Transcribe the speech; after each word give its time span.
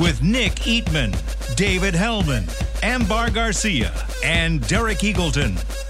with 0.00 0.22
Nick 0.22 0.54
Eatman, 0.56 1.14
David 1.56 1.94
Helman, 1.94 2.44
Ambar 2.82 3.30
Garcia, 3.30 3.92
and 4.22 4.66
Derek 4.68 4.98
Eagleton. 4.98 5.85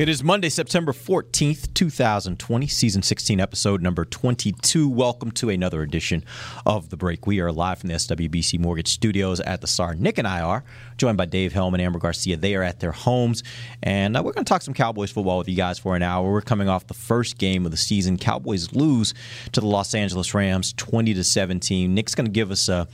It 0.00 0.08
is 0.08 0.24
Monday, 0.24 0.48
September 0.48 0.92
14th, 0.92 1.74
2020, 1.74 2.66
season 2.68 3.02
16, 3.02 3.38
episode 3.38 3.82
number 3.82 4.06
22. 4.06 4.88
Welcome 4.88 5.30
to 5.32 5.50
another 5.50 5.82
edition 5.82 6.24
of 6.64 6.88
The 6.88 6.96
Break. 6.96 7.26
We 7.26 7.38
are 7.40 7.52
live 7.52 7.80
from 7.80 7.88
the 7.88 7.96
SWBC 7.96 8.58
Mortgage 8.58 8.88
Studios 8.88 9.40
at 9.40 9.60
the 9.60 9.66
Star. 9.66 9.94
Nick 9.94 10.16
and 10.16 10.26
I 10.26 10.40
are 10.40 10.64
joined 10.96 11.18
by 11.18 11.26
Dave 11.26 11.52
Helman, 11.52 11.82
Amber 11.82 11.98
Garcia. 11.98 12.38
They 12.38 12.54
are 12.54 12.62
at 12.62 12.80
their 12.80 12.92
homes, 12.92 13.42
and 13.82 14.16
uh, 14.16 14.22
we're 14.24 14.32
going 14.32 14.46
to 14.46 14.48
talk 14.48 14.62
some 14.62 14.72
Cowboys 14.72 15.10
football 15.10 15.36
with 15.36 15.50
you 15.50 15.54
guys 15.54 15.78
for 15.78 15.94
an 15.96 16.02
hour. 16.02 16.32
We're 16.32 16.40
coming 16.40 16.70
off 16.70 16.86
the 16.86 16.94
first 16.94 17.36
game 17.36 17.66
of 17.66 17.70
the 17.70 17.76
season. 17.76 18.16
Cowboys 18.16 18.72
lose 18.72 19.12
to 19.52 19.60
the 19.60 19.66
Los 19.66 19.92
Angeles 19.92 20.32
Rams 20.32 20.72
20 20.78 21.12
to 21.12 21.22
17. 21.22 21.94
Nick's 21.94 22.14
going 22.14 22.24
to 22.24 22.32
give 22.32 22.50
us 22.50 22.70
a 22.70 22.88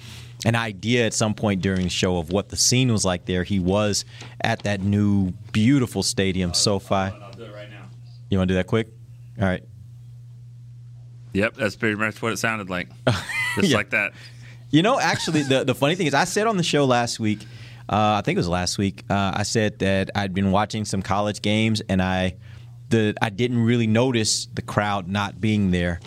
an 0.45 0.55
idea 0.55 1.07
at 1.07 1.15
some 1.15 1.35
point 1.35 1.63
during 1.63 1.83
the 1.85 1.89
show 1.89 2.19
of 2.19 2.31
what 2.31 2.49
the 2.51 2.57
scene 2.57 2.93
was 2.93 3.05
like 3.05 3.25
there. 3.25 3.43
He 3.45 3.59
was 3.59 4.05
at 4.41 4.63
that 4.65 4.81
new 4.81 5.33
beautiful 5.53 6.03
stadium, 6.03 6.53
SoFi. 6.55 6.95
I'll 6.95 7.33
do 7.37 7.45
it 7.45 7.55
right 7.55 7.71
now. 7.71 7.87
You 8.31 8.39
want 8.39 8.49
to 8.49 8.53
do 8.55 8.57
that 8.57 8.67
quick? 8.67 8.89
All 9.41 9.47
right. 9.47 9.63
Yep, 11.33 11.55
that's 11.55 11.77
pretty 11.77 11.97
much 11.97 12.21
what 12.23 12.33
it 12.33 12.39
sounded 12.39 12.71
like. 12.71 12.89
Just 13.57 13.69
Yeah. 13.69 13.77
like 13.77 13.91
that. 13.91 14.13
You 14.71 14.83
know, 14.83 14.99
actually, 14.99 15.43
the, 15.43 15.65
the 15.65 15.75
funny 15.75 15.95
thing 15.95 16.07
is, 16.07 16.15
I 16.15 16.25
said 16.25 16.47
on 16.47 16.57
the 16.57 16.63
show 16.63 16.85
last 16.87 17.21
week, 17.21 17.41
uh, 17.89 18.19
I 18.19 18.23
think 18.25 18.37
it 18.37 18.41
was 18.41 18.49
last 18.49 18.79
week, 18.79 19.05
uh, 19.09 19.33
I 19.35 19.43
said 19.45 19.79
that 19.79 20.11
I'd 20.15 20.35
been 20.35 20.51
watching 20.51 20.85
some 20.85 21.03
college 21.03 21.41
games 21.41 21.81
and 21.89 22.03
I, 22.03 22.37
the, 22.89 23.15
I 23.23 23.31
didn't 23.31 23.65
really 23.65 23.87
notice 23.87 24.47
the 24.47 24.63
crowd 24.63 25.09
not 25.09 25.41
being 25.41 25.71
there. 25.71 26.01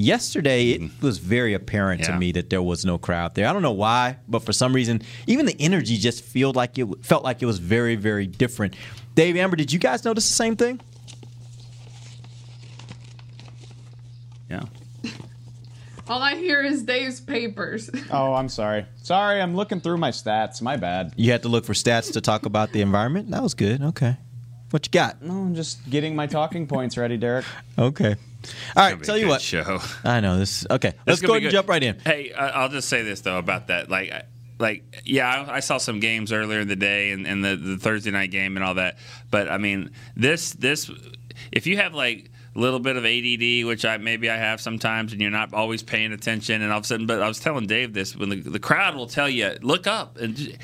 Yesterday, 0.00 0.70
it 0.70 0.80
mm-hmm. 0.80 1.04
was 1.04 1.18
very 1.18 1.52
apparent 1.52 2.04
to 2.04 2.16
me 2.16 2.32
that 2.32 2.48
there 2.48 2.62
was 2.62 2.86
no 2.86 2.96
crowd 2.96 3.34
there. 3.34 3.46
I 3.46 3.52
don't 3.52 3.60
know 3.60 3.70
why, 3.70 4.16
but 4.26 4.42
for 4.42 4.50
some 4.50 4.74
reason, 4.74 5.02
even 5.26 5.44
the 5.44 5.54
energy 5.60 5.98
just 5.98 6.24
felt 6.24 6.56
like 6.56 6.78
it 6.78 6.86
felt 7.04 7.22
like 7.22 7.42
it 7.42 7.46
was 7.46 7.58
very, 7.58 7.96
very 7.96 8.26
different. 8.26 8.76
Dave 9.14 9.36
Amber, 9.36 9.56
did 9.56 9.70
you 9.70 9.78
guys 9.78 10.02
notice 10.02 10.26
the 10.26 10.32
same 10.32 10.56
thing? 10.56 10.80
Yeah. 14.48 14.62
All 16.08 16.22
I 16.22 16.34
hear 16.36 16.62
is 16.62 16.82
Dave's 16.82 17.20
papers. 17.20 17.90
Oh, 18.10 18.32
I'm 18.32 18.48
sorry. 18.48 18.86
Sorry, 19.02 19.38
I'm 19.38 19.54
looking 19.54 19.82
through 19.82 19.98
my 19.98 20.12
stats. 20.12 20.62
My 20.62 20.78
bad. 20.78 21.12
You 21.16 21.30
had 21.30 21.42
to 21.42 21.50
look 21.50 21.66
for 21.66 21.74
stats 21.74 22.10
to 22.14 22.22
talk 22.22 22.46
about 22.46 22.72
the 22.72 22.80
environment. 22.80 23.32
That 23.32 23.42
was 23.42 23.52
good. 23.52 23.82
Okay, 23.82 24.16
what 24.70 24.86
you 24.86 24.90
got? 24.92 25.20
No, 25.20 25.34
I'm 25.34 25.54
just 25.54 25.90
getting 25.90 26.16
my 26.16 26.26
talking 26.26 26.66
points 26.66 26.96
ready, 26.96 27.18
Derek. 27.18 27.44
Okay. 27.78 28.16
All 28.76 28.90
right. 28.90 29.02
Tell 29.02 29.18
you 29.18 29.28
what. 29.28 29.40
Show. 29.40 29.80
I 30.04 30.20
know 30.20 30.38
this. 30.38 30.66
Okay, 30.70 30.94
let's 31.06 31.20
go 31.20 31.32
ahead 31.32 31.44
and 31.44 31.52
jump 31.52 31.68
right 31.68 31.82
in. 31.82 31.98
Hey, 32.00 32.32
I'll 32.32 32.68
just 32.68 32.88
say 32.88 33.02
this 33.02 33.20
though 33.20 33.38
about 33.38 33.68
that. 33.68 33.90
Like, 33.90 34.12
like 34.58 35.02
yeah, 35.04 35.44
I 35.48 35.56
I 35.56 35.60
saw 35.60 35.78
some 35.78 36.00
games 36.00 36.32
earlier 36.32 36.60
in 36.60 36.68
the 36.68 36.76
day 36.76 37.12
and, 37.12 37.26
and 37.26 37.44
the, 37.44 37.56
the 37.56 37.76
Thursday 37.76 38.10
night 38.10 38.30
game 38.30 38.56
and 38.56 38.64
all 38.64 38.74
that. 38.74 38.98
But 39.30 39.50
I 39.50 39.58
mean, 39.58 39.90
this 40.16 40.52
this 40.52 40.90
if 41.52 41.66
you 41.66 41.76
have 41.76 41.94
like 41.94 42.30
a 42.54 42.58
little 42.58 42.80
bit 42.80 42.96
of 42.96 43.04
ADD, 43.04 43.66
which 43.66 43.84
I 43.84 43.96
maybe 43.98 44.28
I 44.28 44.36
have 44.36 44.60
sometimes, 44.60 45.12
and 45.12 45.20
you're 45.20 45.30
not 45.30 45.54
always 45.54 45.82
paying 45.82 46.12
attention, 46.12 46.62
and 46.62 46.72
all 46.72 46.78
of 46.78 46.84
a 46.84 46.86
sudden, 46.86 47.06
but 47.06 47.22
I 47.22 47.28
was 47.28 47.40
telling 47.40 47.66
Dave 47.66 47.92
this 47.92 48.16
when 48.16 48.28
the, 48.28 48.40
the 48.40 48.58
crowd 48.58 48.96
will 48.96 49.06
tell 49.06 49.28
you, 49.28 49.56
look 49.62 49.86
up, 49.86 50.18
and 50.18 50.56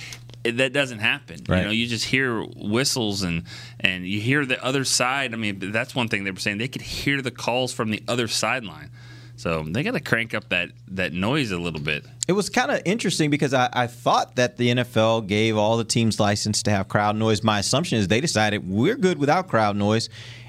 that 0.53 0.73
doesn't 0.73 0.99
happen. 0.99 1.41
Right. 1.49 1.59
You 1.59 1.65
know, 1.65 1.71
you 1.71 1.87
just 1.87 2.05
hear 2.05 2.43
whistles 2.43 3.23
and 3.23 3.45
and 3.81 4.07
you 4.07 4.21
hear 4.21 4.45
the 4.45 4.63
other 4.65 4.85
side. 4.85 5.33
I 5.33 5.37
mean, 5.37 5.73
that's 5.73 5.95
one 5.95 6.09
thing 6.09 6.25
they 6.25 6.31
were 6.31 6.41
saying. 6.41 6.59
They 6.59 6.69
could 6.69 6.83
hear 6.83 7.23
the 7.23 7.31
calls 7.31 7.73
from 7.73 7.91
the 7.91 8.03
other 8.09 8.29
sideline. 8.29 8.91
So 9.37 9.63
they 9.63 9.83
got 9.83 9.93
to 9.93 10.01
crank 10.01 10.35
up 10.35 10.49
that 10.49 10.71
that 10.89 11.13
noise 11.13 11.51
a 11.51 11.59
little 11.59 11.81
bit. 11.81 12.05
It 12.27 12.33
was 12.33 12.49
kind 12.49 12.71
of 12.71 12.81
interesting 12.85 13.31
because 13.31 13.55
I, 13.55 13.69
I 13.73 13.87
thought 13.87 14.37
that 14.37 14.57
the 14.57 14.71
NFL 14.71 15.27
gave 15.29 15.57
all 15.57 15.77
the 15.77 15.85
teams 15.85 16.19
license 16.19 16.63
to 16.65 16.71
have 16.71 16.89
crowd 16.89 17.17
noise. 17.17 17.45
My 17.45 17.61
assumption 17.61 17.99
is 17.99 18.09
they 18.09 18.21
decided 18.21 18.69
we're 18.69 18.97
good 18.97 19.19
without 19.19 19.49
crowd 19.49 19.77
noise. 19.77 20.09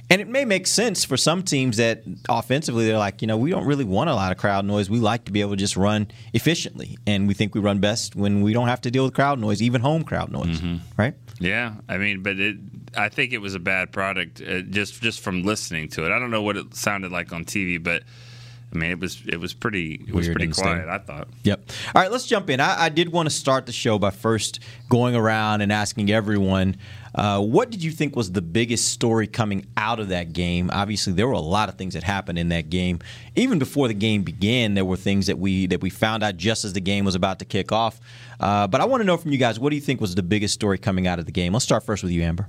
And 0.10 0.22
it 0.22 0.28
may 0.30 0.46
make 0.46 0.68
sense 0.68 1.04
for 1.04 1.18
some 1.18 1.44
teams 1.44 1.78
that 1.78 2.04
offensively 2.30 2.86
they're 2.88 2.98
like, 2.98 3.22
you 3.22 3.28
know, 3.28 3.36
we 3.36 3.50
don't 3.50 3.66
really 3.66 3.84
want 3.84 4.10
a 4.10 4.16
lot 4.16 4.32
of 4.32 4.38
crowd 4.38 4.64
noise. 4.64 4.90
We 4.90 5.00
like 5.00 5.26
to 5.26 5.34
be 5.34 5.42
able 5.42 5.52
to 5.52 5.58
just 5.58 5.76
run 5.76 6.08
efficiently. 6.34 6.98
And 7.06 7.28
we 7.28 7.34
think 7.34 7.54
we 7.54 7.60
run 7.60 7.80
best 7.80 8.16
when 8.16 8.42
we 8.42 8.54
don't 8.54 8.70
have 8.70 8.80
to 8.82 8.92
deal 8.92 9.04
with 9.04 9.14
crowd 9.14 9.38
noise, 9.40 9.62
even 9.62 9.82
home 9.82 10.04
crowd 10.04 10.32
noise. 10.32 10.62
Right? 10.96 11.14
Yeah, 11.40 11.76
I 11.88 11.98
mean, 11.98 12.24
but 12.24 12.40
it. 12.40 12.58
I 12.96 13.10
think 13.10 13.34
it 13.34 13.40
was 13.40 13.54
a 13.54 13.60
bad 13.60 13.92
product 13.92 14.42
uh, 14.42 14.62
just 14.62 15.02
just 15.02 15.20
from 15.20 15.44
listening 15.44 15.90
to 15.90 16.06
it. 16.06 16.12
I 16.12 16.18
don't 16.20 16.32
know 16.32 16.42
what 16.42 16.58
it 16.58 16.74
sounded 16.74 17.12
like 17.12 17.32
on 17.32 17.46
TV, 17.46 17.84
but 17.84 18.04
I 18.74 18.78
mean, 18.78 18.92
it 18.92 19.00
was 19.00 19.22
it 19.28 19.40
was 19.40 19.54
pretty 19.54 20.06
it 20.08 20.14
was 20.14 20.28
Weird 20.28 20.36
pretty 20.36 20.48
in 20.48 20.54
quiet. 20.54 20.90
I 20.90 20.98
thought. 20.98 21.28
Yep. 21.44 21.70
All 21.96 22.02
right, 22.02 22.12
let's 22.12 22.26
jump 22.26 22.50
in. 22.50 22.60
I, 22.60 22.86
I 22.86 22.90
did 22.90 23.12
want 23.12 23.30
to 23.30 23.36
start 23.36 23.66
the 23.66 23.72
show 23.72 23.98
by 24.00 24.10
first 24.10 24.60
going 24.90 25.16
around 25.16 25.62
and 25.62 25.72
asking 25.72 26.12
everyone, 26.12 26.78
uh, 27.18 27.42
what 27.42 27.72
did 27.72 27.84
you 27.84 27.90
think 27.92 28.16
was 28.16 28.32
the 28.32 28.42
biggest 28.42 28.90
story 28.90 29.26
coming 29.26 29.66
out 29.76 30.00
of 30.00 30.10
that 30.10 30.34
game? 30.34 30.70
Obviously, 30.72 31.14
there 31.14 31.28
were 31.28 31.34
a 31.34 31.40
lot 31.40 31.68
of 31.68 31.76
things 31.76 31.96
that 31.96 32.04
happened 32.04 32.38
in 32.38 32.50
that 32.50 32.70
game. 32.70 33.00
Even 33.36 33.58
before 33.58 33.88
the 33.88 33.96
game 33.96 34.22
began, 34.22 34.76
there 34.76 34.86
were 34.86 34.96
things 34.96 35.26
that 35.26 35.40
we 35.40 35.66
that 35.68 35.82
we 35.82 35.90
found 35.90 36.24
out 36.24 36.38
just 36.38 36.64
as 36.64 36.74
the 36.74 36.80
game 36.80 37.06
was 37.06 37.16
about 37.16 37.40
to 37.40 37.46
kick 37.46 37.72
off. 37.72 38.00
Uh, 38.40 38.68
but 38.68 38.82
I 38.82 38.86
want 38.86 39.02
to 39.02 39.06
know 39.06 39.18
from 39.18 39.32
you 39.32 39.40
guys, 39.40 39.60
what 39.60 39.72
do 39.72 39.76
you 39.76 39.82
think 39.82 40.00
was 40.00 40.14
the 40.14 40.22
biggest 40.24 40.54
story 40.54 40.78
coming 40.78 41.08
out 41.08 41.18
of 41.18 41.26
the 41.26 41.32
game? 41.32 41.54
Let's 41.54 41.66
start 41.66 41.84
first 41.84 42.04
with 42.04 42.12
you, 42.12 42.22
Amber. 42.22 42.48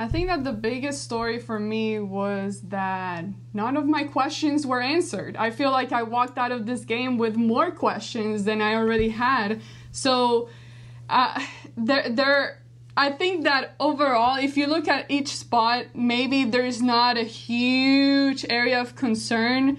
I 0.00 0.06
think 0.06 0.28
that 0.28 0.44
the 0.44 0.52
biggest 0.52 1.02
story 1.02 1.40
for 1.40 1.58
me 1.58 1.98
was 1.98 2.60
that 2.68 3.24
none 3.52 3.76
of 3.76 3.84
my 3.84 4.04
questions 4.04 4.64
were 4.64 4.80
answered. 4.80 5.36
I 5.36 5.50
feel 5.50 5.72
like 5.72 5.90
I 5.90 6.04
walked 6.04 6.38
out 6.38 6.52
of 6.52 6.66
this 6.66 6.84
game 6.84 7.18
with 7.18 7.34
more 7.34 7.72
questions 7.72 8.44
than 8.44 8.62
I 8.62 8.76
already 8.76 9.08
had. 9.08 9.60
So, 9.90 10.50
uh, 11.10 11.44
there, 11.78 12.08
there. 12.08 12.62
I 12.96 13.10
think 13.10 13.44
that 13.44 13.76
overall, 13.78 14.38
if 14.38 14.56
you 14.56 14.66
look 14.66 14.88
at 14.88 15.08
each 15.08 15.28
spot, 15.28 15.86
maybe 15.94 16.44
there's 16.44 16.82
not 16.82 17.16
a 17.16 17.22
huge 17.22 18.44
area 18.50 18.80
of 18.80 18.96
concern. 18.96 19.78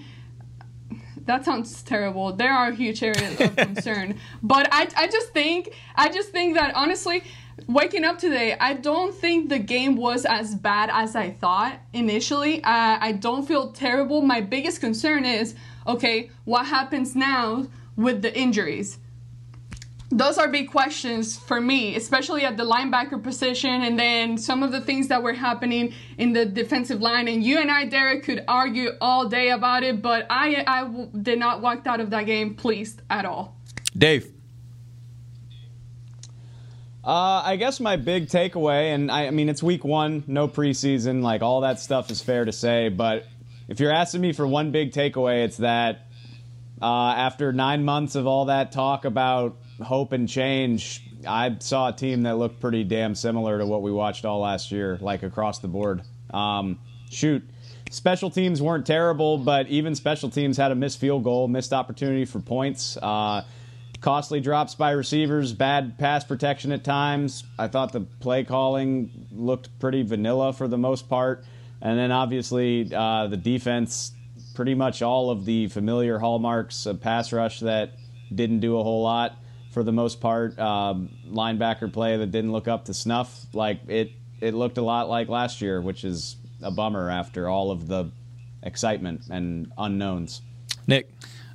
That 1.26 1.44
sounds 1.44 1.82
terrible. 1.82 2.32
There 2.32 2.52
are 2.52 2.72
huge 2.72 3.02
areas 3.02 3.38
of 3.38 3.54
concern, 3.68 4.18
but 4.42 4.68
I, 4.72 4.88
I 4.96 5.06
just 5.06 5.32
think, 5.34 5.76
I 5.94 6.08
just 6.08 6.30
think 6.30 6.54
that 6.54 6.74
honestly, 6.74 7.22
waking 7.66 8.04
up 8.04 8.18
today, 8.18 8.56
I 8.58 8.72
don't 8.72 9.14
think 9.14 9.50
the 9.50 9.58
game 9.58 9.96
was 9.96 10.24
as 10.24 10.54
bad 10.54 10.88
as 10.90 11.14
I 11.14 11.30
thought 11.30 11.78
initially. 11.92 12.64
Uh, 12.64 12.96
I 13.00 13.12
don't 13.12 13.46
feel 13.46 13.70
terrible. 13.70 14.22
My 14.22 14.40
biggest 14.40 14.80
concern 14.80 15.26
is, 15.26 15.54
okay, 15.86 16.30
what 16.44 16.66
happens 16.66 17.14
now 17.14 17.66
with 17.96 18.22
the 18.22 18.36
injuries? 18.36 18.98
Those 20.10 20.38
are 20.38 20.48
big 20.48 20.70
questions 20.70 21.38
for 21.38 21.60
me, 21.60 21.94
especially 21.94 22.44
at 22.44 22.56
the 22.56 22.64
linebacker 22.64 23.22
position, 23.22 23.82
and 23.82 23.98
then 23.98 24.36
some 24.36 24.62
of 24.62 24.72
the 24.72 24.80
things 24.80 25.06
that 25.08 25.22
were 25.22 25.32
happening 25.32 25.94
in 26.18 26.32
the 26.32 26.44
defensive 26.44 27.00
line. 27.00 27.28
And 27.28 27.44
you 27.44 27.58
and 27.58 27.70
I, 27.70 27.84
Derek, 27.84 28.24
could 28.24 28.44
argue 28.48 28.90
all 29.00 29.28
day 29.28 29.50
about 29.50 29.84
it, 29.84 30.02
but 30.02 30.26
I, 30.28 30.64
I 30.66 30.80
w- 30.82 31.10
did 31.22 31.38
not 31.38 31.62
walk 31.62 31.86
out 31.86 32.00
of 32.00 32.10
that 32.10 32.26
game 32.26 32.54
pleased 32.54 33.02
at 33.08 33.24
all. 33.24 33.56
Dave. 33.96 34.32
Uh, 37.04 37.42
I 37.44 37.56
guess 37.56 37.80
my 37.80 37.96
big 37.96 38.26
takeaway, 38.26 38.94
and 38.94 39.10
I, 39.10 39.28
I 39.28 39.30
mean, 39.30 39.48
it's 39.48 39.62
week 39.62 39.84
one, 39.84 40.24
no 40.26 40.48
preseason, 40.48 41.22
like 41.22 41.40
all 41.40 41.62
that 41.62 41.80
stuff 41.80 42.10
is 42.10 42.20
fair 42.20 42.44
to 42.44 42.52
say, 42.52 42.88
but 42.88 43.26
if 43.68 43.78
you're 43.78 43.92
asking 43.92 44.20
me 44.20 44.32
for 44.32 44.46
one 44.46 44.72
big 44.72 44.92
takeaway, 44.92 45.44
it's 45.44 45.58
that 45.58 46.08
uh, 46.82 47.14
after 47.16 47.52
nine 47.52 47.84
months 47.84 48.16
of 48.16 48.26
all 48.26 48.46
that 48.46 48.72
talk 48.72 49.04
about 49.04 49.56
hope 49.82 50.12
and 50.12 50.28
change, 50.28 51.02
I 51.26 51.56
saw 51.60 51.88
a 51.88 51.92
team 51.92 52.22
that 52.22 52.36
looked 52.36 52.60
pretty 52.60 52.84
damn 52.84 53.14
similar 53.14 53.58
to 53.58 53.66
what 53.66 53.82
we 53.82 53.92
watched 53.92 54.24
all 54.24 54.40
last 54.40 54.70
year, 54.72 54.98
like 55.00 55.22
across 55.22 55.58
the 55.58 55.68
board. 55.68 56.02
Um, 56.32 56.78
shoot, 57.10 57.42
special 57.90 58.30
teams 58.30 58.62
weren't 58.62 58.86
terrible, 58.86 59.38
but 59.38 59.68
even 59.68 59.94
special 59.94 60.30
teams 60.30 60.56
had 60.56 60.70
a 60.70 60.74
missed 60.74 60.98
field 60.98 61.24
goal, 61.24 61.48
missed 61.48 61.72
opportunity 61.72 62.24
for 62.24 62.40
points. 62.40 62.96
Uh, 62.96 63.44
costly 64.00 64.40
drops 64.40 64.74
by 64.74 64.92
receivers, 64.92 65.52
bad 65.52 65.98
pass 65.98 66.24
protection 66.24 66.72
at 66.72 66.84
times. 66.84 67.44
I 67.58 67.68
thought 67.68 67.92
the 67.92 68.00
play 68.00 68.44
calling 68.44 69.28
looked 69.32 69.78
pretty 69.78 70.02
vanilla 70.02 70.52
for 70.52 70.68
the 70.68 70.78
most 70.78 71.08
part. 71.08 71.44
And 71.82 71.98
then 71.98 72.12
obviously 72.12 72.90
uh, 72.94 73.26
the 73.26 73.36
defense, 73.36 74.12
pretty 74.54 74.74
much 74.74 75.00
all 75.02 75.30
of 75.30 75.44
the 75.44 75.68
familiar 75.68 76.18
hallmarks 76.18 76.86
of 76.86 77.00
pass 77.00 77.32
rush 77.32 77.60
that 77.60 77.92
didn't 78.34 78.60
do 78.60 78.78
a 78.78 78.82
whole 78.82 79.02
lot 79.02 79.36
for 79.70 79.82
the 79.82 79.92
most 79.92 80.20
part. 80.20 80.58
Um, 80.58 81.10
linebacker 81.28 81.92
play 81.92 82.16
that 82.16 82.30
didn't 82.30 82.52
look 82.52 82.68
up 82.68 82.86
to 82.86 82.94
snuff. 82.94 83.46
Like 83.52 83.80
it, 83.88 84.12
it 84.40 84.54
looked 84.54 84.78
a 84.78 84.82
lot 84.82 85.08
like 85.08 85.28
last 85.28 85.60
year, 85.60 85.80
which 85.80 86.04
is 86.04 86.36
a 86.62 86.70
bummer 86.70 87.10
after 87.10 87.48
all 87.48 87.70
of 87.70 87.88
the 87.88 88.10
excitement 88.62 89.22
and 89.30 89.72
unknowns. 89.78 90.42
Nick, 90.86 91.10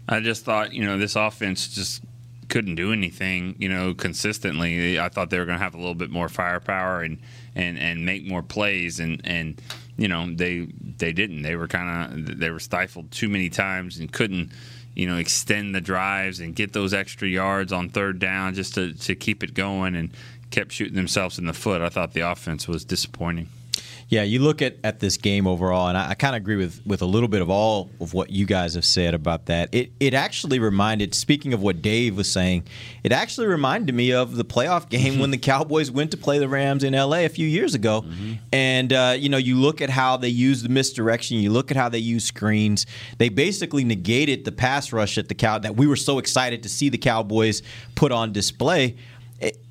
I 0.07 0.19
just 0.19 0.45
thought, 0.45 0.73
you 0.73 0.83
know, 0.85 0.97
this 0.97 1.15
offense 1.15 1.67
just 1.67 2.01
couldn't 2.49 2.75
do 2.75 2.93
anything, 2.93 3.55
you 3.57 3.69
know, 3.69 3.93
consistently. 3.93 4.99
I 4.99 5.09
thought 5.09 5.29
they 5.29 5.39
were 5.39 5.45
going 5.45 5.57
to 5.57 5.63
have 5.63 5.73
a 5.73 5.77
little 5.77 5.95
bit 5.95 6.09
more 6.09 6.29
firepower 6.29 7.01
and 7.01 7.19
and 7.55 7.79
and 7.79 8.05
make 8.05 8.25
more 8.25 8.43
plays, 8.43 8.99
and 8.99 9.21
and 9.23 9.61
you 9.97 10.07
know 10.07 10.33
they 10.33 10.67
they 10.97 11.11
didn't. 11.11 11.41
They 11.41 11.55
were 11.55 11.67
kind 11.67 12.29
of 12.29 12.39
they 12.39 12.49
were 12.49 12.59
stifled 12.59 13.11
too 13.11 13.29
many 13.29 13.49
times 13.49 13.97
and 13.97 14.11
couldn't. 14.11 14.51
You 14.95 15.07
know, 15.07 15.17
extend 15.17 15.75
the 15.75 15.81
drives 15.81 16.39
and 16.39 16.55
get 16.55 16.73
those 16.73 16.93
extra 16.93 17.27
yards 17.27 17.71
on 17.71 17.89
third 17.89 18.17
down 18.19 18.53
just 18.53 18.75
to, 18.75 18.93
to 18.93 19.15
keep 19.15 19.43
it 19.43 19.53
going 19.53 19.95
and 19.95 20.09
kept 20.51 20.71
shooting 20.71 20.95
themselves 20.95 21.37
in 21.37 21.45
the 21.45 21.53
foot. 21.53 21.81
I 21.81 21.89
thought 21.89 22.13
the 22.13 22.21
offense 22.21 22.67
was 22.67 22.85
disappointing. 22.85 23.49
Yeah, 24.07 24.21
you 24.21 24.39
look 24.39 24.61
at, 24.61 24.77
at 24.83 24.99
this 24.99 25.17
game 25.17 25.47
overall, 25.47 25.87
and 25.87 25.97
I, 25.97 26.11
I 26.11 26.13
kind 26.13 26.35
of 26.35 26.41
agree 26.41 26.57
with, 26.57 26.79
with 26.85 27.01
a 27.01 27.07
little 27.07 27.27
bit 27.27 27.41
of 27.41 27.49
all 27.49 27.89
of 27.99 28.13
what 28.13 28.29
you 28.29 28.45
guys 28.45 28.75
have 28.75 28.85
said 28.85 29.15
about 29.15 29.47
that. 29.47 29.73
It 29.73 29.93
it 29.99 30.13
actually 30.13 30.59
reminded, 30.59 31.15
speaking 31.15 31.53
of 31.53 31.61
what 31.63 31.81
Dave 31.81 32.15
was 32.15 32.31
saying, 32.31 32.65
it 33.03 33.11
actually 33.11 33.47
reminded 33.47 33.95
me 33.95 34.13
of 34.13 34.35
the 34.35 34.45
playoff 34.45 34.89
game 34.89 35.17
when 35.17 35.31
the 35.31 35.39
Cowboys 35.39 35.89
went 35.89 36.11
to 36.11 36.17
play 36.17 36.37
the 36.37 36.47
Rams 36.47 36.83
in 36.83 36.93
LA 36.93 37.19
a 37.19 37.29
few 37.29 37.47
years 37.47 37.73
ago. 37.73 38.01
Mm-hmm. 38.01 38.33
And, 38.53 38.93
uh, 38.93 39.15
you 39.17 39.29
know, 39.29 39.37
you 39.37 39.55
look 39.55 39.81
at 39.81 39.89
how 39.89 40.17
they 40.17 40.29
use 40.29 40.61
the 40.61 40.69
misdirection, 40.69 41.37
you 41.37 41.51
look 41.51 41.71
at 41.71 41.77
how 41.77 41.89
they 41.89 41.99
use 41.99 42.25
screens. 42.25 42.85
They 43.17 43.29
basically 43.29 43.83
negated 43.83 44.45
the 44.45 44.51
pass 44.51 44.93
rush 44.93 45.17
at 45.17 45.29
the 45.29 45.35
Cow 45.35 45.57
that 45.59 45.75
we 45.75 45.87
were 45.87 45.95
so 45.95 46.19
excited 46.19 46.61
to 46.63 46.69
see 46.69 46.89
the 46.89 46.97
Cowboys 46.99 47.63
put 47.95 48.11
on 48.11 48.31
display 48.33 48.97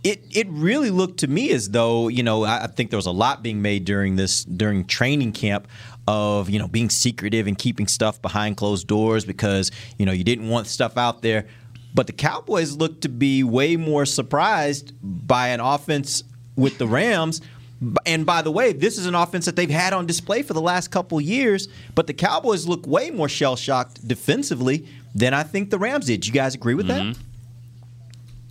it, 0.02 0.24
it 0.30 0.46
really 0.50 0.90
looked 0.90 1.20
to 1.20 1.26
me 1.26 1.50
as 1.50 1.70
though 1.70 2.08
you 2.08 2.22
know 2.22 2.44
I 2.44 2.66
think 2.66 2.90
there 2.90 2.98
was 2.98 3.06
a 3.06 3.12
lot 3.12 3.42
being 3.42 3.62
made 3.62 3.84
during 3.84 4.16
this 4.16 4.44
during 4.44 4.84
training 4.84 5.32
camp 5.32 5.68
of 6.06 6.50
you 6.50 6.58
know 6.58 6.68
being 6.68 6.90
secretive 6.90 7.46
and 7.46 7.58
keeping 7.58 7.86
stuff 7.86 8.20
behind 8.20 8.56
closed 8.56 8.86
doors 8.86 9.24
because 9.24 9.70
you 9.98 10.06
know 10.06 10.12
you 10.12 10.24
didn't 10.24 10.48
want 10.48 10.66
stuff 10.66 10.96
out 10.96 11.22
there. 11.22 11.46
But 11.94 12.08
the 12.08 12.12
Cowboys 12.12 12.72
looked 12.76 13.02
to 13.02 13.08
be 13.08 13.44
way 13.44 13.76
more 13.76 14.04
surprised 14.04 14.92
by 15.02 15.48
an 15.48 15.60
offense 15.60 16.24
with 16.56 16.78
the 16.78 16.88
Rams. 16.88 17.40
And 18.04 18.26
by 18.26 18.42
the 18.42 18.50
way, 18.50 18.72
this 18.72 18.98
is 18.98 19.06
an 19.06 19.14
offense 19.14 19.44
that 19.46 19.56
they've 19.56 19.70
had 19.70 19.92
on 19.92 20.06
display 20.06 20.42
for 20.42 20.54
the 20.54 20.60
last 20.60 20.90
couple 20.90 21.20
years. 21.20 21.68
But 21.94 22.06
the 22.06 22.14
Cowboys 22.14 22.66
look 22.66 22.86
way 22.86 23.10
more 23.10 23.28
shell 23.28 23.54
shocked 23.54 24.06
defensively 24.06 24.88
than 25.14 25.34
I 25.34 25.44
think 25.44 25.70
the 25.70 25.78
Rams 25.78 26.06
did. 26.06 26.26
You 26.26 26.32
guys 26.32 26.54
agree 26.54 26.74
with 26.74 26.88
mm-hmm. 26.88 27.12
that? 27.12 27.18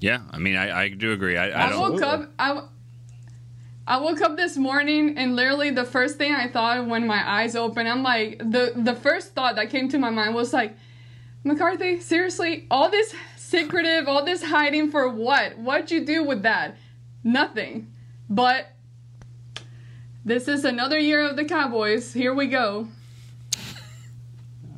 Yeah, 0.03 0.19
I 0.31 0.37
mean, 0.37 0.57
I, 0.57 0.81
I 0.81 0.89
do 0.89 1.13
agree. 1.13 1.37
I, 1.37 1.47
I, 1.47 1.71
I 1.71 1.77
woke 1.77 2.01
up. 2.01 2.29
I, 2.37 2.61
I 3.87 4.01
woke 4.01 4.19
up 4.19 4.35
this 4.35 4.57
morning 4.57 5.17
and 5.17 5.33
literally 5.33 5.71
the 5.71 5.85
first 5.85 6.17
thing 6.17 6.33
I 6.33 6.49
thought 6.49 6.85
when 6.87 7.07
my 7.07 7.25
eyes 7.25 7.55
opened, 7.55 7.87
I'm 7.87 8.03
like, 8.03 8.37
the 8.39 8.73
the 8.75 8.95
first 8.95 9.33
thought 9.33 9.55
that 9.55 9.69
came 9.69 9.87
to 9.87 9.97
my 9.97 10.09
mind 10.09 10.35
was 10.35 10.51
like, 10.51 10.75
McCarthy, 11.45 12.01
seriously, 12.01 12.67
all 12.69 12.91
this 12.91 13.15
secretive, 13.37 14.09
all 14.09 14.25
this 14.25 14.43
hiding 14.43 14.91
for 14.91 15.07
what? 15.07 15.57
What'd 15.57 15.89
you 15.89 16.03
do 16.03 16.21
with 16.25 16.41
that? 16.41 16.75
Nothing. 17.23 17.87
But 18.29 18.73
this 20.25 20.49
is 20.49 20.65
another 20.65 20.99
year 20.99 21.21
of 21.25 21.37
the 21.37 21.45
Cowboys. 21.45 22.11
Here 22.11 22.33
we 22.33 22.47
go. 22.47 22.89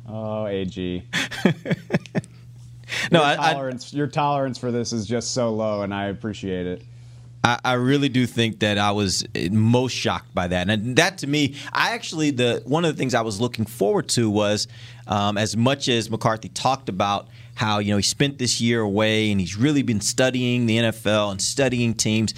Oh, 0.08 0.46
AG. 0.46 1.02
no, 3.10 3.20
your 3.20 3.28
I, 3.28 3.52
tolerance, 3.52 3.92
I, 3.92 3.96
your 3.96 4.06
tolerance 4.06 4.58
for 4.58 4.70
this 4.70 4.92
is 4.92 5.06
just 5.06 5.32
so 5.32 5.52
low, 5.52 5.82
and 5.82 5.92
I 5.94 6.06
appreciate 6.06 6.66
it. 6.66 6.82
I, 7.44 7.58
I 7.64 7.72
really 7.74 8.08
do 8.08 8.26
think 8.26 8.58
that 8.60 8.76
I 8.76 8.90
was 8.90 9.24
most 9.50 9.92
shocked 9.92 10.34
by 10.34 10.48
that, 10.48 10.68
and 10.68 10.96
that 10.96 11.18
to 11.18 11.26
me, 11.26 11.54
I 11.72 11.92
actually 11.92 12.30
the 12.32 12.62
one 12.64 12.84
of 12.84 12.94
the 12.94 12.98
things 12.98 13.14
I 13.14 13.22
was 13.22 13.40
looking 13.40 13.66
forward 13.66 14.08
to 14.10 14.28
was 14.28 14.66
um, 15.06 15.38
as 15.38 15.56
much 15.56 15.88
as 15.88 16.10
McCarthy 16.10 16.48
talked 16.48 16.88
about 16.88 17.28
how 17.54 17.78
you 17.78 17.92
know 17.92 17.96
he 17.96 18.02
spent 18.02 18.38
this 18.38 18.60
year 18.60 18.80
away 18.80 19.30
and 19.30 19.40
he's 19.40 19.56
really 19.56 19.82
been 19.82 20.00
studying 20.00 20.66
the 20.66 20.78
NFL 20.78 21.30
and 21.30 21.40
studying 21.40 21.94
teams. 21.94 22.34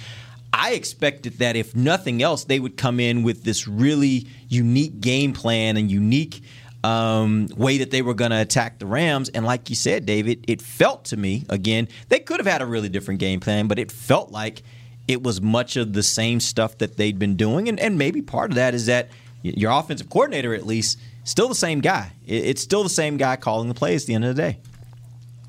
I 0.51 0.73
expected 0.73 1.33
that 1.39 1.55
if 1.55 1.75
nothing 1.75 2.23
else, 2.23 2.43
they 2.43 2.59
would 2.59 2.75
come 2.75 2.99
in 2.99 3.23
with 3.23 3.43
this 3.43 3.67
really 3.67 4.27
unique 4.47 4.99
game 4.99 5.31
plan 5.33 5.77
and 5.77 5.91
unique 5.91 6.41
um, 6.83 7.47
way 7.55 7.79
that 7.79 7.91
they 7.91 8.01
were 8.01 8.13
going 8.13 8.31
to 8.31 8.39
attack 8.39 8.79
the 8.79 8.85
Rams. 8.85 9.29
And 9.29 9.45
like 9.45 9.69
you 9.69 9.75
said, 9.75 10.05
David, 10.05 10.45
it 10.47 10.61
felt 10.61 11.05
to 11.05 11.17
me, 11.17 11.45
again, 11.49 11.87
they 12.09 12.19
could 12.19 12.39
have 12.39 12.47
had 12.47 12.61
a 12.61 12.65
really 12.65 12.89
different 12.89 13.19
game 13.19 13.39
plan, 13.39 13.67
but 13.67 13.79
it 13.79 13.91
felt 13.91 14.31
like 14.31 14.63
it 15.07 15.23
was 15.23 15.41
much 15.41 15.75
of 15.75 15.93
the 15.93 16.03
same 16.03 16.39
stuff 16.39 16.77
that 16.77 16.97
they'd 16.97 17.19
been 17.19 17.35
doing. 17.35 17.67
And, 17.67 17.79
and 17.79 17.97
maybe 17.97 18.21
part 18.21 18.51
of 18.51 18.55
that 18.55 18.73
is 18.73 18.85
that 18.85 19.09
your 19.41 19.71
offensive 19.71 20.09
coordinator, 20.09 20.53
at 20.53 20.65
least, 20.65 20.99
still 21.23 21.47
the 21.47 21.55
same 21.55 21.81
guy. 21.81 22.11
It's 22.25 22.61
still 22.61 22.83
the 22.83 22.89
same 22.89 23.17
guy 23.17 23.35
calling 23.35 23.67
the 23.67 23.73
plays 23.73 24.03
at 24.03 24.07
the 24.07 24.13
end 24.13 24.25
of 24.25 24.35
the 24.35 24.41
day. 24.41 24.57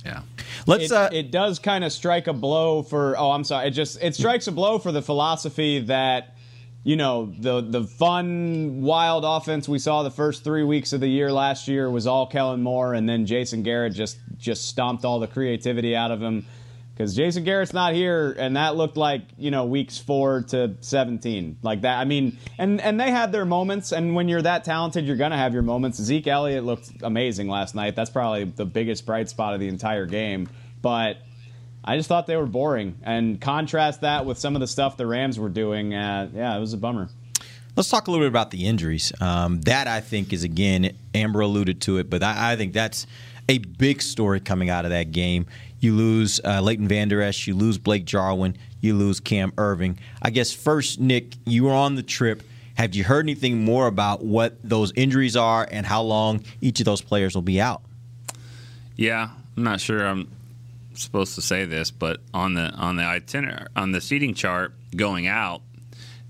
Yeah. 0.04 0.22
Let's. 0.66 0.84
It, 0.84 0.92
uh, 0.92 1.10
it 1.12 1.30
does 1.30 1.58
kind 1.58 1.84
of 1.84 1.92
strike 1.92 2.26
a 2.26 2.32
blow 2.32 2.82
for. 2.82 3.18
Oh, 3.18 3.32
I'm 3.32 3.44
sorry. 3.44 3.68
It 3.68 3.72
just 3.72 4.02
it 4.02 4.14
strikes 4.14 4.46
a 4.46 4.52
blow 4.52 4.78
for 4.78 4.92
the 4.92 5.02
philosophy 5.02 5.80
that 5.80 6.36
you 6.82 6.96
know 6.96 7.32
the 7.38 7.60
the 7.60 7.84
fun 7.84 8.80
wild 8.80 9.24
offense 9.24 9.68
we 9.68 9.78
saw 9.78 10.02
the 10.02 10.10
first 10.10 10.44
three 10.44 10.64
weeks 10.64 10.92
of 10.92 11.00
the 11.00 11.08
year 11.08 11.30
last 11.30 11.68
year 11.68 11.90
was 11.90 12.06
all 12.06 12.26
Kellen 12.26 12.62
Moore, 12.62 12.94
and 12.94 13.08
then 13.08 13.26
Jason 13.26 13.62
Garrett 13.62 13.92
just 13.92 14.18
just 14.38 14.66
stomped 14.66 15.04
all 15.04 15.18
the 15.18 15.26
creativity 15.26 15.94
out 15.94 16.10
of 16.10 16.22
him 16.22 16.46
because 17.00 17.16
Jason 17.16 17.44
Garrett's 17.44 17.72
not 17.72 17.94
here, 17.94 18.34
and 18.38 18.56
that 18.56 18.76
looked 18.76 18.96
like 18.96 19.22
you 19.38 19.50
know 19.50 19.64
weeks 19.64 19.98
four 19.98 20.42
to 20.48 20.76
seventeen, 20.80 21.58
like 21.62 21.82
that. 21.82 21.98
I 21.98 22.04
mean, 22.04 22.38
and 22.58 22.80
and 22.80 22.98
they 22.98 23.10
had 23.10 23.32
their 23.32 23.44
moments, 23.44 23.92
and 23.92 24.14
when 24.14 24.28
you're 24.28 24.42
that 24.42 24.64
talented, 24.64 25.04
you're 25.04 25.16
gonna 25.16 25.36
have 25.36 25.52
your 25.52 25.62
moments. 25.62 26.00
Zeke 26.00 26.26
Elliott 26.26 26.64
looked 26.64 26.90
amazing 27.02 27.48
last 27.48 27.74
night. 27.74 27.94
That's 27.96 28.10
probably 28.10 28.44
the 28.44 28.66
biggest 28.66 29.04
bright 29.04 29.28
spot 29.28 29.54
of 29.54 29.60
the 29.60 29.68
entire 29.68 30.06
game, 30.06 30.48
but 30.82 31.18
I 31.84 31.96
just 31.96 32.08
thought 32.08 32.26
they 32.26 32.36
were 32.36 32.46
boring. 32.46 32.96
And 33.02 33.40
contrast 33.40 34.02
that 34.02 34.26
with 34.26 34.38
some 34.38 34.54
of 34.54 34.60
the 34.60 34.66
stuff 34.66 34.96
the 34.96 35.06
Rams 35.06 35.38
were 35.38 35.48
doing. 35.48 35.94
Uh, 35.94 36.28
yeah, 36.34 36.56
it 36.56 36.60
was 36.60 36.72
a 36.72 36.76
bummer. 36.76 37.08
Let's 37.76 37.88
talk 37.88 38.08
a 38.08 38.10
little 38.10 38.24
bit 38.24 38.30
about 38.30 38.50
the 38.50 38.66
injuries. 38.66 39.12
Um, 39.20 39.60
that 39.62 39.86
I 39.86 40.00
think 40.00 40.32
is 40.32 40.42
again, 40.42 40.96
Amber 41.14 41.40
alluded 41.40 41.80
to 41.82 41.98
it, 41.98 42.10
but 42.10 42.22
I, 42.22 42.52
I, 42.52 42.56
think 42.56 42.72
that's 42.72 43.06
a 43.48 43.58
big 43.58 44.02
story 44.02 44.40
coming 44.40 44.68
out 44.68 44.84
of 44.84 44.90
that 44.90 45.12
game. 45.12 45.46
You 45.78 45.94
lose 45.94 46.40
uh, 46.44 46.60
Leighton 46.60 46.88
Vander 46.88 47.22
Esch, 47.22 47.46
you 47.46 47.54
lose 47.54 47.78
Blake 47.78 48.04
Jarwin, 48.04 48.56
you 48.80 48.94
lose 48.94 49.20
Cam 49.20 49.52
Erving. 49.52 49.96
I 50.20 50.30
guess 50.30 50.52
first, 50.52 51.00
Nick, 51.00 51.36
you 51.46 51.64
were 51.64 51.72
on 51.72 51.94
the 51.94 52.02
trip. 52.02 52.42
Have 52.74 52.94
you 52.94 53.04
heard 53.04 53.24
anything 53.24 53.64
more 53.64 53.86
about 53.86 54.24
what 54.24 54.56
those 54.62 54.92
injuries 54.96 55.36
are 55.36 55.66
and 55.70 55.86
how 55.86 56.02
long 56.02 56.44
each 56.60 56.80
of 56.80 56.86
those 56.86 57.00
players 57.00 57.34
will 57.34 57.42
be 57.42 57.60
out? 57.60 57.82
Yeah, 58.96 59.30
I'm 59.56 59.62
not 59.62 59.80
sure. 59.80 60.06
I'm 60.06 60.28
supposed 61.00 61.34
to 61.34 61.42
say 61.42 61.64
this, 61.64 61.90
but 61.90 62.20
on 62.32 62.54
the 62.54 62.70
on 62.72 62.96
the 62.96 63.04
itinerary 63.04 63.66
on 63.76 63.92
the 63.92 64.00
seating 64.00 64.34
chart 64.34 64.74
going 64.94 65.26
out, 65.26 65.62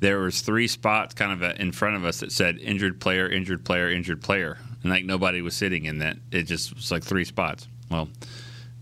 there 0.00 0.18
was 0.18 0.40
three 0.40 0.68
spots 0.68 1.14
kind 1.14 1.32
of 1.32 1.60
in 1.60 1.72
front 1.72 1.96
of 1.96 2.04
us 2.04 2.20
that 2.20 2.32
said 2.32 2.58
injured 2.58 3.00
player, 3.00 3.28
injured 3.28 3.64
player, 3.64 3.90
injured 3.90 4.22
player, 4.22 4.58
and 4.82 4.90
like 4.90 5.04
nobody 5.04 5.42
was 5.42 5.54
sitting 5.54 5.84
in 5.84 5.98
that. 5.98 6.16
It 6.32 6.44
just 6.44 6.74
was 6.74 6.90
like 6.90 7.04
three 7.04 7.24
spots. 7.24 7.68
Well, 7.90 8.08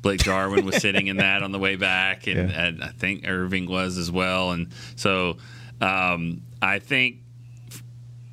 Blake 0.02 0.22
Jarwin 0.22 0.64
was 0.64 0.76
sitting 0.76 1.08
in 1.08 1.16
that 1.16 1.42
on 1.42 1.50
the 1.52 1.58
way 1.58 1.76
back, 1.76 2.26
and, 2.26 2.50
yeah. 2.50 2.66
and 2.66 2.84
I 2.84 2.88
think 2.88 3.24
Erving 3.24 3.68
was 3.68 3.98
as 3.98 4.10
well. 4.10 4.52
And 4.52 4.68
so 4.96 5.38
um, 5.80 6.42
I 6.62 6.78
think 6.78 7.16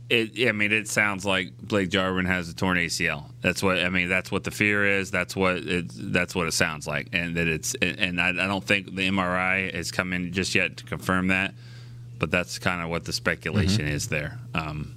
it, 0.10 0.48
I 0.48 0.52
mean, 0.52 0.72
it 0.72 0.88
sounds 0.88 1.26
like 1.26 1.58
Blake 1.60 1.90
Jarwin 1.90 2.26
has 2.26 2.50
a 2.50 2.56
torn 2.56 2.78
ACL. 2.78 3.26
That's 3.42 3.64
what 3.64 3.80
I 3.80 3.90
mean. 3.90 4.08
That's 4.08 4.32
what 4.32 4.44
the 4.44 4.52
fear 4.52 4.86
is. 4.86 5.10
That's 5.10 5.36
what 5.36 5.58
it. 5.58 5.92
That's 5.96 6.36
what 6.36 6.48
it 6.48 6.54
sounds 6.54 6.88
like, 6.88 7.10
and 7.12 7.36
that 7.38 7.48
it's. 7.48 7.74
And 7.76 8.22
I, 8.22 8.30
I 8.30 8.48
don't 8.48 8.64
think 8.64 8.96
the 8.96 9.08
MRI 9.10 9.74
has 9.74 9.92
come 9.92 10.14
in 10.14 10.32
just 10.32 10.54
yet 10.54 10.78
to 10.78 10.84
confirm 10.84 11.30
that, 11.30 11.56
but 12.20 12.30
that's 12.30 12.60
kind 12.60 12.84
of 12.84 12.90
what 12.90 13.06
the 13.06 13.14
speculation 13.14 13.86
mm-hmm. 13.86 13.96
is 13.96 14.08
there. 14.08 14.38
Um, 14.54 14.94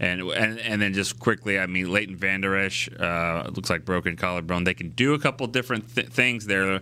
and, 0.00 0.22
and 0.22 0.58
and 0.60 0.80
then 0.80 0.94
just 0.94 1.18
quickly, 1.18 1.58
I 1.58 1.66
mean, 1.66 1.90
Leighton 1.92 2.16
Vander 2.16 2.56
Esch 2.56 2.88
uh, 2.98 3.50
looks 3.54 3.68
like 3.68 3.84
broken 3.84 4.16
collarbone. 4.16 4.64
They 4.64 4.74
can 4.74 4.90
do 4.90 5.12
a 5.12 5.18
couple 5.18 5.46
different 5.46 5.94
th- 5.94 6.08
things 6.08 6.46
there 6.46 6.80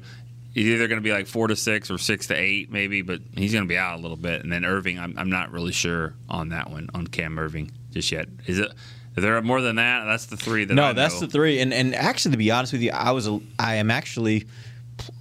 he's 0.54 0.66
either 0.66 0.88
going 0.88 1.00
to 1.00 1.04
be 1.04 1.12
like 1.12 1.26
four 1.26 1.48
to 1.48 1.56
six 1.56 1.90
or 1.90 1.98
six 1.98 2.28
to 2.28 2.34
eight, 2.34 2.70
maybe, 2.70 3.02
but 3.02 3.20
he's 3.36 3.52
going 3.52 3.64
to 3.64 3.68
be 3.68 3.76
out 3.76 3.98
a 3.98 4.02
little 4.02 4.16
bit. 4.16 4.42
And 4.42 4.52
then 4.52 4.62
Erving, 4.62 4.98
I'm, 4.98 5.18
I'm 5.18 5.28
not 5.28 5.52
really 5.52 5.72
sure 5.72 6.14
on 6.28 6.50
that 6.50 6.70
one 6.70 6.88
on 6.94 7.06
Cam 7.08 7.36
Erving 7.36 7.70
just 7.90 8.10
yet. 8.12 8.28
Is 8.46 8.58
it? 8.58 8.70
Is 9.16 9.22
there 9.22 9.40
more 9.42 9.60
than 9.60 9.76
that? 9.76 10.04
That's 10.04 10.26
the 10.26 10.36
three 10.36 10.64
that 10.64 10.74
no, 10.74 10.92
that's 10.92 11.20
the 11.20 11.28
three. 11.28 11.60
And 11.60 11.72
and 11.72 11.94
actually, 11.94 12.32
to 12.32 12.38
be 12.38 12.50
honest 12.50 12.72
with 12.72 12.82
you, 12.82 12.90
I 12.92 13.12
was 13.12 13.28
I 13.58 13.76
am 13.76 13.90
actually 13.90 14.46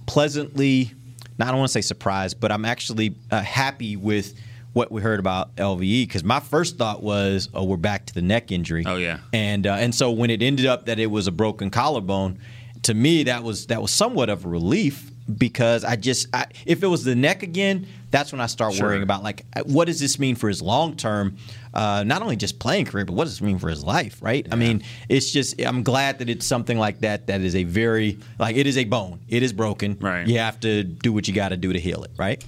pleasantly, 0.06 0.92
not 1.38 1.48
I 1.48 1.50
don't 1.50 1.58
want 1.58 1.68
to 1.68 1.72
say 1.72 1.80
surprised, 1.80 2.40
but 2.40 2.50
I'm 2.50 2.64
actually 2.64 3.14
uh, 3.30 3.40
happy 3.40 3.96
with 3.96 4.34
what 4.72 4.90
we 4.90 5.00
heard 5.00 5.20
about 5.20 5.54
LVE 5.54 6.08
because 6.08 6.24
my 6.24 6.40
first 6.40 6.76
thought 6.76 7.04
was, 7.04 7.48
oh, 7.54 7.62
we're 7.62 7.76
back 7.76 8.06
to 8.06 8.14
the 8.14 8.22
neck 8.22 8.50
injury. 8.50 8.82
Oh 8.84 8.96
yeah. 8.96 9.20
And 9.32 9.64
uh, 9.64 9.74
and 9.74 9.94
so 9.94 10.10
when 10.10 10.30
it 10.30 10.42
ended 10.42 10.66
up 10.66 10.86
that 10.86 10.98
it 10.98 11.06
was 11.06 11.28
a 11.28 11.32
broken 11.32 11.70
collarbone 11.70 12.40
to 12.82 12.94
me, 12.94 13.22
that 13.24 13.44
was 13.44 13.66
that 13.66 13.80
was 13.80 13.92
somewhat 13.92 14.28
of 14.28 14.44
a 14.44 14.48
relief 14.48 15.12
because 15.38 15.84
I 15.84 15.96
just 15.96 16.28
I, 16.34 16.46
if 16.66 16.82
it 16.82 16.86
was 16.86 17.04
the 17.04 17.14
neck 17.14 17.42
again, 17.42 17.86
that's 18.10 18.30
when 18.32 18.40
I 18.40 18.46
start 18.46 18.74
Sure. 18.74 18.88
worrying 18.88 19.02
about 19.02 19.22
like 19.22 19.44
what 19.64 19.86
does 19.86 19.98
this 20.00 20.18
mean 20.18 20.34
for 20.36 20.48
his 20.48 20.60
long 20.60 20.96
term, 20.96 21.36
uh, 21.72 22.04
not 22.06 22.20
only 22.22 22.36
just 22.36 22.58
playing 22.58 22.84
career, 22.84 23.04
but 23.04 23.14
what 23.14 23.24
does 23.24 23.40
it 23.40 23.44
mean 23.44 23.58
for 23.58 23.68
his 23.70 23.82
life, 23.82 24.18
right? 24.22 24.46
I 24.52 24.56
mean, 24.56 24.82
it's 25.08 25.30
just 25.30 25.60
I'm 25.60 25.82
glad 25.82 26.18
that 26.18 26.28
it's 26.28 26.44
something 26.46 26.78
like 26.78 27.00
that 27.00 27.26
that 27.28 27.40
is 27.40 27.54
a 27.56 27.64
very 27.64 28.18
like 28.38 28.56
it 28.56 28.66
is 28.66 28.76
a 28.76 28.84
bone, 28.84 29.20
it 29.28 29.42
is 29.42 29.52
broken, 29.52 29.96
Right. 30.00 30.26
You 30.26 30.38
have 30.38 30.60
to 30.60 30.84
do 30.84 31.12
what 31.12 31.26
you 31.26 31.34
got 31.34 31.48
to 31.50 31.56
do 31.56 31.72
to 31.72 31.80
heal 31.80 32.04
it, 32.04 32.10
right? 32.18 32.44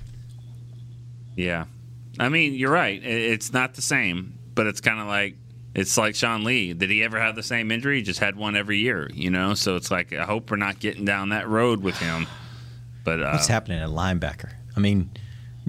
Yeah, 1.35 1.64
I 2.18 2.28
mean 2.28 2.54
you're 2.54 2.71
right. 2.71 3.02
It's 3.02 3.52
not 3.52 3.75
the 3.75 3.83
same, 3.83 4.35
but 4.54 4.66
it's 4.66 4.80
kind 4.80 5.00
of 5.00 5.06
like 5.06 5.37
it's 5.75 5.97
like 5.99 6.14
Sean 6.14 6.45
Lee. 6.45 6.73
Did 6.73 6.88
he 6.90 7.02
ever 7.02 7.21
have 7.21 7.37
the 7.37 7.42
same 7.42 7.71
injury? 7.71 7.99
He 7.99 8.02
just 8.02 8.21
had 8.21 8.37
one 8.37 8.56
every 8.56 8.78
year, 8.78 9.11
you 9.12 9.30
know. 9.30 9.52
So 9.54 9.76
it's 9.76 9.90
like 9.90 10.12
I 10.14 10.25
hope 10.25 10.50
we're 10.50 10.56
not 10.56 10.78
getting 10.78 11.04
down 11.04 11.30
that 11.30 11.49
road 11.49 11.83
with 11.83 11.99
him. 11.99 12.26
But 13.07 13.23
uh, 13.23 13.31
What's 13.31 13.47
happening 13.47 13.79
at 13.79 13.89
linebacker? 13.89 14.53
I 14.77 14.81
mean, 14.81 15.11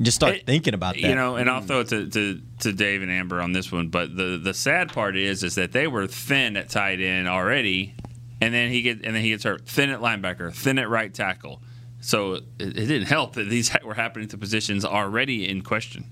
just 0.01 0.15
start 0.15 0.35
It- 0.35 0.45
thinking 0.45 0.73
about 0.73 0.95
that. 0.95 1.01
You 1.01 1.15
know, 1.15 1.35
and 1.37 1.49
I'll 1.49 1.61
throw 1.61 1.79
it 1.81 1.87
to, 1.89 2.09
to, 2.09 2.41
to 2.61 2.73
Dave 2.73 3.01
and 3.03 3.11
Amber 3.11 3.39
on 3.39 3.53
this 3.53 3.71
one. 3.71 3.87
But 3.89 4.17
the, 4.17 4.37
the 4.43 4.53
sad 4.53 4.91
part 4.91 5.15
is 5.15 5.43
is 5.43 5.55
that 5.55 5.71
they 5.71 5.87
were 5.87 6.07
thin 6.07 6.57
at 6.57 6.69
tight 6.69 6.99
end 6.99 7.27
already, 7.29 7.95
and 8.41 8.53
then 8.53 8.71
he 8.71 8.81
get 8.81 9.05
and 9.05 9.15
then 9.15 9.21
he 9.23 9.29
gets 9.29 9.43
hurt. 9.45 9.67
Thin 9.67 9.89
at 9.91 9.99
linebacker, 10.01 10.51
thin 10.53 10.77
at 10.79 10.89
right 10.89 11.13
tackle. 11.13 11.61
So 12.01 12.33
it, 12.33 12.43
it 12.59 12.73
didn't 12.73 13.03
help 13.07 13.33
that 13.35 13.49
these 13.49 13.71
were 13.83 13.93
happening 13.93 14.27
to 14.29 14.37
positions 14.37 14.83
already 14.83 15.47
in 15.47 15.61
question. 15.61 16.05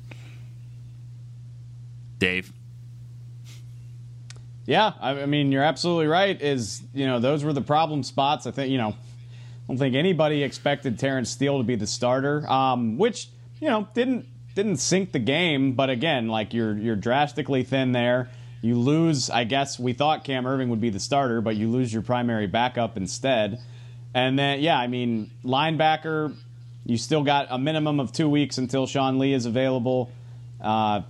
Dave, 2.17 2.53
Yeah, 4.65 4.93
I, 5.01 5.21
I 5.21 5.25
mean, 5.25 5.51
you're 5.51 5.63
absolutely 5.63 6.07
right. 6.07 6.39
Is 6.41 6.81
you 6.93 7.05
know 7.05 7.19
those 7.19 7.43
were 7.43 7.51
the 7.53 7.61
problem 7.61 8.03
spots. 8.03 8.47
I 8.47 8.51
think 8.51 8.71
you 8.71 8.77
know, 8.77 8.89
I 8.89 8.95
don't 9.67 9.77
think 9.77 9.95
anybody 9.95 10.43
expected 10.43 10.99
Terence 10.99 11.29
Steele 11.29 11.57
to 11.57 11.63
be 11.63 11.75
the 11.75 11.87
starter, 11.87 12.49
um, 12.49 12.97
which 12.97 13.29
you 13.59 13.67
know 13.67 13.87
didn't 13.93 14.27
didn't 14.53 14.77
sink 14.77 15.11
the 15.11 15.19
game. 15.19 15.73
But 15.73 15.89
again, 15.89 16.27
like 16.27 16.53
you're 16.53 16.77
you're 16.77 16.95
drastically 16.95 17.63
thin 17.63 17.91
there. 17.91 18.29
You 18.61 18.75
lose. 18.75 19.29
I 19.29 19.43
guess 19.43 19.79
we 19.79 19.93
thought 19.93 20.23
Cam 20.23 20.45
Erving 20.45 20.69
would 20.69 20.81
be 20.81 20.89
the 20.89 20.99
starter, 20.99 21.41
but 21.41 21.55
you 21.55 21.69
lose 21.69 21.91
your 21.91 22.01
primary 22.01 22.47
backup 22.47 22.97
instead. 22.97 23.59
And 24.13 24.37
then 24.37 24.61
yeah, 24.61 24.77
I 24.77 24.87
mean 24.87 25.31
linebacker. 25.43 26.35
You 26.85 26.97
still 26.97 27.23
got 27.23 27.47
a 27.49 27.57
minimum 27.57 27.99
of 27.99 28.11
two 28.11 28.29
weeks 28.29 28.59
until 28.59 28.85
Sean 28.85 29.17
Lee 29.17 29.33
is 29.33 29.47
available. 29.47 30.11
Uh, 30.61 31.01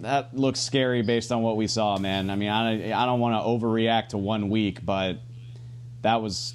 that 0.00 0.36
looks 0.36 0.58
scary 0.60 1.02
based 1.02 1.30
on 1.30 1.42
what 1.42 1.56
we 1.56 1.68
saw, 1.68 1.98
man. 1.98 2.30
I 2.30 2.36
mean, 2.36 2.50
I, 2.50 2.92
I 2.92 3.06
don't 3.06 3.20
want 3.20 3.40
to 3.40 3.46
overreact 3.46 4.08
to 4.08 4.18
one 4.18 4.50
week, 4.50 4.84
but 4.84 5.18
that 6.02 6.20
was 6.20 6.54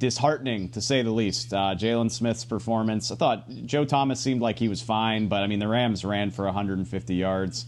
disheartening 0.00 0.70
to 0.70 0.80
say 0.80 1.02
the 1.02 1.12
least. 1.12 1.52
Uh, 1.54 1.76
Jaylon 1.76 2.10
Smith's 2.10 2.44
performance, 2.44 3.12
I 3.12 3.14
thought 3.14 3.48
Joe 3.66 3.84
Thomas 3.84 4.18
seemed 4.18 4.40
like 4.40 4.58
he 4.58 4.66
was 4.66 4.82
fine, 4.82 5.28
but 5.28 5.42
I 5.42 5.46
mean, 5.46 5.60
the 5.60 5.68
Rams 5.68 6.04
ran 6.04 6.32
for 6.32 6.46
150 6.46 7.14
yards. 7.14 7.66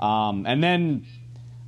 Um, 0.00 0.44
and 0.46 0.64
then 0.64 1.06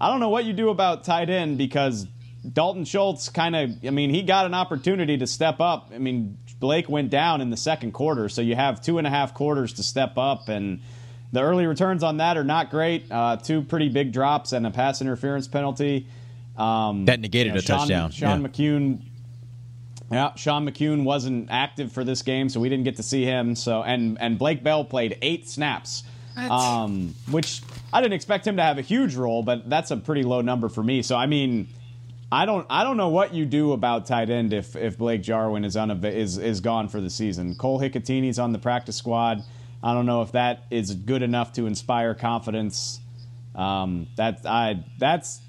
I 0.00 0.10
don't 0.10 0.18
know 0.18 0.30
what 0.30 0.44
you 0.44 0.52
do 0.54 0.70
about 0.70 1.04
tight 1.04 1.30
end 1.30 1.58
because 1.58 2.06
Dalton 2.50 2.84
Schultz 2.84 3.28
kind 3.28 3.54
of, 3.54 3.70
I 3.84 3.90
mean, 3.90 4.10
he 4.10 4.22
got 4.22 4.46
an 4.46 4.54
opportunity 4.54 5.18
to 5.18 5.26
step 5.26 5.60
up. 5.60 5.92
I 5.94 5.98
mean, 5.98 6.38
Blake 6.58 6.88
went 6.88 7.10
down 7.10 7.40
in 7.40 7.50
the 7.50 7.56
second 7.56 7.92
quarter, 7.92 8.28
so 8.28 8.40
you 8.40 8.56
have 8.56 8.80
two 8.80 8.98
and 8.98 9.06
a 9.06 9.10
half 9.10 9.34
quarters 9.34 9.74
to 9.74 9.82
step 9.82 10.16
up, 10.16 10.48
and 10.48 10.80
the 11.32 11.42
early 11.42 11.66
returns 11.66 12.02
on 12.02 12.16
that 12.16 12.36
are 12.38 12.44
not 12.44 12.70
great. 12.70 13.10
Uh, 13.10 13.36
two 13.36 13.62
pretty 13.62 13.90
big 13.90 14.12
drops 14.12 14.52
and 14.52 14.66
a 14.66 14.70
pass 14.70 15.02
interference 15.02 15.46
penalty. 15.46 16.06
Um, 16.56 17.04
That 17.04 17.20
negated 17.20 17.48
you 17.48 17.52
know, 17.52 17.58
a 17.58 17.62
touchdown, 17.62 18.10
Sean 18.10 18.40
yeah. 18.40 18.48
McKeon. 18.48 19.02
Yeah, 20.10 20.34
Sean 20.36 20.66
McKeon 20.66 21.04
wasn't 21.04 21.48
active 21.50 21.92
for 21.92 22.02
this 22.02 22.22
game, 22.22 22.48
so 22.48 22.60
we 22.60 22.68
didn't 22.70 22.84
get 22.84 22.96
to 22.96 23.02
see 23.02 23.24
him. 23.24 23.54
So 23.54 23.82
and 23.82 24.16
and 24.20 24.38
Blake 24.38 24.62
Bell 24.62 24.84
played 24.84 25.18
eight 25.20 25.48
snaps, 25.48 26.02
um, 26.36 27.14
which 27.30 27.62
I 27.92 28.00
didn't 28.00 28.14
expect 28.14 28.46
him 28.46 28.56
to 28.56 28.62
have 28.62 28.78
a 28.78 28.82
huge 28.82 29.16
role, 29.16 29.42
but 29.42 29.68
that's 29.68 29.90
a 29.90 29.98
pretty 29.98 30.22
low 30.22 30.40
number 30.40 30.70
for 30.70 30.82
me. 30.82 31.02
So 31.02 31.14
I 31.14 31.26
mean, 31.26 31.68
I 32.32 32.46
don't 32.46 32.66
I 32.70 32.84
don't 32.84 32.96
know 32.96 33.08
what 33.10 33.34
you 33.34 33.44
do 33.44 33.72
about 33.72 34.06
tight 34.06 34.30
end 34.30 34.54
if 34.54 34.76
if 34.76 34.96
Blake 34.96 35.22
Jarwin 35.22 35.64
is 35.64 35.76
unava- 35.76 36.14
is 36.14 36.38
is 36.38 36.60
gone 36.60 36.88
for 36.88 37.02
the 37.02 37.10
season. 37.10 37.54
Cole 37.54 37.78
Hikutini's 37.78 38.38
on 38.38 38.52
the 38.52 38.58
practice 38.58 38.96
squad. 38.96 39.42
I 39.82 39.92
don't 39.92 40.06
know 40.06 40.22
if 40.22 40.32
that 40.32 40.64
is 40.70 40.94
good 40.94 41.22
enough 41.22 41.52
to 41.54 41.66
inspire 41.66 42.14
confidence. 42.14 43.00
Um, 43.54 44.06
that 44.16 44.46
I 44.46 44.84
that's 44.98 45.40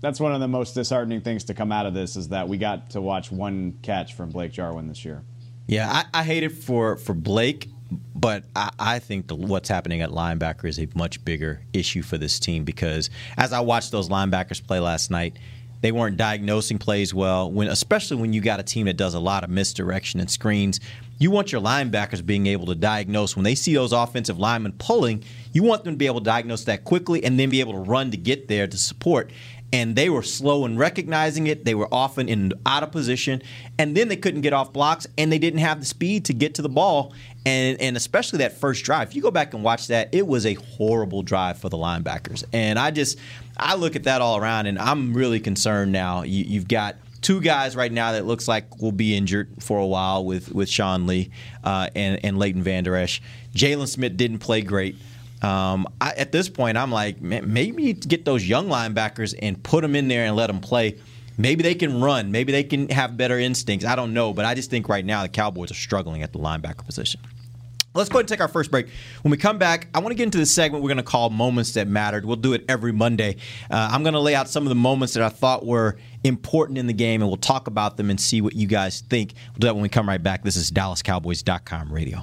that's 0.00 0.20
one 0.20 0.32
of 0.32 0.40
the 0.40 0.48
most 0.48 0.74
disheartening 0.74 1.20
things 1.20 1.44
to 1.44 1.54
come 1.54 1.72
out 1.72 1.86
of 1.86 1.94
this 1.94 2.16
is 2.16 2.28
that 2.28 2.48
we 2.48 2.58
got 2.58 2.90
to 2.90 3.00
watch 3.00 3.32
one 3.32 3.78
catch 3.82 4.14
from 4.14 4.30
Blake 4.30 4.52
Jarwin 4.52 4.88
this 4.88 5.04
year. 5.04 5.22
Yeah, 5.66 5.90
I, 5.90 6.20
I 6.20 6.24
hate 6.24 6.42
it 6.42 6.52
for 6.52 6.96
for 6.96 7.14
Blake, 7.14 7.68
but 8.14 8.44
I, 8.56 8.70
I 8.78 8.98
think 9.00 9.28
the, 9.28 9.34
what's 9.34 9.68
happening 9.68 10.00
at 10.00 10.10
linebacker 10.10 10.66
is 10.66 10.78
a 10.78 10.88
much 10.94 11.24
bigger 11.24 11.62
issue 11.72 12.02
for 12.02 12.16
this 12.16 12.38
team 12.38 12.64
because 12.64 13.10
as 13.36 13.52
I 13.52 13.60
watched 13.60 13.90
those 13.90 14.08
linebackers 14.08 14.64
play 14.66 14.80
last 14.80 15.10
night, 15.10 15.38
they 15.80 15.92
weren't 15.92 16.16
diagnosing 16.16 16.78
plays 16.78 17.12
well. 17.12 17.50
When 17.50 17.68
especially 17.68 18.16
when 18.16 18.32
you 18.32 18.40
got 18.40 18.60
a 18.60 18.62
team 18.62 18.86
that 18.86 18.96
does 18.96 19.14
a 19.14 19.20
lot 19.20 19.44
of 19.44 19.50
misdirection 19.50 20.20
and 20.20 20.30
screens, 20.30 20.80
you 21.18 21.30
want 21.30 21.52
your 21.52 21.60
linebackers 21.60 22.24
being 22.24 22.46
able 22.46 22.66
to 22.66 22.74
diagnose 22.74 23.36
when 23.36 23.44
they 23.44 23.54
see 23.54 23.74
those 23.74 23.92
offensive 23.92 24.38
linemen 24.38 24.72
pulling. 24.78 25.24
You 25.52 25.64
want 25.64 25.84
them 25.84 25.94
to 25.94 25.98
be 25.98 26.06
able 26.06 26.20
to 26.20 26.24
diagnose 26.24 26.64
that 26.64 26.84
quickly 26.84 27.24
and 27.24 27.38
then 27.38 27.50
be 27.50 27.60
able 27.60 27.72
to 27.72 27.78
run 27.80 28.10
to 28.12 28.16
get 28.16 28.48
there 28.48 28.66
to 28.66 28.76
support 28.76 29.30
and 29.72 29.96
they 29.96 30.08
were 30.08 30.22
slow 30.22 30.64
in 30.64 30.78
recognizing 30.78 31.46
it. 31.46 31.64
They 31.64 31.74
were 31.74 31.88
often 31.92 32.28
in 32.28 32.52
out 32.64 32.82
of 32.82 32.92
position, 32.92 33.42
and 33.78 33.96
then 33.96 34.08
they 34.08 34.16
couldn't 34.16 34.40
get 34.40 34.52
off 34.52 34.72
blocks, 34.72 35.06
and 35.16 35.30
they 35.30 35.38
didn't 35.38 35.60
have 35.60 35.80
the 35.80 35.86
speed 35.86 36.24
to 36.26 36.32
get 36.32 36.54
to 36.54 36.62
the 36.62 36.68
ball. 36.68 37.12
And 37.44 37.80
and 37.80 37.96
especially 37.96 38.38
that 38.38 38.58
first 38.58 38.84
drive, 38.84 39.08
if 39.08 39.16
you 39.16 39.22
go 39.22 39.30
back 39.30 39.54
and 39.54 39.62
watch 39.62 39.88
that, 39.88 40.08
it 40.12 40.26
was 40.26 40.46
a 40.46 40.54
horrible 40.54 41.22
drive 41.22 41.58
for 41.58 41.68
the 41.68 41.76
linebackers. 41.76 42.44
And 42.52 42.78
I 42.78 42.90
just 42.90 43.18
I 43.56 43.74
look 43.74 43.96
at 43.96 44.04
that 44.04 44.20
all 44.20 44.38
around, 44.38 44.66
and 44.66 44.78
I'm 44.78 45.14
really 45.14 45.40
concerned 45.40 45.92
now. 45.92 46.22
You, 46.22 46.44
you've 46.44 46.68
got 46.68 46.96
two 47.20 47.40
guys 47.40 47.74
right 47.74 47.92
now 47.92 48.12
that 48.12 48.26
looks 48.26 48.48
like 48.48 48.80
will 48.80 48.92
be 48.92 49.16
injured 49.16 49.48
for 49.60 49.78
a 49.78 49.86
while 49.86 50.24
with 50.24 50.52
with 50.52 50.68
Sean 50.68 51.06
Lee 51.06 51.30
uh, 51.64 51.88
and 51.94 52.24
and 52.24 52.38
Leighton 52.38 52.62
Vander 52.62 52.96
Esch. 52.96 53.20
Jaylon 53.54 53.88
Smith 53.88 54.16
didn't 54.16 54.38
play 54.38 54.62
great. 54.62 54.96
Um, 55.42 55.86
I, 56.00 56.12
at 56.16 56.32
this 56.32 56.48
point, 56.48 56.76
I'm 56.76 56.90
like, 56.90 57.20
maybe 57.20 57.92
get 57.92 58.24
those 58.24 58.46
young 58.46 58.68
linebackers 58.68 59.34
and 59.40 59.62
put 59.62 59.82
them 59.82 59.94
in 59.94 60.08
there 60.08 60.24
and 60.24 60.36
let 60.36 60.48
them 60.48 60.60
play. 60.60 60.98
Maybe 61.36 61.62
they 61.62 61.76
can 61.76 62.00
run. 62.00 62.32
Maybe 62.32 62.50
they 62.50 62.64
can 62.64 62.88
have 62.88 63.16
better 63.16 63.38
instincts. 63.38 63.86
I 63.86 63.94
don't 63.94 64.12
know, 64.12 64.32
but 64.32 64.44
I 64.44 64.54
just 64.54 64.70
think 64.70 64.88
right 64.88 65.04
now 65.04 65.22
the 65.22 65.28
Cowboys 65.28 65.70
are 65.70 65.74
struggling 65.74 66.22
at 66.22 66.32
the 66.32 66.38
linebacker 66.40 66.84
position. 66.84 67.20
Let's 67.94 68.10
go 68.10 68.18
ahead 68.18 68.24
and 68.24 68.28
take 68.28 68.40
our 68.40 68.48
first 68.48 68.70
break. 68.70 68.88
When 69.22 69.30
we 69.30 69.36
come 69.36 69.58
back, 69.58 69.88
I 69.94 70.00
want 70.00 70.10
to 70.10 70.14
get 70.14 70.24
into 70.24 70.38
the 70.38 70.46
segment 70.46 70.84
we're 70.84 70.88
going 70.88 70.98
to 70.98 71.02
call 71.02 71.30
Moments 71.30 71.72
That 71.72 71.88
Mattered. 71.88 72.24
We'll 72.24 72.36
do 72.36 72.52
it 72.52 72.64
every 72.68 72.92
Monday. 72.92 73.36
Uh, 73.70 73.88
I'm 73.90 74.02
going 74.02 74.12
to 74.12 74.20
lay 74.20 74.34
out 74.34 74.48
some 74.48 74.64
of 74.64 74.68
the 74.68 74.74
moments 74.74 75.14
that 75.14 75.22
I 75.22 75.28
thought 75.30 75.64
were 75.64 75.96
important 76.22 76.78
in 76.78 76.86
the 76.86 76.92
game, 76.92 77.22
and 77.22 77.28
we'll 77.28 77.38
talk 77.38 77.66
about 77.66 77.96
them 77.96 78.10
and 78.10 78.20
see 78.20 78.40
what 78.40 78.54
you 78.54 78.68
guys 78.68 79.00
think. 79.00 79.32
We'll 79.52 79.60
do 79.60 79.66
that 79.68 79.74
when 79.74 79.82
we 79.82 79.88
come 79.88 80.08
right 80.08 80.22
back. 80.22 80.44
This 80.44 80.56
is 80.56 80.70
DallasCowboys.com 80.70 81.92
radio. 81.92 82.22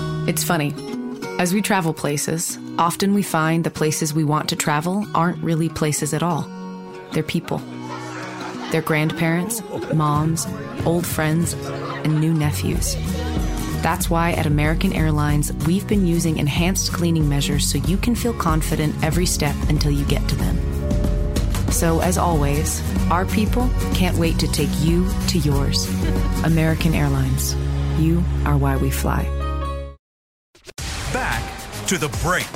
It's 0.31 0.45
funny. 0.45 0.73
As 1.39 1.53
we 1.53 1.61
travel 1.61 1.93
places, 1.93 2.57
often 2.79 3.13
we 3.13 3.21
find 3.21 3.65
the 3.65 3.69
places 3.69 4.13
we 4.13 4.23
want 4.23 4.47
to 4.47 4.55
travel 4.55 5.05
aren't 5.13 5.43
really 5.43 5.67
places 5.67 6.13
at 6.13 6.23
all. 6.23 6.49
They're 7.11 7.21
people. 7.21 7.57
They're 8.71 8.81
grandparents, 8.81 9.61
moms, 9.93 10.47
old 10.85 11.05
friends, 11.05 11.51
and 12.05 12.21
new 12.21 12.33
nephews. 12.33 12.95
That's 13.83 14.09
why 14.09 14.31
at 14.31 14.45
American 14.45 14.93
Airlines, 14.93 15.51
we've 15.67 15.85
been 15.85 16.07
using 16.07 16.37
enhanced 16.37 16.93
cleaning 16.93 17.27
measures 17.27 17.69
so 17.69 17.79
you 17.79 17.97
can 17.97 18.15
feel 18.15 18.33
confident 18.33 18.95
every 19.03 19.25
step 19.25 19.57
until 19.67 19.91
you 19.91 20.05
get 20.05 20.25
to 20.29 20.35
them. 20.37 20.55
So, 21.73 21.99
as 21.99 22.17
always, 22.17 22.81
our 23.11 23.25
people 23.25 23.69
can't 23.93 24.17
wait 24.17 24.39
to 24.39 24.47
take 24.47 24.71
you 24.79 25.09
to 25.27 25.39
yours. 25.39 25.89
American 26.45 26.93
Airlines. 26.93 27.53
You 27.99 28.23
are 28.45 28.55
why 28.55 28.77
we 28.77 28.91
fly. 28.91 29.40
To 31.91 31.97
the 31.97 32.07
break. 32.23 32.47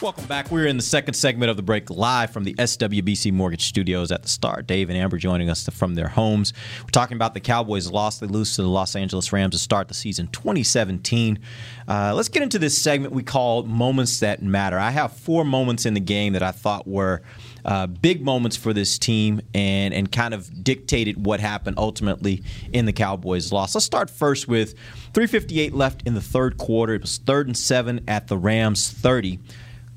Welcome 0.00 0.26
back. 0.26 0.52
We're 0.52 0.66
in 0.66 0.76
the 0.76 0.82
second 0.84 1.14
segment 1.14 1.50
of 1.50 1.56
the 1.56 1.62
break 1.64 1.90
live 1.90 2.30
from 2.30 2.44
the 2.44 2.54
SWBC 2.54 3.32
Mortgage 3.32 3.64
Studios 3.64 4.12
at 4.12 4.22
the 4.22 4.28
Star. 4.28 4.62
Dave 4.62 4.90
and 4.90 4.96
Amber 4.96 5.16
joining 5.16 5.50
us 5.50 5.68
from 5.70 5.96
their 5.96 6.06
homes. 6.06 6.52
We're 6.82 6.90
talking 6.90 7.16
about 7.16 7.34
the 7.34 7.40
Cowboys' 7.40 7.90
loss. 7.90 8.20
They 8.20 8.28
lose 8.28 8.54
to 8.54 8.62
the 8.62 8.68
Los 8.68 8.94
Angeles 8.94 9.32
Rams 9.32 9.54
to 9.54 9.58
start 9.58 9.88
the 9.88 9.94
season 9.94 10.28
2017. 10.28 11.40
Uh, 11.88 12.12
let's 12.14 12.28
get 12.28 12.44
into 12.44 12.60
this 12.60 12.80
segment 12.80 13.12
we 13.12 13.24
call 13.24 13.64
Moments 13.64 14.20
That 14.20 14.40
Matter. 14.40 14.78
I 14.78 14.90
have 14.90 15.12
four 15.12 15.44
moments 15.44 15.84
in 15.84 15.94
the 15.94 16.00
game 16.00 16.34
that 16.34 16.44
I 16.44 16.52
thought 16.52 16.86
were 16.86 17.22
uh, 17.64 17.88
big 17.88 18.22
moments 18.22 18.56
for 18.56 18.72
this 18.72 18.98
team 18.98 19.40
and, 19.52 19.92
and 19.92 20.12
kind 20.12 20.32
of 20.32 20.62
dictated 20.62 21.26
what 21.26 21.40
happened 21.40 21.78
ultimately 21.78 22.44
in 22.72 22.86
the 22.86 22.92
Cowboys' 22.92 23.50
loss. 23.50 23.74
Let's 23.74 23.84
start 23.84 24.10
first 24.10 24.46
with 24.46 24.74
3.58 25.16 25.72
left 25.72 26.02
in 26.06 26.12
the 26.12 26.20
third 26.20 26.58
quarter. 26.58 26.92
It 26.92 27.00
was 27.00 27.16
third 27.16 27.46
and 27.46 27.56
seven 27.56 28.04
at 28.06 28.28
the 28.28 28.36
Rams 28.36 28.90
30. 28.90 29.38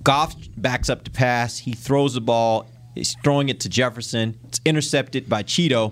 Goff 0.02 0.34
backs 0.56 0.90
up 0.90 1.04
to 1.04 1.12
pass. 1.12 1.58
He 1.58 1.74
throws 1.74 2.14
the 2.14 2.22
ball. 2.22 2.70
He's 2.96 3.18
throwing 3.22 3.50
it 3.50 3.60
to 3.60 3.70
Jefferson. 3.70 4.40
It's 4.46 4.62
intercepted 4.64 5.28
by 5.28 5.44
Chido. 5.44 5.92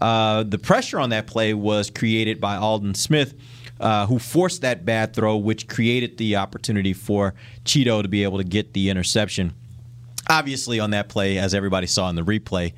Uh, 0.00 0.42
the 0.42 0.58
pressure 0.58 0.98
on 0.98 1.10
that 1.10 1.28
play 1.28 1.54
was 1.54 1.88
created 1.88 2.40
by 2.40 2.56
Aldon 2.56 2.94
Smith, 2.94 3.34
uh, 3.78 4.06
who 4.06 4.18
forced 4.18 4.62
that 4.62 4.84
bad 4.84 5.14
throw, 5.14 5.36
which 5.36 5.68
created 5.68 6.18
the 6.18 6.34
opportunity 6.34 6.92
for 6.92 7.32
Chido 7.64 8.02
to 8.02 8.08
be 8.08 8.24
able 8.24 8.38
to 8.38 8.44
get 8.44 8.72
the 8.72 8.90
interception. 8.90 9.54
Obviously, 10.28 10.80
on 10.80 10.90
that 10.90 11.08
play, 11.08 11.38
as 11.38 11.54
everybody 11.54 11.86
saw 11.86 12.08
in 12.08 12.16
the 12.16 12.22
replay, 12.22 12.72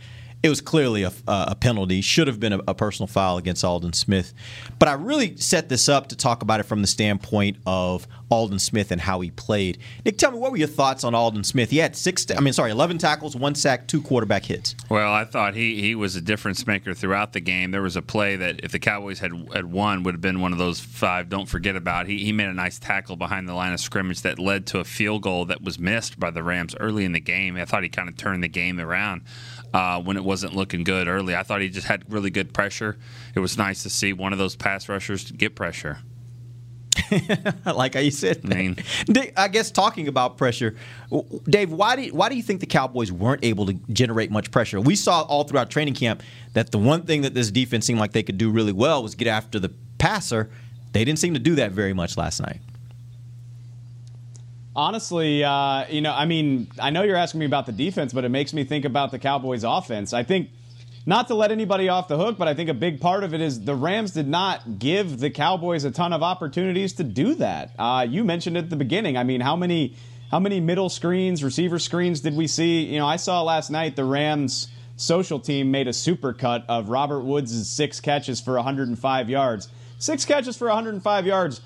it 0.47 0.49
was 0.49 0.61
clearly 0.61 1.03
a, 1.03 1.13
uh, 1.27 1.47
a 1.49 1.55
penalty. 1.57 2.01
Should 2.01 2.29
have 2.29 2.39
been 2.39 2.53
a, 2.53 2.61
a, 2.69 2.75
personal 2.75 3.09
foul 3.09 3.37
against 3.37 3.65
Aldon 3.65 3.93
Smith. 3.95 4.33
But 4.79 4.89
I 4.89 4.93
really 4.93 5.37
set 5.37 5.69
this 5.69 5.89
up 5.89 6.09
to 6.09 6.17
talk 6.17 6.43
about 6.43 6.61
it 6.61 6.63
from 6.65 6.83
the 6.83 6.87
standpoint 6.87 7.57
of 7.67 8.07
Aldon 8.31 8.61
Smith 8.61 8.93
and 8.93 9.01
how 9.01 9.21
he 9.21 9.31
played. 9.31 9.79
Nick, 10.05 10.19
tell 10.19 10.31
me 10.31 10.39
what 10.39 10.53
were 10.53 10.57
your 10.57 10.69
thoughts 10.69 11.05
on 11.05 11.15
Aldon 11.15 11.45
Smith? 11.45 11.71
He 11.71 11.79
had 11.79 11.97
six. 11.97 12.27
I 12.31 12.41
mean, 12.41 12.53
sorry, 12.53 12.71
eleven 12.71 12.99
tackles, 12.99 13.35
one 13.35 13.55
sack, 13.55 13.89
two 13.89 14.01
quarterback 14.01 14.45
hits. 14.45 14.77
Well, 14.89 15.13
I 15.13 15.25
thought 15.25 15.55
he 15.55 15.81
he 15.81 15.95
was 15.95 16.15
a 16.15 16.21
difference 16.21 16.67
maker 16.67 16.95
throughout 16.95 17.33
the 17.33 17.41
game. 17.41 17.73
There 17.73 17.83
was 17.83 17.97
a 17.97 18.03
play 18.03 18.37
that 18.37 18.61
if 18.63 18.71
the 18.71 18.79
Cowboys 18.79 19.19
had 19.19 19.33
had 19.53 19.67
won, 19.67 20.05
would 20.05 20.15
have 20.15 20.21
been 20.21 20.41
one 20.41 20.53
of 20.53 20.59
those 20.59 20.79
five. 20.79 21.29
Don't 21.29 21.49
forget 21.49 21.75
about. 21.75 22.07
He 22.07 22.19
he 22.19 22.33
made 22.33 22.49
a 22.49 22.55
nice 22.55 22.79
tackle 22.79 23.17
behind 23.17 23.49
the 23.49 23.55
line 23.55 23.73
of 23.73 23.81
scrimmage 23.81 24.23
that 24.23 24.39
led 24.39 24.67
to 24.69 24.79
a 24.79 24.85
field 24.85 25.23
goal 25.23 25.45
that 25.47 25.63
was 25.63 25.79
missed 25.79 26.21
by 26.21 26.31
the 26.31 26.43
Rams 26.43 26.77
early 26.79 27.05
in 27.05 27.13
the 27.13 27.21
game. 27.21 27.57
I 27.57 27.65
thought 27.65 27.83
he 27.83 27.89
kind 27.89 28.09
of 28.09 28.17
turned 28.17 28.45
the 28.45 28.49
game 28.49 28.79
around 28.79 29.23
uh, 29.75 30.01
when 30.01 30.17
it 30.17 30.25
wasn't 30.25 30.55
looking 30.55 30.85
good 30.85 31.09
early. 31.09 31.35
I 31.35 31.43
thought 31.43 31.61
he 31.61 31.69
just 31.69 31.87
had 31.87 32.11
really 32.11 32.31
good 32.31 32.53
pressure. 32.53 32.97
It 33.35 33.41
was 33.41 33.57
nice 33.57 33.83
to 33.83 33.91
see 33.91 34.13
one 34.13 34.33
of 34.33 34.39
those 34.39 34.57
pass 34.57 34.89
rushers 34.89 35.31
get 35.31 35.55
pressure. 35.55 35.99
like 37.67 37.95
how 37.95 38.01
you 38.01 38.11
said, 38.11 38.41
I, 38.45 38.49
mean, 38.49 38.77
I 39.37 39.49
guess 39.49 39.71
talking 39.71 40.09
about 40.09 40.39
pressure, 40.39 40.77
Dave. 41.45 41.71
Why 41.71 41.95
do 41.95 42.15
why 42.15 42.29
do 42.29 42.37
you 42.37 42.43
think 42.43 42.61
the 42.61 42.67
Cowboys 42.67 43.13
weren't 43.13 43.45
able 43.45 43.67
to 43.67 43.75
generate 43.93 44.31
much 44.31 44.51
pressure? 44.51 44.81
We 44.81 44.97
saw 44.97 45.23
all 45.23 45.45
throughout 45.45 45.71
training 45.71 45.95
camp 45.95 46.23
that 46.55 46.73
the 46.73 46.79
one 46.79 47.03
thing 47.03 47.23
that 47.23 47.35
this 47.35 47.51
defense 47.51 47.87
seemed 47.87 48.01
like 48.01 48.13
they 48.13 48.23
could 48.23 48.39
do 48.39 48.51
really 48.51 48.73
well 48.73 49.03
was 49.03 49.15
get 49.15 49.29
after 49.29 49.59
the 49.59 49.73
passer. 49.99 50.51
They 50.93 51.05
didn't 51.05 51.19
seem 51.19 51.35
to 51.35 51.41
do 51.41 51.57
that 51.57 51.73
very 51.73 51.93
much 51.93 52.17
last 52.17 52.41
night. 52.41 52.61
Honestly, 54.77 55.43
uh, 55.43 55.87
you 55.89 56.03
know, 56.03 56.13
I 56.13 56.27
mean, 56.27 56.69
I 56.79 56.91
know 56.91 57.03
you're 57.03 57.17
asking 57.17 57.41
me 57.41 57.47
about 57.47 57.65
the 57.65 57.73
defense, 57.73 58.13
but 58.13 58.25
it 58.25 58.29
makes 58.29 58.53
me 58.53 58.63
think 58.63 58.85
about 58.85 59.11
the 59.11 59.19
Cowboys' 59.19 59.65
offense. 59.65 60.13
I 60.13 60.23
think, 60.23 60.51
not 61.07 61.29
to 61.29 61.35
let 61.35 61.51
anybody 61.51 61.89
off 61.89 62.09
the 62.09 62.19
hook, 62.19 62.37
but 62.37 62.47
I 62.47 62.53
think 62.53 62.69
a 62.69 62.75
big 62.75 63.01
part 63.01 63.25
of 63.25 63.33
it 63.33 63.41
is 63.41 63.65
the 63.65 63.75
Rams 63.75 64.11
did 64.11 64.29
not 64.29 64.79
give 64.79 65.19
the 65.19 65.31
Cowboys 65.31 65.85
a 65.85 65.91
ton 65.91 66.13
of 66.13 66.23
opportunities 66.23 66.93
to 66.95 67.05
do 67.05 67.37
that. 67.37 67.71
Uh, 67.79 68.07
you 68.07 68.23
mentioned 68.23 68.59
at 68.59 68.69
the 68.69 68.77
beginning. 68.77 69.17
I 69.17 69.25
mean, 69.25 69.41
how 69.41 69.57
many 69.57 69.97
how 70.31 70.41
many 70.41 70.61
middle 70.61 70.91
screens, 70.91 71.43
receiver 71.43 71.79
screens 71.79 72.21
did 72.21 72.37
we 72.37 72.47
see? 72.47 72.85
You 72.85 72.99
know, 72.99 73.07
I 73.07 73.17
saw 73.17 73.43
last 73.43 73.71
night 73.71 73.97
the 73.97 74.05
Rams 74.05 74.69
social 74.97 75.41
team 75.41 75.71
made 75.71 75.89
a 75.89 75.93
super 75.95 76.35
cut 76.35 76.67
of 76.69 76.91
Robert 76.91 77.23
Woods' 77.23 77.71
six 77.71 77.99
catches 77.99 78.43
for 78.43 78.55
105 78.57 79.31
yards. 79.31 79.69
Six 79.99 80.27
catches 80.27 80.55
for 80.55 80.67
105 80.67 81.25
yards 81.25 81.63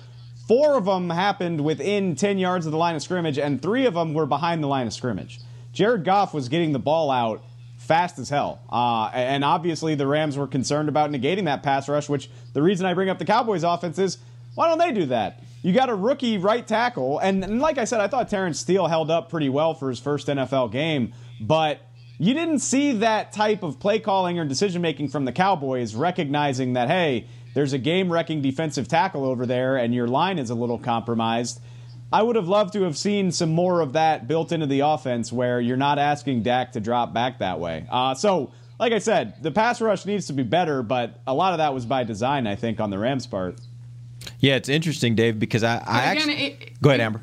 Four 0.47 0.77
of 0.77 0.85
them 0.85 1.09
happened 1.09 1.63
within 1.63 2.15
10 2.15 2.37
yards 2.37 2.65
of 2.65 2.71
the 2.71 2.77
line 2.77 2.95
of 2.95 3.01
scrimmage, 3.01 3.37
and 3.37 3.61
three 3.61 3.85
of 3.85 3.93
them 3.93 4.13
were 4.13 4.25
behind 4.25 4.63
the 4.63 4.67
line 4.67 4.87
of 4.87 4.93
scrimmage. 4.93 5.39
Jared 5.71 6.03
Goff 6.03 6.33
was 6.33 6.49
getting 6.49 6.71
the 6.71 6.79
ball 6.79 7.09
out 7.09 7.43
fast 7.77 8.19
as 8.19 8.29
hell. 8.29 8.61
Uh, 8.69 9.09
and 9.13 9.43
obviously, 9.43 9.95
the 9.95 10.07
Rams 10.07 10.37
were 10.37 10.47
concerned 10.47 10.89
about 10.89 11.09
negating 11.11 11.45
that 11.45 11.63
pass 11.63 11.89
rush, 11.89 12.09
which 12.09 12.29
the 12.53 12.61
reason 12.61 12.85
I 12.85 12.93
bring 12.93 13.09
up 13.09 13.19
the 13.19 13.25
Cowboys 13.25 13.63
offense 13.63 13.97
is 13.97 14.17
why 14.55 14.67
don't 14.67 14.77
they 14.77 14.91
do 14.91 15.05
that? 15.07 15.41
You 15.61 15.73
got 15.73 15.89
a 15.89 15.95
rookie 15.95 16.37
right 16.37 16.65
tackle, 16.65 17.19
and, 17.19 17.43
and 17.43 17.59
like 17.59 17.77
I 17.77 17.85
said, 17.85 18.01
I 18.01 18.07
thought 18.07 18.29
Terence 18.29 18.59
Steele 18.59 18.87
held 18.87 19.11
up 19.11 19.29
pretty 19.29 19.49
well 19.49 19.73
for 19.73 19.89
his 19.89 19.99
first 19.99 20.27
NFL 20.27 20.71
game, 20.71 21.13
but 21.39 21.81
you 22.17 22.33
didn't 22.33 22.59
see 22.59 22.93
that 22.93 23.31
type 23.31 23.63
of 23.63 23.79
play 23.79 23.99
calling 23.99 24.37
or 24.39 24.45
decision 24.45 24.81
making 24.81 25.09
from 25.09 25.25
the 25.25 25.31
Cowboys, 25.31 25.95
recognizing 25.95 26.73
that, 26.73 26.87
hey, 26.87 27.27
there's 27.53 27.73
a 27.73 27.77
game 27.77 28.11
wrecking 28.11 28.41
defensive 28.41 28.87
tackle 28.87 29.25
over 29.25 29.45
there 29.45 29.77
and 29.77 29.93
your 29.93 30.07
line 30.07 30.39
is 30.39 30.49
a 30.49 30.55
little 30.55 30.77
compromised. 30.77 31.61
I 32.13 32.21
would 32.23 32.35
have 32.35 32.47
loved 32.47 32.73
to 32.73 32.83
have 32.83 32.97
seen 32.97 33.31
some 33.31 33.51
more 33.51 33.79
of 33.79 33.93
that 33.93 34.27
built 34.27 34.51
into 34.51 34.65
the 34.65 34.81
offense 34.81 35.31
where 35.31 35.61
you're 35.61 35.77
not 35.77 35.97
asking 35.97 36.43
Dak 36.43 36.73
to 36.73 36.81
drop 36.81 37.13
back 37.13 37.39
that 37.39 37.59
way. 37.59 37.85
Uh, 37.89 38.13
so, 38.15 38.51
like 38.79 38.91
I 38.91 38.99
said, 38.99 39.41
the 39.41 39.51
pass 39.51 39.79
rush 39.79 40.05
needs 40.05 40.27
to 40.27 40.33
be 40.33 40.43
better, 40.43 40.83
but 40.83 41.21
a 41.25 41.33
lot 41.33 41.53
of 41.53 41.59
that 41.59 41.73
was 41.73 41.85
by 41.85 42.03
design, 42.03 42.47
I 42.47 42.55
think, 42.55 42.81
on 42.81 42.89
the 42.89 42.97
Rams' 42.97 43.27
part. 43.27 43.59
Yeah, 44.39 44.55
it's 44.55 44.69
interesting, 44.69 45.15
Dave, 45.15 45.39
because 45.39 45.63
I, 45.63 45.81
I 45.85 46.11
again, 46.11 46.17
actually. 46.17 46.45
It, 46.45 46.81
go 46.81 46.89
ahead, 46.89 46.99
Amber. 46.99 47.21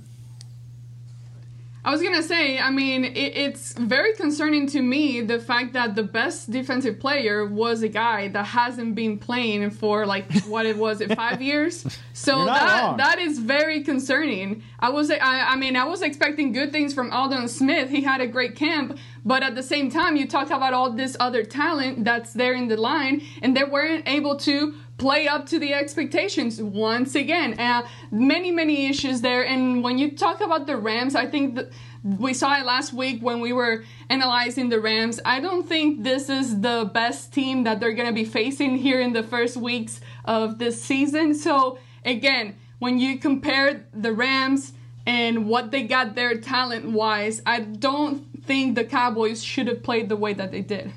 I 1.89 1.91
was 1.91 2.03
gonna 2.03 2.23
say, 2.23 2.59
I 2.59 2.71
mean, 2.71 3.03
it, 3.03 3.35
it's 3.35 3.73
very 3.73 4.13
concerning 4.13 4.67
to 4.67 4.83
me 4.83 5.23
the 5.23 5.41
fact 5.41 5.73
that 5.73 5.95
the 5.95 6.03
best 6.03 6.51
defensive 6.51 7.01
player 7.01 7.47
was 7.47 7.83
a 7.83 7.89
guy 7.89 8.29
that 8.29 8.45
hasn't 8.45 8.95
been 8.95 9.19
playing 9.19 9.71
for 9.71 10.05
like 10.05 10.31
what 10.43 10.67
it 10.67 10.77
was 10.77 11.01
it 11.01 11.17
five 11.17 11.41
years. 11.41 11.87
So 12.13 12.45
that 12.45 12.83
wrong. 12.83 12.99
that 12.99 13.19
is 13.19 13.39
very 13.39 13.83
concerning. 13.85 14.63
I 14.81 14.91
was, 14.91 15.11
I, 15.11 15.17
I 15.23 15.57
mean, 15.57 15.77
I 15.77 15.85
was 15.85 16.03
expecting 16.03 16.53
good 16.53 16.73
things 16.73 16.93
from 16.93 17.11
Aldon 17.11 17.49
Smith. 17.49 17.89
He 17.89 18.03
had 18.03 18.21
a 18.21 18.27
great 18.27 18.55
camp, 18.55 18.99
but 19.25 19.43
at 19.43 19.55
the 19.55 19.63
same 19.63 19.91
time, 19.91 20.15
you 20.15 20.29
talk 20.29 20.51
about 20.51 20.75
all 20.75 20.91
this 20.91 21.17
other 21.19 21.43
talent 21.43 22.05
that's 22.05 22.35
there 22.35 22.53
in 22.53 22.69
the 22.69 22.77
line, 22.77 23.23
and 23.41 23.57
they 23.57 23.65
weren't 23.65 24.07
able 24.07 24.37
to 24.41 24.75
play 24.99 25.29
up 25.29 25.47
to 25.47 25.59
the 25.59 25.73
expectations 25.73 26.61
once 26.61 27.15
again. 27.15 27.59
Uh, 27.59 27.87
many, 28.11 28.51
many 28.51 28.87
issues 28.87 29.21
there. 29.21 29.47
And 29.47 29.83
when 29.83 29.97
you 29.97 30.11
talk 30.11 30.41
about 30.41 30.67
the 30.67 30.77
Rams, 30.77 31.15
I 31.15 31.27
think 31.27 31.59
we 32.03 32.35
saw 32.35 32.59
it 32.59 32.67
last 32.67 32.93
week 32.93 33.23
when 33.23 33.41
we 33.41 33.53
were 33.53 33.85
analyzing 34.11 34.69
the 34.69 34.81
Rams. 34.81 35.21
I 35.25 35.41
don't 35.41 35.67
think 35.67 36.03
this 36.03 36.29
is 36.29 36.61
the 36.61 36.91
best 36.93 37.33
team 37.33 37.65
that 37.65 37.81
they're 37.81 37.95
going 37.95 38.09
to 38.09 38.15
be 38.15 38.25
facing 38.25 38.77
here 38.77 39.01
in 39.01 39.13
the 39.13 39.23
first 39.23 39.57
weeks 39.57 40.01
of 40.25 40.59
this 40.59 40.83
season. 40.83 41.35
So, 41.35 41.79
again, 42.05 42.57
when 42.81 42.99
you 42.99 43.19
compare 43.19 43.87
the 43.95 44.13
Rams 44.13 44.73
and 45.07 45.49
what 45.49 45.71
they 45.71 45.85
got 45.85 46.17
there 46.17 46.37
talent 46.39 46.91
wise, 46.91 47.41
I 47.47 47.61
don't 47.61 48.45
think 48.45 48.75
the 48.75 48.85
Cowboys 48.85 49.43
should 49.45 49.69
have 49.69 49.83
played 49.83 50.09
the 50.09 50.17
way 50.17 50.33
that 50.33 50.51
they 50.51 50.63
did. 50.63 50.93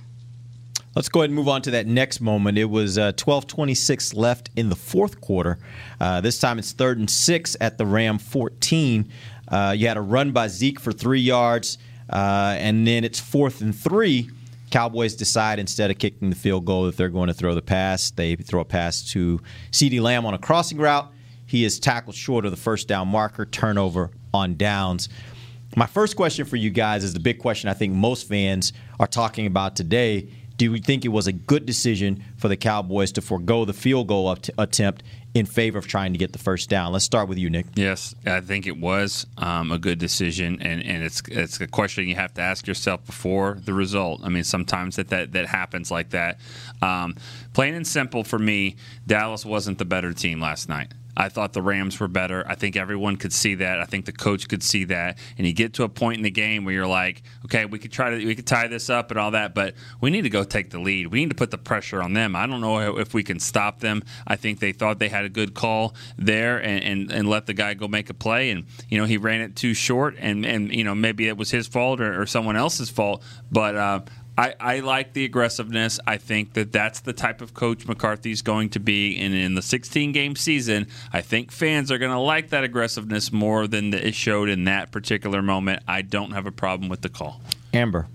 Let's 0.94 1.08
go 1.08 1.22
ahead 1.22 1.30
and 1.30 1.38
move 1.38 1.48
on 1.48 1.62
to 1.62 1.72
that 1.72 1.88
next 1.88 2.20
moment. 2.20 2.58
It 2.58 2.66
was 2.66 2.98
uh, 2.98 3.14
12:26 3.14 4.14
left 4.14 4.50
in 4.58 4.68
the 4.68 4.76
fourth 4.76 5.22
quarter. 5.22 5.58
Uh, 6.02 6.20
this 6.20 6.38
time 6.38 6.60
it's 6.60 6.74
third 6.74 7.00
and 7.00 7.10
six 7.10 7.56
at 7.62 7.78
the 7.78 7.86
Ram 7.86 8.18
14. 8.18 9.10
Uh, 9.48 9.74
you 9.78 9.88
had 9.88 9.96
a 9.96 10.02
run 10.02 10.32
by 10.32 10.50
Zeke 10.50 10.82
for 10.82 10.92
three 10.92 11.22
yards, 11.22 11.78
uh, 12.10 12.58
and 12.60 12.86
then 12.86 13.06
it's 13.06 13.22
fourth 13.22 13.62
and 13.62 13.74
three. 13.74 14.30
Cowboys 14.70 15.16
decide 15.16 15.60
instead 15.60 15.92
of 15.92 15.98
kicking 15.98 16.30
the 16.30 16.36
field 16.36 16.66
goal 16.66 16.86
that 16.86 16.98
they're 16.98 17.10
going 17.10 17.28
to 17.28 17.34
throw 17.34 17.56
the 17.56 17.62
pass. 17.62 18.12
They 18.12 18.36
throw 18.36 18.60
a 18.60 18.66
pass 18.66 19.02
to 19.12 19.40
CeeDee 19.72 20.02
Lamb 20.02 20.26
on 20.26 20.34
a 20.34 20.38
crossing 20.38 20.78
route. 20.78 21.10
He 21.46 21.64
is 21.64 21.80
tackled 21.80 22.18
short 22.18 22.44
of 22.44 22.52
the 22.52 22.58
first 22.58 22.90
down 22.90 23.08
marker, 23.08 23.46
turnover 23.46 24.12
on 24.34 24.58
downs. 24.58 25.08
My 25.78 25.86
first 25.86 26.18
question 26.18 26.46
for 26.46 26.58
you 26.58 26.70
guys 26.70 27.06
is 27.06 27.14
the 27.14 27.20
big 27.22 27.40
question 27.40 27.70
I 27.70 27.74
think 27.74 27.94
most 27.94 28.28
fans 28.28 28.74
are 29.00 29.08
talking 29.08 29.46
about 29.46 29.78
today 29.78 30.28
do 30.62 30.72
you 30.72 30.78
think 30.80 31.06
it 31.06 31.10
was 31.10 31.26
a 31.26 31.32
good 31.32 31.66
decision 31.66 32.24
for 32.38 32.48
the 32.48 32.56
Cowboys 32.56 33.12
to 33.14 33.22
forego 33.22 33.66
the 33.66 33.74
field 33.74 34.06
goal 34.06 34.38
attempt 34.60 35.02
in 35.34 35.48
favor 35.48 35.80
of 35.80 35.88
trying 35.88 36.14
to 36.14 36.20
get 36.20 36.34
the 36.34 36.38
first 36.38 36.70
down? 36.70 36.94
Let's 36.94 37.04
start 37.04 37.28
with 37.28 37.40
you, 37.40 37.50
Nick. 37.50 37.66
Yes, 37.74 38.14
I 38.28 38.42
think 38.42 38.68
it 38.68 38.78
was 38.78 39.26
um, 39.40 39.72
a 39.72 39.80
good 39.80 39.98
decision, 39.98 40.62
and, 40.62 40.86
and 40.86 41.04
it's 41.04 41.24
it's 41.30 41.60
a 41.62 41.66
question 41.66 42.08
you 42.08 42.14
have 42.14 42.36
to 42.36 42.42
ask 42.42 42.68
yourself 42.68 43.04
before 43.08 43.58
the 43.66 43.74
result. 43.74 44.22
I 44.24 44.30
mean, 44.30 44.44
sometimes 44.44 44.98
that 44.98 45.08
that, 45.08 45.32
that 45.32 45.48
happens 45.48 45.90
like 45.90 46.12
that. 46.12 46.40
Um, 46.84 47.16
plain 47.54 47.74
and 47.74 47.88
simple 47.88 48.24
for 48.24 48.38
me, 48.38 48.76
Dallas 49.08 49.44
wasn't 49.44 49.80
the 49.80 49.86
better 49.86 50.14
team 50.14 50.40
last 50.40 50.70
night. 50.70 50.94
I 51.16 51.30
thought 51.30 51.54
the 51.54 51.62
Rams 51.62 52.00
were 52.00 52.08
better. 52.08 52.46
I 52.48 52.56
think 52.56 52.76
everyone 52.76 53.18
could 53.18 53.34
see 53.34 53.56
that. 53.56 53.80
I 53.80 53.86
think 53.86 54.06
the 54.06 54.12
coach 54.12 54.48
could 54.48 54.64
see 54.64 54.86
that. 54.86 55.18
And 55.38 55.46
you 55.46 55.54
get 55.54 55.74
to 55.74 55.84
a 55.84 55.90
point 55.90 56.18
in 56.18 56.24
the 56.24 56.32
game 56.32 56.64
where 56.66 56.74
you're 56.74 56.88
like, 56.88 57.24
okay, 57.46 57.66
we 57.66 57.80
could 57.80 57.92
try 57.92 58.10
to 58.10 58.26
we 58.26 58.36
could 58.36 58.48
tie 58.48 58.68
this 58.68 58.90
up 58.90 59.12
and 59.12 59.20
all 59.20 59.32
that, 59.32 59.54
but 59.54 59.76
we 60.00 60.10
need 60.10 60.22
to 60.24 60.30
go 60.30 60.44
take 60.44 60.70
the 60.70 60.80
lead. 60.80 61.08
We 61.08 61.22
need 61.22 61.30
to 61.30 61.36
put 61.36 61.52
the 61.52 61.58
pressure 61.58 62.02
on 62.02 62.14
them. 62.14 62.36
I 62.36 62.48
don't 62.48 62.62
know 62.62 62.98
if 62.98 63.14
we 63.14 63.24
can 63.24 63.40
stop 63.40 63.80
them. 63.80 64.04
I 64.26 64.36
think 64.36 64.60
they 64.60 64.72
thought 64.72 65.00
they 65.00 65.10
had 65.10 65.26
a 65.26 65.30
good 65.30 65.54
call 65.54 65.96
there 66.18 66.58
and, 66.58 66.84
and, 66.84 67.12
and 67.12 67.30
let 67.30 67.46
the 67.46 67.54
guy 67.54 67.74
go 67.74 67.88
make 67.88 68.10
a 68.10 68.14
play. 68.14 68.52
And 68.52 68.66
you 68.90 68.98
know 68.98 69.06
he 69.06 69.18
ran 69.18 69.42
it 69.42 69.56
too 69.56 69.74
short, 69.74 70.16
and 70.20 70.46
and 70.46 70.74
you 70.74 70.84
know 70.84 70.96
maybe 70.96 71.28
it 71.28 71.38
was 71.38 71.52
his 71.52 71.68
fault 71.68 72.02
or, 72.02 72.22
or 72.22 72.26
someone 72.26 72.56
else's 72.56 72.90
fault. 72.90 73.24
But 73.52 73.76
uh, 73.76 74.02
I, 74.38 74.56
I, 74.60 74.80
like 74.80 75.14
the 75.14 75.26
aggressiveness. 75.26 76.00
I 76.08 76.18
think 76.18 76.54
that 76.54 76.72
that's 76.72 77.02
the 77.02 77.14
type 77.14 77.42
of 77.42 77.54
coach 77.54 77.86
McCarthy's 77.86 78.42
going 78.42 78.70
to 78.70 78.80
be. 78.80 79.20
And 79.20 79.34
in 79.34 79.56
the 79.56 79.62
16 79.62 80.14
game 80.14 80.36
season, 80.36 80.88
I 81.12 81.22
think 81.22 81.52
fans 81.52 81.92
are 81.92 81.98
going 81.98 82.12
to 82.12 82.20
like 82.20 82.50
that 82.50 82.64
aggressiveness 82.64 83.32
more 83.32 83.68
than 83.68 83.94
it 83.94 84.16
showed 84.16 84.50
in 84.50 84.64
that 84.66 84.92
particular 84.92 85.42
moment. 85.42 85.84
I 85.88 86.02
don't 86.02 86.32
have 86.32 86.46
a 86.46 86.52
problem 86.52 86.90
with 86.90 87.02
the 87.02 87.10
call. 87.10 87.42
Amber. 87.74 88.08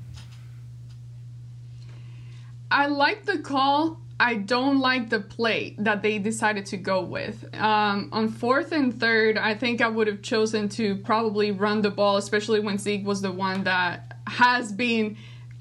I 2.70 2.86
like 2.86 3.26
the 3.26 3.38
call. 3.38 4.00
I 4.18 4.36
don't 4.36 4.80
like 4.80 5.10
the 5.10 5.20
play 5.20 5.76
that 5.78 6.02
they 6.02 6.18
decided 6.18 6.64
to 6.66 6.78
go 6.78 7.02
with. 7.02 7.54
Um, 7.54 8.08
on 8.12 8.28
fourth 8.28 8.72
and 8.72 8.98
third, 8.98 9.36
I 9.36 9.54
think 9.54 9.82
I 9.82 9.88
would 9.88 10.06
have 10.06 10.22
chosen 10.22 10.70
to 10.70 10.96
probably 10.96 11.50
run 11.50 11.82
the 11.82 11.90
ball, 11.90 12.16
especially 12.16 12.60
when 12.60 12.78
Zeke 12.78 13.06
was 13.06 13.20
the 13.20 13.30
one 13.30 13.64
that 13.64 14.16
has 14.26 14.72
been 14.72 15.18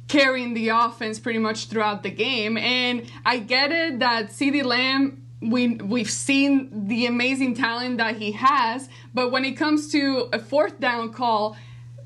carrying 0.07 0.53
the 0.53 0.69
offense 0.69 1.19
pretty 1.19 1.39
much 1.39 1.67
throughout 1.67 2.03
the 2.03 2.11
game. 2.11 2.57
And 2.57 3.09
I 3.25 3.39
get 3.39 3.71
it 3.71 3.99
that 3.99 4.29
CeeDee 4.29 4.63
Lamb 4.63 5.21
we 5.41 5.75
we've 5.75 6.09
seen 6.09 6.87
the 6.87 7.05
amazing 7.05 7.55
talent 7.55 7.97
that 7.97 8.15
he 8.17 8.31
has, 8.31 8.89
but 9.13 9.31
when 9.31 9.45
it 9.45 9.53
comes 9.53 9.91
to 9.91 10.29
a 10.33 10.39
fourth 10.39 10.79
down 10.79 11.13
call, 11.13 11.55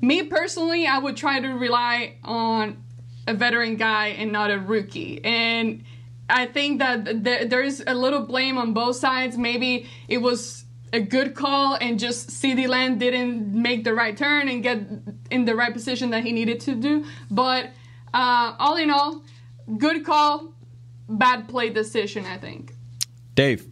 me 0.00 0.24
personally, 0.24 0.86
I 0.86 0.98
would 0.98 1.16
try 1.16 1.40
to 1.40 1.48
rely 1.48 2.16
on 2.24 2.82
a 3.26 3.34
veteran 3.34 3.76
guy 3.76 4.08
and 4.08 4.32
not 4.32 4.50
a 4.50 4.58
rookie. 4.58 5.24
And 5.24 5.84
I 6.28 6.46
think 6.46 6.78
that 6.80 7.22
there's 7.22 7.82
a 7.86 7.94
little 7.94 8.24
blame 8.26 8.58
on 8.58 8.72
both 8.72 8.96
sides. 8.96 9.36
Maybe 9.36 9.88
it 10.08 10.18
was 10.18 10.64
a 10.92 11.00
good 11.00 11.34
call 11.34 11.74
and 11.74 11.98
just 11.98 12.30
CeeDee 12.30 12.68
Lamb 12.68 12.98
didn't 12.98 13.52
make 13.52 13.84
the 13.84 13.94
right 13.94 14.16
turn 14.16 14.48
and 14.48 14.62
get 14.62 14.80
in 15.30 15.44
the 15.44 15.54
right 15.54 15.72
position 15.72 16.10
that 16.10 16.24
he 16.24 16.32
needed 16.32 16.60
to 16.60 16.74
do. 16.74 17.04
But 17.30 17.70
uh, 18.12 18.54
all 18.58 18.76
in 18.76 18.90
all, 18.90 19.22
good 19.78 20.04
call, 20.04 20.52
bad 21.08 21.48
play 21.48 21.70
decision. 21.70 22.24
I 22.26 22.38
think. 22.38 22.74
Dave. 23.34 23.66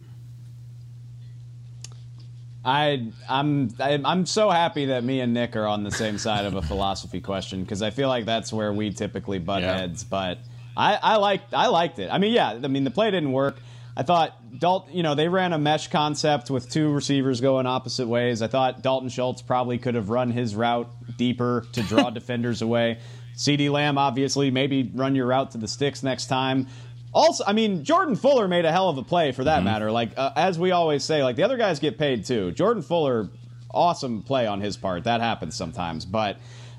I 2.63 3.11
I'm 3.29 3.69
I'm 3.79 4.25
so 4.25 4.49
happy 4.49 4.85
that 4.87 5.03
me 5.03 5.21
and 5.21 5.33
Nick 5.33 5.55
are 5.55 5.65
on 5.65 5.83
the 5.83 5.91
same 5.91 6.17
side 6.17 6.45
of 6.45 6.55
a 6.55 6.61
philosophy 6.61 7.21
question 7.21 7.63
because 7.63 7.81
I 7.81 7.89
feel 7.89 8.09
like 8.09 8.25
that's 8.25 8.51
where 8.51 8.73
we 8.73 8.91
typically 8.91 9.39
butt 9.39 9.61
yeah. 9.61 9.77
heads. 9.77 10.03
But 10.03 10.39
I 10.75 10.95
I 10.95 11.15
liked 11.15 11.53
I 11.53 11.67
liked 11.67 11.99
it. 11.99 12.09
I 12.11 12.17
mean, 12.17 12.33
yeah, 12.33 12.49
I 12.49 12.67
mean 12.67 12.83
the 12.83 12.91
play 12.91 13.11
didn't 13.11 13.31
work. 13.31 13.57
I 13.95 14.03
thought 14.03 14.59
Dalton, 14.59 14.95
you 14.95 15.03
know, 15.03 15.15
they 15.15 15.27
ran 15.27 15.51
a 15.53 15.57
mesh 15.57 15.89
concept 15.89 16.49
with 16.49 16.69
two 16.69 16.91
receivers 16.91 17.41
going 17.41 17.65
opposite 17.65 18.07
ways. 18.07 18.41
I 18.41 18.47
thought 18.47 18.81
Dalton 18.81 19.09
Schultz 19.09 19.41
probably 19.41 19.77
could 19.77 19.95
have 19.95 20.09
run 20.09 20.31
his 20.31 20.55
route 20.55 20.89
deeper 21.17 21.65
to 21.73 21.81
draw 21.83 22.09
defenders 22.09 22.61
away. 22.61 22.99
CeeDee 23.39 23.71
Lamb, 23.71 23.97
obviously, 23.97 24.51
maybe 24.51 24.91
run 24.93 25.15
your 25.15 25.27
route 25.27 25.51
to 25.51 25.57
the 25.57 25.67
sticks 25.67 26.03
next 26.03 26.25
time. 26.25 26.67
Also, 27.13 27.45
I 27.47 27.53
mean, 27.53 27.85
Jordan 27.85 28.17
Fuller 28.17 28.49
made 28.49 28.65
a 28.65 28.71
hell 28.71 28.89
of 28.89 28.97
a 28.97 29.03
play 29.03 29.31
for 29.31 29.45
that 29.45 29.57
mm-hmm. 29.57 29.65
matter. 29.65 29.91
Like, 29.91 30.11
uh, 30.17 30.33
as 30.35 30.59
we 30.59 30.71
always 30.71 31.05
say, 31.05 31.23
like, 31.23 31.37
the 31.37 31.43
other 31.43 31.55
guys 31.55 31.79
get 31.79 31.97
paid 31.97 32.25
too. 32.25 32.51
Jordan 32.51 32.83
Fuller, 32.83 33.29
awesome 33.71 34.23
play 34.23 34.45
on 34.45 34.59
his 34.59 34.75
part. 34.75 35.05
That 35.05 35.21
happens 35.21 35.55
sometimes. 35.55 36.03
But 36.03 36.35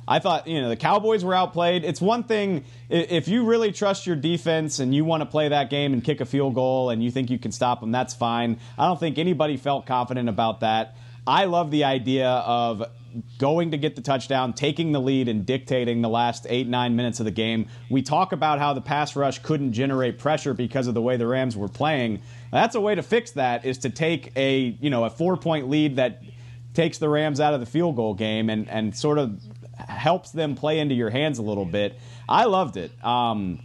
I 0.06 0.18
thought, 0.18 0.46
you 0.46 0.60
know, 0.60 0.68
the 0.68 0.76
Cowboys 0.76 1.24
were 1.24 1.34
outplayed. 1.34 1.82
It's 1.82 2.00
one 2.00 2.24
thing 2.24 2.66
if 2.90 3.26
you 3.26 3.46
really 3.46 3.72
trust 3.72 4.06
your 4.06 4.16
defense 4.16 4.80
and 4.80 4.94
you 4.94 5.06
want 5.06 5.22
to 5.22 5.26
play 5.26 5.48
that 5.48 5.70
game 5.70 5.94
and 5.94 6.04
kick 6.04 6.20
a 6.20 6.26
field 6.26 6.54
goal 6.54 6.90
and 6.90 7.02
you 7.02 7.10
think 7.10 7.30
you 7.30 7.38
can 7.38 7.52
stop 7.52 7.80
them, 7.80 7.90
that's 7.90 8.12
fine. 8.12 8.60
I 8.76 8.86
don't 8.86 9.00
think 9.00 9.16
anybody 9.16 9.56
felt 9.56 9.86
confident 9.86 10.28
about 10.28 10.60
that. 10.60 10.94
I 11.26 11.46
love 11.46 11.70
the 11.70 11.84
idea 11.84 12.28
of 12.28 12.84
going 13.38 13.70
to 13.72 13.76
get 13.76 13.96
the 13.96 14.02
touchdown, 14.02 14.52
taking 14.52 14.92
the 14.92 15.00
lead, 15.00 15.28
and 15.28 15.44
dictating 15.44 16.02
the 16.02 16.08
last 16.08 16.46
eight, 16.48 16.68
nine 16.68 16.96
minutes 16.96 17.20
of 17.20 17.24
the 17.24 17.30
game. 17.30 17.66
We 17.88 18.02
talk 18.02 18.32
about 18.32 18.58
how 18.58 18.72
the 18.74 18.80
pass 18.80 19.16
rush 19.16 19.38
couldn't 19.40 19.72
generate 19.72 20.18
pressure 20.18 20.54
because 20.54 20.86
of 20.86 20.94
the 20.94 21.02
way 21.02 21.16
the 21.16 21.26
Rams 21.26 21.56
were 21.56 21.68
playing. 21.68 22.22
That's 22.52 22.74
a 22.74 22.80
way 22.80 22.94
to 22.94 23.02
fix 23.02 23.32
that 23.32 23.64
is 23.64 23.78
to 23.78 23.90
take 23.90 24.32
a 24.36 24.76
you 24.80 24.90
know 24.90 25.04
a 25.04 25.10
four 25.10 25.36
point 25.36 25.68
lead 25.68 25.96
that 25.96 26.22
takes 26.74 26.98
the 26.98 27.08
Rams 27.08 27.40
out 27.40 27.54
of 27.54 27.60
the 27.60 27.66
field 27.66 27.96
goal 27.96 28.14
game 28.14 28.48
and, 28.48 28.68
and 28.68 28.96
sort 28.96 29.18
of 29.18 29.40
helps 29.76 30.30
them 30.30 30.54
play 30.54 30.78
into 30.78 30.94
your 30.94 31.10
hands 31.10 31.38
a 31.38 31.42
little 31.42 31.64
bit. 31.64 31.98
I 32.28 32.44
loved 32.44 32.76
it. 32.76 32.92
Um, 33.04 33.60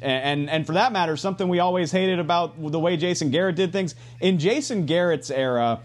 and 0.00 0.50
and 0.50 0.66
for 0.66 0.72
that 0.72 0.92
matter, 0.92 1.16
something 1.16 1.48
we 1.48 1.60
always 1.60 1.92
hated 1.92 2.18
about 2.18 2.54
the 2.60 2.80
way 2.80 2.96
Jason 2.96 3.30
Garrett 3.30 3.56
did 3.56 3.72
things 3.72 3.94
in 4.20 4.38
Jason 4.38 4.86
Garrett's 4.86 5.30
era 5.30 5.80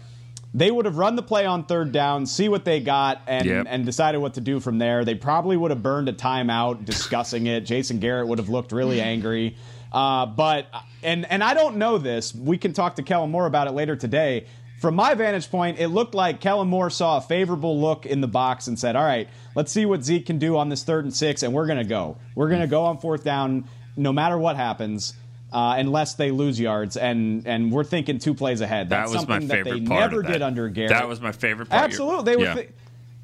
they 0.54 0.70
would 0.70 0.86
have 0.86 0.96
run 0.96 1.16
the 1.16 1.22
play 1.22 1.44
on 1.44 1.64
third 1.64 1.92
down, 1.92 2.26
see 2.26 2.48
what 2.48 2.64
they 2.64 2.80
got, 2.80 3.20
and 3.26 3.46
yep. 3.46 3.66
and 3.68 3.84
decided 3.84 4.18
what 4.18 4.34
to 4.34 4.40
do 4.40 4.60
from 4.60 4.78
there. 4.78 5.04
They 5.04 5.14
probably 5.14 5.56
would 5.56 5.70
have 5.70 5.82
burned 5.82 6.08
a 6.08 6.12
timeout 6.12 6.84
discussing 6.84 7.46
it. 7.46 7.60
Jason 7.60 7.98
Garrett 7.98 8.28
would 8.28 8.38
have 8.38 8.48
looked 8.48 8.72
really 8.72 9.00
angry. 9.00 9.56
Uh, 9.92 10.26
but 10.26 10.66
and 11.02 11.26
and 11.30 11.42
I 11.42 11.54
don't 11.54 11.76
know 11.76 11.98
this. 11.98 12.34
We 12.34 12.56
can 12.58 12.72
talk 12.72 12.96
to 12.96 13.02
Kellen 13.02 13.30
Moore 13.30 13.46
about 13.46 13.66
it 13.66 13.72
later 13.72 13.96
today. 13.96 14.46
From 14.80 14.94
my 14.94 15.14
vantage 15.14 15.50
point, 15.50 15.80
it 15.80 15.88
looked 15.88 16.14
like 16.14 16.40
Kellen 16.40 16.68
Moore 16.68 16.88
saw 16.88 17.16
a 17.16 17.20
favorable 17.20 17.80
look 17.80 18.06
in 18.06 18.20
the 18.20 18.28
box 18.28 18.68
and 18.68 18.78
said, 18.78 18.96
"All 18.96 19.04
right, 19.04 19.28
let's 19.54 19.72
see 19.72 19.84
what 19.86 20.04
Zeke 20.04 20.24
can 20.24 20.38
do 20.38 20.56
on 20.56 20.68
this 20.68 20.82
third 20.82 21.04
and 21.04 21.14
six, 21.14 21.42
and 21.42 21.52
we're 21.52 21.66
going 21.66 21.78
to 21.78 21.84
go. 21.84 22.16
We're 22.34 22.48
going 22.48 22.60
to 22.60 22.68
go 22.68 22.84
on 22.84 22.98
fourth 22.98 23.24
down, 23.24 23.64
no 23.96 24.12
matter 24.12 24.38
what 24.38 24.56
happens." 24.56 25.14
Uh, 25.52 25.76
unless 25.78 26.14
they 26.14 26.30
lose 26.30 26.58
yards, 26.60 26.96
and 26.96 27.46
and 27.46 27.72
we're 27.72 27.84
thinking 27.84 28.18
two 28.18 28.34
plays 28.34 28.60
ahead. 28.60 28.88
That's 28.88 29.10
that 29.10 29.16
was 29.16 29.26
something 29.26 29.48
my 29.48 29.54
favorite 29.54 29.70
that 29.72 29.80
they 29.80 29.86
part 29.86 30.10
never 30.10 30.22
that. 30.22 30.32
did 30.32 30.42
under 30.42 30.68
Garrett. 30.68 30.90
That 30.90 31.08
was 31.08 31.20
my 31.20 31.32
favorite 31.32 31.68
part. 31.68 31.84
Absolutely, 31.84 32.24
they 32.24 32.36
were 32.36 32.44
yeah. 32.44 32.54
th- 32.54 32.70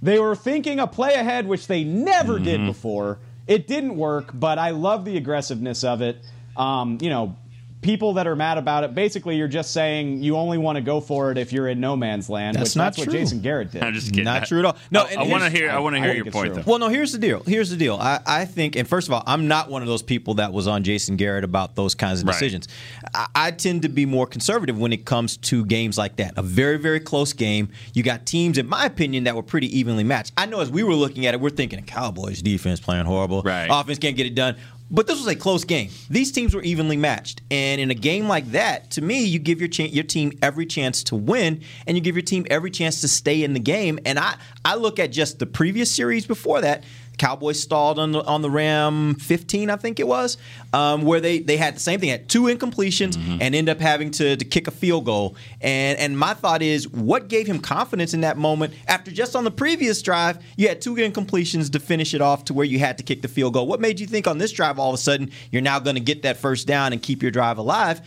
they 0.03 0.19
were 0.19 0.37
thinking 0.37 0.81
a 0.81 0.87
play 0.87 1.15
ahead, 1.15 1.47
which 1.47 1.67
they 1.67 1.85
never 1.85 2.35
mm-hmm. 2.35 2.45
did 2.45 2.67
before. 2.67 3.19
It 3.47 3.67
didn't 3.67 3.97
work, 3.97 4.31
but 4.33 4.59
I 4.59 4.71
love 4.71 5.05
the 5.05 5.17
aggressiveness 5.17 5.85
of 5.85 6.01
it. 6.01 6.19
Um, 6.57 6.99
you 7.01 7.11
know, 7.11 7.37
people 7.85 8.15
that 8.15 8.27
are 8.27 8.35
mad 8.35 8.57
about 8.57 8.83
it, 8.83 8.95
basically, 8.95 9.37
you're 9.37 9.47
just 9.47 9.73
saying 9.73 10.23
you 10.23 10.37
only 10.37 10.57
want 10.57 10.77
to 10.77 10.83
go 10.83 11.01
for 11.01 11.31
it 11.31 11.37
if 11.37 11.53
you're 11.53 11.69
in 11.69 11.81
no 11.81 11.95
man's 11.95 12.31
land. 12.31 12.57
That's 12.57 12.71
which, 12.71 12.77
not 12.77 12.85
that's 12.85 13.05
true. 13.05 13.13
what 13.13 13.19
Jason 13.21 13.41
Garrett 13.43 13.73
did. 13.73 13.83
I'm 13.83 13.93
just 13.93 14.09
kidding. 14.09 14.25
Not 14.25 14.47
true 14.47 14.61
at 14.61 14.65
all. 14.65 14.77
No, 14.91 15.03
I, 15.03 15.17
I 15.19 15.23
want 15.29 15.45
to 15.45 15.51
hear. 15.51 15.71
I 15.71 15.79
want 15.79 15.95
to 15.95 16.03
hear 16.03 16.15
your 16.15 16.25
point. 16.25 16.55
Though. 16.55 16.63
Well, 16.67 16.79
no. 16.79 16.89
Here's 16.89 17.13
the 17.13 17.19
deal. 17.19 17.43
Here's 17.43 17.69
the 17.69 17.77
deal. 17.77 17.97
I, 17.97 18.21
I, 18.27 18.45
think, 18.47 18.75
and 18.75 18.89
first 18.89 19.07
of 19.07 19.13
all, 19.13 19.23
I'm 19.27 19.49
not 19.49 19.69
one 19.69 19.83
of 19.83 19.89
those 19.89 20.03
people 20.03 20.35
that 20.35 20.53
was 20.53 20.67
on 20.67 20.83
Jason 20.83 21.17
Garrett 21.17 21.45
about 21.45 21.77
those 21.77 21.95
kinds 21.95 22.21
of 22.21 22.27
decisions. 22.27 22.69
Right. 23.03 23.29
I, 23.35 23.49
I 23.49 23.51
tend 23.51 23.83
to 23.83 23.91
be 23.91 24.07
more 24.07 24.27
conservative 24.27 24.79
when 24.79 24.95
it 24.95 25.05
comes 25.05 25.37
to 25.37 25.67
games 25.67 25.99
like 25.99 26.17
that. 26.17 26.33
A 26.39 26.43
very, 26.43 26.79
very 26.79 27.01
close 27.01 27.35
game. 27.35 27.69
You 27.93 28.03
got 28.03 28.25
teams, 28.25 28.57
in 28.57 28.67
my 28.67 28.87
opinion, 28.87 29.25
that 29.25 29.37
were 29.37 29.43
pretty 29.43 29.79
evenly 29.79 30.05
matched. 30.05 30.33
I 30.39 30.47
know 30.47 30.61
as 30.61 30.71
we 30.71 30.83
were 30.83 30.95
looking 30.95 31.27
at 31.27 31.35
it, 31.35 31.41
we're 31.41 31.51
thinking 31.51 31.83
Cowboys 31.85 32.41
defense 32.41 32.81
playing 32.81 33.05
horrible. 33.05 33.43
Right. 33.43 33.69
Offense 33.71 33.99
can't 33.99 34.17
get 34.17 34.27
it 34.27 34.35
done. 34.35 34.57
But 34.95 35.09
this 35.09 35.19
was 35.19 35.27
a 35.27 35.35
close 35.35 35.65
game. 35.65 35.91
These 36.09 36.31
teams 36.31 36.55
were 36.55 36.63
evenly 36.63 36.97
matched, 36.97 37.43
and 37.51 37.81
in 37.81 37.91
a 37.91 37.95
game 37.95 38.29
like 38.29 38.53
that, 38.53 38.93
to 38.93 39.03
me, 39.03 39.25
you 39.25 39.41
give 39.41 39.59
your 39.59 39.67
ch- 39.67 39.81
your 39.91 40.05
team 40.05 40.31
every 40.41 40.67
chance 40.67 41.03
to 41.05 41.17
win, 41.17 41.63
and 41.89 41.97
you 41.97 42.01
give 42.01 42.15
your 42.15 42.23
team 42.23 42.47
every 42.49 42.71
chance 42.71 43.01
to 43.01 43.09
stay 43.09 43.43
in 43.43 43.55
the 43.55 43.61
game. 43.61 43.99
And 44.07 44.21
I 44.21 44.37
I 44.65 44.77
look 44.77 45.01
at 45.01 45.11
just 45.11 45.41
the 45.41 45.47
previous 45.47 45.91
series 45.91 46.29
before 46.29 46.61
that. 46.61 46.85
Cowboys 47.19 47.61
stalled 47.61 47.99
on 47.99 48.13
the 48.13 48.23
on 48.25 48.43
the 48.43 48.51
Ram 48.51 49.15
15, 49.15 49.71
I 49.71 49.77
think 49.77 50.01
it 50.01 50.07
was, 50.09 50.37
um, 50.73 51.03
where 51.03 51.21
they 51.21 51.39
they 51.39 51.57
had 51.57 51.77
the 51.77 51.81
same 51.81 52.01
thing, 52.01 52.09
had 52.11 52.29
two 52.29 52.43
incompletions, 52.45 53.15
Mm-hmm. 53.17 53.39
and 53.41 53.55
end 53.55 53.69
up 53.69 53.81
having 53.81 54.11
to, 54.13 54.37
to 54.37 54.45
kick 54.45 54.67
a 54.67 54.71
field 54.71 55.05
goal. 55.05 55.37
And 55.61 55.99
and 55.99 56.19
my 56.19 56.35
thought 56.35 56.63
is, 56.63 56.89
what 56.89 57.29
gave 57.29 57.47
him 57.47 57.61
confidence 57.61 58.15
in 58.15 58.23
that 58.23 58.37
moment 58.37 58.75
after 58.89 59.11
just 59.11 59.37
on 59.37 59.45
the 59.45 59.51
previous 59.51 60.03
drive 60.03 60.39
you 60.57 60.69
had 60.69 60.81
two 60.81 60.95
incompletions 60.97 61.71
to 61.73 61.79
finish 61.81 62.15
it 62.15 62.21
off 62.21 62.45
to 62.47 62.55
where 62.55 62.67
you 62.67 62.79
had 62.79 62.99
to 62.99 63.05
kick 63.05 63.23
the 63.23 63.29
field 63.29 63.53
goal? 63.55 63.67
What 63.67 63.81
made 63.81 64.01
you 64.01 64.07
think 64.07 64.27
on 64.27 64.39
this 64.39 64.51
drive 64.53 64.79
all 64.79 64.91
of 64.91 64.95
a 64.95 64.99
sudden 64.99 65.31
you're 65.51 65.63
now 65.63 65.79
going 65.79 65.97
to 65.97 66.01
get 66.01 66.23
that 66.23 66.37
first 66.37 66.67
down 66.67 66.93
and 66.93 67.03
keep 67.03 67.23
your 67.23 67.31
drive 67.31 67.59
alive? 67.59 68.01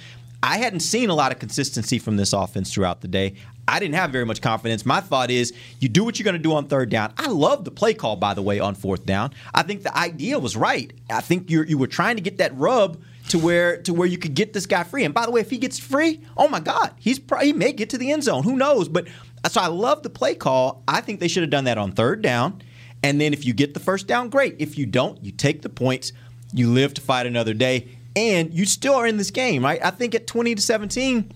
I 0.43 0.57
hadn't 0.59 0.81
seen 0.81 1.09
a 1.09 1.15
lot 1.15 1.31
of 1.31 1.39
consistency 1.39 1.97
from 1.97 2.17
this 2.17 2.31
offense 2.31 2.71
throughout 2.71 3.01
the 3.01 3.07
day. 3.07 3.33
I 3.67 3.79
didn't 3.79 3.95
have 3.95 4.11
very 4.11 4.25
much 4.25 4.41
confidence. 4.41 4.85
My 4.85 5.01
thought 5.01 5.29
is 5.29 5.53
you 5.79 5.89
do 5.89 6.03
what 6.03 6.17
you're 6.17 6.23
going 6.23 6.33
to 6.35 6.39
do 6.39 6.53
on 6.53 6.67
third 6.67 6.89
down. 6.89 7.13
I 7.17 7.27
love 7.27 7.65
the 7.65 7.71
play 7.71 7.93
call, 7.93 8.15
by 8.15 8.33
the 8.33 8.41
way, 8.41 8.59
on 8.59 8.75
fourth 8.75 9.05
down. 9.05 9.33
I 9.53 9.63
think 9.63 9.83
the 9.83 9.95
idea 9.95 10.39
was 10.39 10.55
right. 10.55 10.93
I 11.09 11.21
think 11.21 11.49
you 11.49 11.63
you 11.63 11.77
were 11.77 11.87
trying 11.87 12.15
to 12.15 12.21
get 12.21 12.37
that 12.37 12.55
rub 12.57 13.01
to 13.29 13.39
where 13.39 13.81
to 13.81 13.93
where 13.93 14.07
you 14.07 14.17
could 14.17 14.35
get 14.35 14.53
this 14.53 14.65
guy 14.65 14.83
free. 14.83 15.03
And 15.03 15.13
by 15.13 15.25
the 15.25 15.31
way, 15.31 15.41
if 15.41 15.49
he 15.49 15.57
gets 15.57 15.77
free, 15.77 16.21
oh 16.37 16.47
my 16.47 16.59
God, 16.59 16.93
he's 16.97 17.19
pro- 17.19 17.41
he 17.41 17.51
may 17.51 17.73
get 17.73 17.89
to 17.89 17.97
the 17.97 18.11
end 18.11 18.23
zone. 18.23 18.43
Who 18.43 18.55
knows? 18.55 18.87
But 18.87 19.07
so 19.49 19.61
I 19.61 19.67
love 19.67 20.03
the 20.03 20.09
play 20.09 20.35
call. 20.35 20.83
I 20.87 21.01
think 21.01 21.19
they 21.19 21.27
should 21.27 21.43
have 21.43 21.49
done 21.49 21.65
that 21.65 21.77
on 21.77 21.91
third 21.91 22.21
down. 22.21 22.61
And 23.03 23.21
then 23.21 23.33
if 23.33 23.45
you 23.45 23.53
get 23.53 23.73
the 23.73 23.79
first 23.79 24.07
down, 24.07 24.29
great. 24.29 24.55
If 24.59 24.77
you 24.77 24.85
don't, 24.85 25.23
you 25.23 25.31
take 25.31 25.61
the 25.61 25.69
points. 25.69 26.13
You 26.53 26.71
live 26.71 26.93
to 26.95 27.01
fight 27.01 27.25
another 27.25 27.53
day, 27.53 27.97
and 28.15 28.53
you 28.53 28.65
still 28.65 28.95
are 28.95 29.05
in 29.05 29.17
this 29.17 29.31
game, 29.31 29.63
right? 29.63 29.83
I 29.83 29.91
think 29.91 30.15
at 30.15 30.25
20 30.25 30.55
to 30.55 30.61
17 30.61 31.31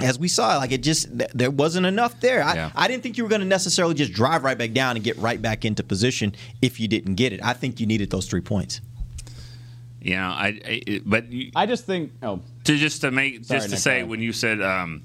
as 0.00 0.18
we 0.18 0.28
saw, 0.28 0.58
like 0.58 0.72
it 0.72 0.82
just 0.82 1.18
th- 1.18 1.30
there 1.34 1.50
wasn't 1.50 1.86
enough 1.86 2.20
there. 2.20 2.42
I, 2.42 2.54
Yeah. 2.54 2.70
I 2.74 2.88
didn't 2.88 3.02
think 3.02 3.16
you 3.16 3.24
were 3.24 3.30
going 3.30 3.40
to 3.40 3.46
necessarily 3.46 3.94
just 3.94 4.12
drive 4.12 4.44
right 4.44 4.56
back 4.56 4.72
down 4.72 4.96
and 4.96 5.04
get 5.04 5.16
right 5.18 5.40
back 5.40 5.64
into 5.64 5.82
position 5.82 6.34
if 6.60 6.78
you 6.78 6.88
didn't 6.88 7.14
get 7.14 7.32
it. 7.32 7.40
I 7.42 7.54
think 7.54 7.80
you 7.80 7.86
needed 7.86 8.10
those 8.10 8.26
three 8.26 8.40
points. 8.42 8.80
You 10.00 10.14
know, 10.14 10.22
I, 10.28 10.60
I 10.64 11.00
but 11.04 11.32
you, 11.32 11.50
I 11.56 11.66
just 11.66 11.84
think. 11.84 12.12
Oh, 12.22 12.40
to 12.64 12.76
just 12.76 13.00
to 13.00 13.10
make 13.10 13.44
Sorry, 13.44 13.58
just 13.58 13.68
to 13.68 13.74
Nick, 13.74 13.80
say 13.80 14.00
go 14.02 14.06
when 14.06 14.20
you 14.20 14.32
said 14.32 14.62
um, 14.62 15.02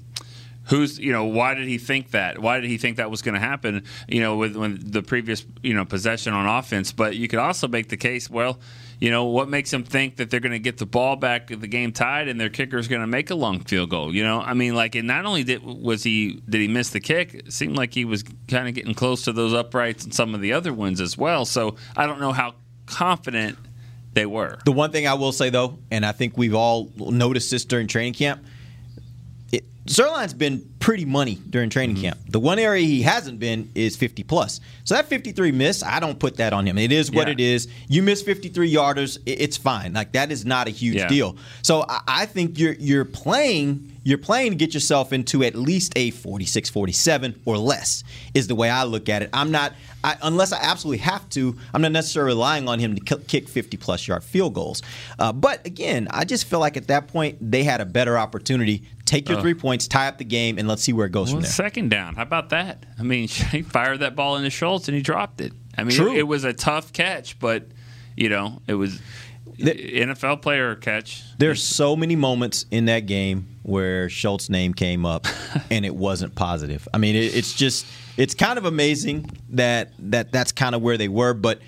who's 0.64 0.98
you 0.98 1.10
know 1.12 1.24
why 1.24 1.54
did 1.54 1.66
he 1.66 1.78
think 1.78 2.10
that 2.12 2.38
why 2.38 2.60
did 2.60 2.68
he 2.70 2.78
think 2.78 2.98
that 2.98 3.10
was 3.10 3.22
going 3.22 3.34
to 3.34 3.40
happen 3.40 3.84
you 4.08 4.20
know 4.20 4.36
with 4.36 4.54
when 4.56 4.78
the 4.80 5.02
previous 5.02 5.44
you 5.62 5.74
know 5.74 5.84
possession 5.84 6.32
on 6.32 6.46
offense 6.46 6.92
but 6.92 7.16
you 7.16 7.26
could 7.26 7.38
also 7.40 7.66
make 7.66 7.88
the 7.88 7.96
case 7.96 8.30
well 8.30 8.60
you 9.02 9.10
know 9.10 9.24
what 9.24 9.48
makes 9.48 9.72
them 9.72 9.82
think 9.82 10.16
that 10.16 10.30
they're 10.30 10.38
going 10.38 10.52
to 10.52 10.60
get 10.60 10.78
the 10.78 10.86
ball 10.86 11.16
back 11.16 11.48
the 11.48 11.66
game 11.66 11.90
tied 11.90 12.28
and 12.28 12.40
their 12.40 12.48
kicker 12.48 12.78
is 12.78 12.86
going 12.86 13.00
to 13.00 13.06
make 13.08 13.30
a 13.30 13.34
long 13.34 13.58
field 13.58 13.90
goal? 13.90 14.14
You 14.14 14.22
know 14.22 14.40
i 14.40 14.54
mean 14.54 14.76
like 14.76 14.94
and 14.94 15.08
not 15.08 15.26
only 15.26 15.42
did 15.42 15.64
was 15.64 16.04
he 16.04 16.40
did 16.48 16.60
he 16.60 16.68
miss 16.68 16.90
the 16.90 17.00
kick 17.00 17.34
it 17.34 17.52
seemed 17.52 17.76
like 17.76 17.92
he 17.92 18.04
was 18.04 18.22
kind 18.46 18.68
of 18.68 18.74
getting 18.74 18.94
close 18.94 19.22
to 19.24 19.32
those 19.32 19.54
uprights 19.54 20.04
and 20.04 20.14
some 20.14 20.36
of 20.36 20.40
the 20.40 20.52
other 20.52 20.72
ones 20.72 21.00
as 21.00 21.18
well. 21.18 21.44
So 21.44 21.74
i 21.96 22.06
don't 22.06 22.20
know 22.20 22.32
how 22.32 22.54
confident 22.86 23.58
they 24.12 24.26
were. 24.26 24.58
The 24.64 24.72
one 24.72 24.92
thing 24.92 25.08
I 25.08 25.14
will 25.14 25.32
say 25.32 25.50
though, 25.50 25.78
and 25.90 26.06
I 26.06 26.12
think 26.12 26.36
we've 26.36 26.54
all 26.54 26.92
noticed 26.96 27.50
this 27.50 27.64
during 27.64 27.88
training 27.88 28.14
camp, 28.14 28.44
it, 29.50 29.64
Zuerlein's 29.86 30.34
been 30.34 30.71
pretty 30.82 31.04
money 31.04 31.38
during 31.48 31.70
training 31.70 31.94
Mm-hmm. 31.96 32.04
camp. 32.04 32.18
The 32.28 32.40
one 32.40 32.58
area 32.58 32.84
he 32.84 33.02
hasn't 33.02 33.38
been 33.38 33.70
is 33.74 33.96
50 33.96 34.24
plus. 34.24 34.60
So 34.84 34.94
that 34.96 35.06
53 35.06 35.52
miss, 35.52 35.82
I 35.84 36.00
don't 36.00 36.18
put 36.18 36.36
that 36.38 36.52
on 36.52 36.66
him. 36.66 36.76
It 36.76 36.90
is 36.90 37.10
what 37.10 37.28
Yeah. 37.28 37.34
it 37.34 37.40
is. 37.40 37.68
You 37.88 38.02
miss 38.02 38.20
53 38.20 38.72
yarders, 38.72 39.18
it's 39.24 39.56
fine. 39.56 39.92
Like 39.92 40.12
that 40.12 40.32
is 40.32 40.44
not 40.44 40.66
a 40.66 40.70
huge 40.70 40.96
Yeah. 40.96 41.06
deal. 41.08 41.36
So 41.62 41.84
I, 41.88 42.26
think 42.26 42.58
you're 42.58 42.74
you're 42.74 43.04
playing 43.04 43.88
you're 44.04 44.18
playing 44.18 44.50
to 44.50 44.56
get 44.56 44.74
yourself 44.74 45.12
into 45.12 45.44
at 45.44 45.54
least 45.54 45.92
a 45.94 46.10
46 46.10 46.68
47 46.70 47.40
or 47.44 47.56
less 47.56 48.02
is 48.34 48.48
the 48.48 48.54
way 48.56 48.68
I 48.68 48.82
look 48.82 49.08
at 49.08 49.22
it. 49.22 49.30
I'm 49.32 49.52
not 49.52 49.74
I, 50.04 50.16
unless 50.22 50.52
I 50.52 50.58
absolutely 50.60 50.98
have 50.98 51.28
to, 51.28 51.56
I'm 51.72 51.80
not 51.80 51.92
necessarily 51.92 52.30
relying 52.32 52.68
on 52.68 52.80
him 52.80 52.96
to 52.96 53.16
kick 53.18 53.48
50 53.48 53.76
plus 53.76 54.08
yard 54.08 54.24
field 54.24 54.52
goals. 54.54 54.82
Uh, 55.16 55.32
but 55.32 55.64
again, 55.64 56.08
I 56.10 56.24
just 56.24 56.46
feel 56.46 56.58
like 56.58 56.76
at 56.76 56.88
that 56.88 57.06
point 57.06 57.38
they 57.40 57.62
had 57.62 57.80
a 57.80 57.84
better 57.86 58.18
opportunity. 58.18 58.82
Take 59.04 59.28
your 59.28 59.38
Uh. 59.38 59.42
three 59.42 59.54
points, 59.54 59.86
tie 59.86 60.08
up 60.08 60.18
the 60.18 60.24
game, 60.24 60.58
and 60.58 60.66
let's 60.72 60.82
see 60.82 60.92
where 60.92 61.06
it 61.06 61.12
goes 61.12 61.28
Well, 61.28 61.36
from 61.36 61.42
there. 61.42 61.50
second 61.50 61.90
down. 61.90 62.16
How 62.16 62.22
about 62.22 62.50
that? 62.50 62.84
I 62.98 63.02
mean, 63.02 63.28
he 63.52 63.62
fired 63.62 64.00
that 64.00 64.16
ball 64.16 64.36
into 64.36 64.50
Schultz 64.50 64.88
and 64.88 64.96
he 64.96 65.02
dropped 65.02 65.40
it. 65.40 65.52
I 65.76 65.84
mean, 65.84 65.96
True. 65.96 66.12
it, 66.14 66.26
was 66.26 66.44
a 66.44 66.52
tough 66.52 66.92
catch, 66.92 67.38
but 67.38 67.66
you 68.16 68.28
know, 68.28 68.60
it 68.66 68.74
was 68.74 69.00
NFL 69.58 70.42
player 70.42 70.74
catch. 70.74 71.22
There's 71.38 71.62
so 71.62 71.96
many 71.96 72.16
moments 72.16 72.66
in 72.70 72.86
that 72.86 73.06
game 73.06 73.48
where 73.62 74.08
Schultz's 74.08 74.50
name 74.50 74.74
came 74.74 75.06
up 75.06 75.26
and 75.70 75.84
it 75.84 75.94
wasn't 75.94 76.34
positive. 76.34 76.86
I 76.92 76.98
mean, 76.98 77.16
it, 77.16 77.34
it's 77.34 77.54
just 77.54 77.86
it's 78.16 78.34
kind 78.34 78.58
of 78.58 78.64
amazing 78.64 79.30
that 79.50 79.92
that 79.98 80.32
that's 80.32 80.52
kind 80.52 80.74
of 80.74 80.82
where 80.82 80.98
they 80.98 81.08
were, 81.08 81.34
but 81.34 81.60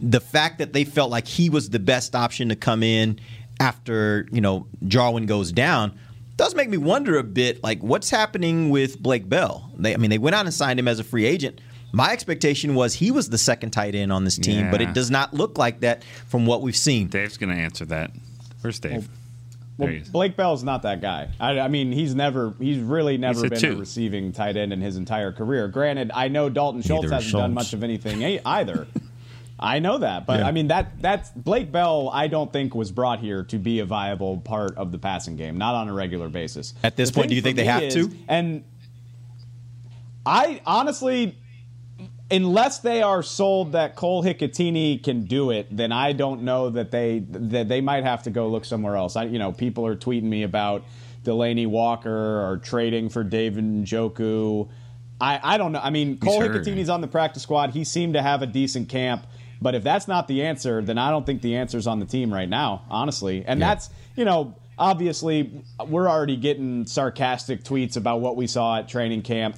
the 0.00 0.20
fact 0.20 0.58
that 0.58 0.72
they 0.72 0.84
felt 0.84 1.10
like 1.10 1.26
he 1.26 1.48
was 1.48 1.70
the 1.70 1.78
best 1.78 2.14
option 2.14 2.50
to 2.50 2.56
come 2.56 2.82
in 2.82 3.18
after 3.58 4.28
you 4.30 4.40
know 4.40 4.66
Jarwin 4.86 5.26
goes 5.26 5.52
down 5.52 5.98
does 6.36 6.54
make 6.54 6.68
me 6.68 6.76
wonder 6.76 7.18
a 7.18 7.22
bit 7.24 7.62
like 7.62 7.80
what's 7.82 8.10
happening 8.10 8.70
with 8.70 9.00
Blake 9.00 9.28
Bell. 9.28 9.70
They, 9.78 9.94
I 9.94 9.96
mean, 9.96 10.10
they 10.10 10.18
went 10.18 10.36
out 10.36 10.44
and 10.44 10.54
signed 10.54 10.78
him 10.78 10.88
as 10.88 10.98
a 10.98 11.04
free 11.04 11.24
agent. 11.24 11.60
My 11.92 12.12
expectation 12.12 12.74
was 12.74 12.94
he 12.94 13.10
was 13.10 13.30
the 13.30 13.38
second 13.38 13.70
tight 13.70 13.94
end 13.94 14.12
on 14.12 14.24
this 14.24 14.36
team, 14.36 14.70
but 14.70 14.82
it 14.82 14.92
does 14.92 15.10
not 15.10 15.32
look 15.32 15.56
like 15.56 15.80
that 15.80 16.04
from 16.26 16.44
what 16.44 16.60
we've 16.60 16.76
seen. 16.76 17.08
Dave's 17.08 17.38
going 17.38 17.54
to 17.54 17.60
answer 17.60 17.86
that. 17.86 18.10
Where's 18.60 18.78
Dave? 18.80 19.08
Well, 19.78 19.88
There 19.88 19.90
he 19.90 19.96
is. 20.02 20.08
Blake 20.08 20.36
Bell's 20.36 20.62
not 20.62 20.82
that 20.82 21.00
guy. 21.00 21.30
I, 21.40 21.58
I 21.60 21.68
mean, 21.68 21.92
he's 21.92 22.14
never, 22.14 22.52
he's 22.58 22.78
really 22.78 23.16
never 23.16 23.46
a 23.46 23.50
been 23.50 23.58
two. 23.58 23.72
a 23.72 23.76
receiving 23.76 24.32
tight 24.32 24.56
end 24.58 24.74
in 24.74 24.80
his 24.80 24.96
entire 24.96 25.32
career. 25.32 25.68
Granted, 25.68 26.10
I 26.12 26.28
know 26.28 26.50
Dalton 26.50 26.82
Schultz 26.82 27.04
Neither 27.04 27.14
hasn't 27.14 27.32
done 27.32 27.54
much 27.54 27.72
of 27.72 27.82
anything 27.82 28.40
either. 28.44 28.86
I 29.58 29.78
know 29.78 29.98
that, 29.98 30.26
but 30.26 30.40
Yeah. 30.40 30.46
I 30.48 30.52
mean 30.52 30.68
that 30.68 31.00
that's 31.00 31.30
Blake 31.30 31.72
Bell. 31.72 32.10
I 32.12 32.26
don't 32.26 32.52
think 32.52 32.74
was 32.74 32.90
brought 32.90 33.20
here 33.20 33.42
to 33.44 33.58
be 33.58 33.78
a 33.80 33.86
viable 33.86 34.38
part 34.38 34.76
of 34.76 34.92
the 34.92 34.98
passing 34.98 35.36
game, 35.36 35.56
not 35.56 35.74
on 35.74 35.88
a 35.88 35.94
regular 35.94 36.28
basis. 36.28 36.74
At 36.82 36.96
this 36.96 37.10
The 37.10 37.14
point, 37.16 37.28
do 37.30 37.34
you 37.34 37.40
think 37.42 37.56
they 37.56 37.64
have 37.64 37.82
is- 37.82 37.94
to? 37.94 38.10
And 38.28 38.64
I 40.24 40.60
honestly, 40.66 41.38
unless 42.30 42.78
they 42.80 43.02
are 43.02 43.22
sold 43.22 43.72
that 43.72 43.94
Cole 43.94 44.22
Hikutini 44.22 45.02
can 45.02 45.24
do 45.24 45.50
it, 45.50 45.74
then 45.74 45.92
I 45.92 46.12
don't 46.12 46.42
know 46.42 46.70
that 46.70 46.90
they 46.90 47.20
that 47.30 47.68
they 47.68 47.80
might 47.80 48.04
have 48.04 48.24
to 48.24 48.30
go 48.30 48.48
look 48.48 48.64
somewhere 48.64 48.96
else. 48.96 49.16
I, 49.16 49.24
you 49.24 49.38
know, 49.38 49.52
people 49.52 49.86
are 49.86 49.96
tweeting 49.96 50.24
me 50.24 50.42
about 50.42 50.84
Delanie 51.24 51.66
Walker 51.66 52.10
or 52.44 52.58
trading 52.58 53.08
for 53.08 53.24
David 53.24 53.64
Njoku. 53.64 54.68
I, 55.18 55.40
I 55.42 55.56
don't 55.58 55.72
know. 55.72 55.80
I 55.82 55.90
mean, 55.90 56.18
Cole. 56.18 56.40
Hikutini's 56.40 56.90
on 56.90 57.00
the 57.00 57.08
practice 57.08 57.42
squad. 57.42 57.70
He 57.70 57.84
seemed 57.84 58.14
to 58.14 58.22
have 58.22 58.42
a 58.42 58.46
decent 58.46 58.88
camp. 58.88 59.26
But 59.60 59.74
if 59.74 59.82
that's 59.82 60.06
not 60.06 60.28
the 60.28 60.42
answer, 60.42 60.82
then 60.82 60.98
I 60.98 61.10
don't 61.10 61.24
think 61.24 61.42
the 61.42 61.56
answer's 61.56 61.86
on 61.86 61.98
the 61.98 62.06
team 62.06 62.32
right 62.32 62.48
now, 62.48 62.84
honestly. 62.90 63.44
And 63.46 63.60
that's, 63.60 63.90
you 64.14 64.24
know, 64.24 64.54
obviously 64.78 65.64
we're 65.86 66.08
already 66.08 66.36
getting 66.36 66.86
sarcastic 66.86 67.64
tweets 67.64 67.96
about 67.96 68.20
what 68.20 68.36
we 68.36 68.46
saw 68.46 68.78
at 68.78 68.88
training 68.88 69.22
camp. 69.22 69.56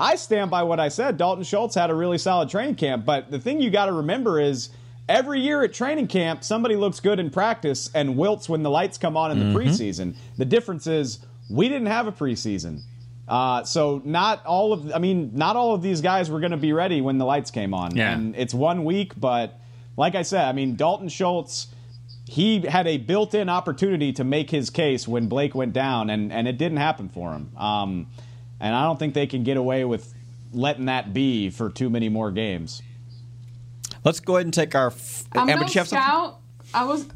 I 0.00 0.16
stand 0.16 0.50
by 0.50 0.62
what 0.62 0.78
I 0.78 0.88
said. 0.88 1.16
Dalton 1.16 1.44
Schultz 1.44 1.74
had 1.74 1.90
a 1.90 1.94
really 1.94 2.18
solid 2.18 2.48
training 2.48 2.76
camp, 2.76 3.04
but 3.04 3.30
the 3.30 3.38
thing 3.38 3.60
you 3.60 3.70
got 3.70 3.86
to 3.86 3.92
remember 3.92 4.38
is 4.38 4.70
every 5.08 5.40
year 5.40 5.62
at 5.62 5.72
training 5.72 6.06
camp, 6.06 6.44
somebody 6.44 6.76
looks 6.76 7.00
good 7.00 7.18
in 7.18 7.30
practice 7.30 7.90
and 7.94 8.16
wilts 8.16 8.48
when 8.48 8.62
the 8.62 8.70
lights 8.70 8.98
come 8.98 9.16
on 9.16 9.32
in 9.32 9.38
the 9.38 9.44
mm-hmm. 9.46 9.56
preseason. 9.56 10.14
The 10.36 10.44
difference 10.44 10.86
is 10.86 11.18
we 11.50 11.68
didn't 11.68 11.88
have 11.88 12.06
a 12.06 12.12
preseason. 12.12 12.82
Uh, 13.28 13.62
so 13.62 14.00
not 14.04 14.44
all 14.46 14.72
of, 14.72 14.92
I 14.92 14.98
mean, 14.98 15.32
not 15.34 15.54
all 15.54 15.74
of 15.74 15.82
these 15.82 16.00
guys 16.00 16.30
were 16.30 16.40
going 16.40 16.52
to 16.52 16.56
be 16.56 16.72
ready 16.72 17.00
when 17.00 17.18
the 17.18 17.26
lights 17.26 17.50
came 17.50 17.74
on. 17.74 17.94
Yeah. 17.94 18.12
And 18.12 18.34
it's 18.34 18.54
one 18.54 18.84
week, 18.84 19.12
but 19.20 19.60
like 19.96 20.14
I 20.14 20.22
said, 20.22 20.44
I 20.46 20.52
mean, 20.52 20.76
Dalton 20.76 21.08
Schultz, 21.08 21.68
he 22.24 22.60
had 22.60 22.86
a 22.86 22.96
built-in 22.96 23.48
opportunity 23.48 24.12
to 24.14 24.24
make 24.24 24.50
his 24.50 24.70
case 24.70 25.06
when 25.06 25.28
Blake 25.28 25.54
went 25.54 25.72
down, 25.72 26.10
and, 26.10 26.32
and 26.32 26.48
it 26.48 26.58
didn't 26.58 26.78
happen 26.78 27.08
for 27.08 27.32
him. 27.32 27.50
Um, 27.56 28.06
and 28.60 28.74
I 28.74 28.84
don't 28.84 28.98
think 28.98 29.14
they 29.14 29.26
can 29.26 29.44
get 29.44 29.56
away 29.56 29.84
with 29.84 30.14
letting 30.52 30.86
that 30.86 31.12
be 31.12 31.50
for 31.50 31.70
too 31.70 31.90
many 31.90 32.08
more 32.08 32.30
games. 32.30 32.82
Let's 34.04 34.20
go 34.20 34.36
ahead 34.36 34.46
and 34.46 34.54
take 34.54 34.74
our. 34.74 34.88
F- 34.88 35.24
I'm 35.32 35.48
Amber, 35.48 35.60
no 35.60 35.66
did 35.66 35.74
you 35.74 35.80
have 35.80 35.88
something? 35.88 36.04
scout. 36.06 36.38
I 36.72 36.84
was, 36.84 37.06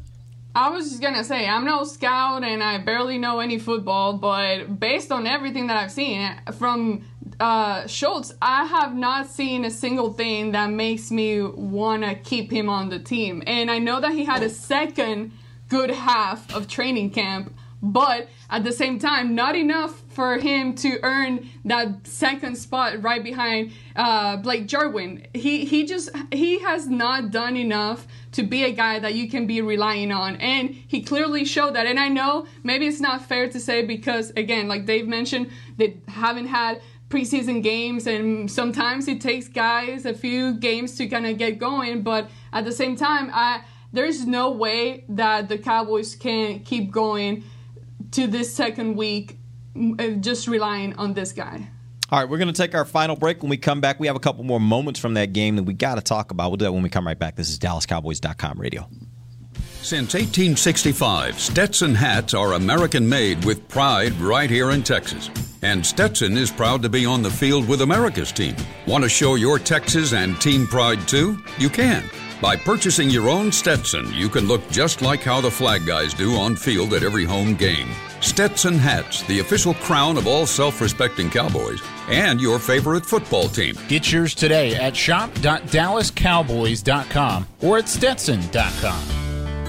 I 0.55 0.69
was 0.69 0.89
just 0.89 1.01
gonna 1.01 1.23
say 1.23 1.47
I'm 1.47 1.65
no 1.65 1.83
scout 1.83 2.43
and 2.43 2.61
I 2.61 2.77
barely 2.77 3.17
know 3.17 3.39
any 3.39 3.57
football, 3.57 4.13
but 4.13 4.79
based 4.79 5.11
on 5.11 5.25
everything 5.25 5.67
that 5.67 5.77
I've 5.77 5.91
seen 5.91 6.31
from 6.59 7.05
uh, 7.39 7.87
Schultz, 7.87 8.35
I 8.39 8.65
have 8.65 8.95
not 8.95 9.27
seen 9.27 9.65
a 9.65 9.71
single 9.71 10.13
thing 10.13 10.51
that 10.51 10.69
makes 10.69 11.09
me 11.09 11.41
wanna 11.41 12.13
keep 12.13 12.51
him 12.51 12.69
on 12.69 12.89
the 12.89 12.99
team. 12.99 13.41
And 13.47 13.71
I 13.71 13.79
know 13.79 13.99
that 13.99 14.11
he 14.11 14.25
had 14.25 14.43
a 14.43 14.49
second 14.49 15.31
good 15.69 15.89
half 15.89 16.53
of 16.53 16.67
training 16.67 17.09
camp, 17.09 17.51
but 17.83 18.29
at 18.49 18.63
the 18.63 18.71
same 18.71 18.97
time, 18.97 19.35
not 19.35 19.57
enough 19.57 20.01
for 20.07 20.37
him 20.37 20.73
to 20.75 20.99
earn 21.03 21.49
that 21.65 22.07
second 22.07 22.55
spot 22.55 23.03
right 23.03 23.21
behind 23.21 23.73
uh, 23.97 24.37
Blake 24.37 24.67
Jarwin. 24.67 25.27
He 25.33 25.65
he 25.65 25.85
just 25.85 26.09
he 26.31 26.59
has 26.59 26.87
not 26.87 27.29
done 27.29 27.57
enough 27.57 28.07
to 28.31 28.43
be 28.43 28.63
a 28.63 28.71
guy 28.71 28.99
that 28.99 29.15
you 29.15 29.29
can 29.29 29.45
be 29.45 29.61
relying 29.61 30.13
on, 30.13 30.37
and 30.37 30.69
he 30.69 31.03
clearly 31.03 31.43
showed 31.43 31.75
that. 31.75 31.85
And 31.85 31.99
I 31.99 32.07
know 32.07 32.47
maybe 32.63 32.87
it's 32.87 33.01
not 33.01 33.25
fair 33.25 33.49
to 33.49 33.59
say 33.59 33.85
because 33.85 34.31
again, 34.37 34.69
like 34.69 34.85
Dave 34.85 35.05
mentioned, 35.05 35.51
they 35.75 35.97
haven't 36.07 36.47
had 36.47 36.81
preseason 37.09 37.61
games 37.61 38.07
and 38.07 38.49
sometimes 38.49 39.07
it 39.07 39.21
takes 39.21 39.47
guys 39.47 40.03
a 40.03 40.13
few 40.15 40.55
games 40.55 40.97
to 40.97 41.07
kind 41.07 41.27
of 41.27 41.37
get 41.37 41.59
going 41.59 42.01
but 42.01 42.27
at 42.51 42.65
the 42.65 42.71
same 42.71 42.95
time, 42.95 43.29
I 43.31 43.63
there's 43.91 44.25
no 44.25 44.49
way 44.49 45.05
that 45.09 45.47
the 45.47 45.57
Cowboys 45.59 46.15
can 46.15 46.61
keep 46.61 46.89
going 46.89 47.43
to 48.13 48.27
this 48.27 48.53
second 48.53 48.95
week 48.95 49.37
uh, 49.75 50.07
just 50.19 50.47
relying 50.47 50.93
on 50.95 51.13
this 51.13 51.31
guy. 51.31 51.67
All 52.09 52.19
right, 52.19 52.29
we're 52.29 52.37
going 52.37 52.53
to 52.53 52.53
take 52.53 52.75
our 52.75 52.85
final 52.85 53.15
break. 53.15 53.41
When 53.41 53.49
we 53.49 53.57
come 53.57 53.81
back, 53.81 53.99
we 53.99 54.07
have 54.07 54.15
a 54.15 54.19
couple 54.19 54.43
more 54.43 54.59
moments 54.59 54.99
from 54.99 55.15
that 55.15 55.33
game 55.33 55.55
that 55.55 55.63
we 55.63 55.73
got 55.73 55.95
to 55.95 56.01
talk 56.01 56.31
about. 56.31 56.51
We'll 56.51 56.57
do 56.57 56.65
that 56.65 56.71
when 56.71 56.83
we 56.83 56.89
come 56.89 57.07
right 57.07 57.17
back. 57.17 57.35
This 57.35 57.49
is 57.49 57.57
DallasCowboys.com 57.57 58.59
radio. 58.59 58.87
Since 59.81 60.13
1865, 60.13 61.39
Stetson 61.39 61.95
hats 61.95 62.33
are 62.33 62.53
American 62.53 63.09
made 63.09 63.43
with 63.43 63.67
pride 63.67 64.13
right 64.21 64.49
here 64.49 64.71
in 64.71 64.83
Texas. 64.83 65.29
And 65.61 65.85
Stetson 65.85 66.37
is 66.37 66.51
proud 66.51 66.81
to 66.83 66.89
be 66.89 67.05
on 67.05 67.21
the 67.21 67.31
field 67.31 67.67
with 67.67 67.81
America's 67.81 68.31
team. 68.31 68.55
Want 68.85 69.03
to 69.03 69.09
show 69.09 69.35
your 69.35 69.59
Texas 69.59 70.13
and 70.13 70.39
team 70.39 70.67
pride 70.67 71.05
too? 71.07 71.37
You 71.57 71.69
can. 71.69 72.03
By 72.43 72.55
purchasing 72.57 73.09
your 73.09 73.29
own 73.29 73.51
Stetson, 73.53 74.13
you 74.13 74.27
can 74.27 74.49
look 74.49 74.69
just 74.69 75.01
like 75.01 75.21
how 75.21 75.39
the 75.39 75.49
flag 75.49 75.85
guys 75.85 76.13
do 76.13 76.35
on 76.35 76.57
field 76.57 76.93
at 76.93 77.01
every 77.01 77.23
home 77.23 77.55
game. 77.55 77.87
Stetson 78.19 78.77
hats, 78.77 79.23
the 79.23 79.39
official 79.39 79.75
crown 79.75 80.17
of 80.17 80.27
all 80.27 80.45
self 80.45 80.81
respecting 80.81 81.29
Cowboys, 81.29 81.81
and 82.09 82.41
your 82.41 82.59
favorite 82.59 83.05
football 83.05 83.47
team. 83.47 83.77
Get 83.87 84.11
yours 84.11 84.35
today 84.35 84.75
at 84.75 84.93
shop.dallascowboys.com 84.93 87.47
or 87.61 87.77
at 87.77 87.87
stetson.com. 87.87 89.32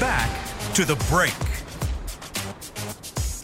Back 0.00 0.30
to 0.74 0.84
the 0.84 0.94
break. 1.10 1.34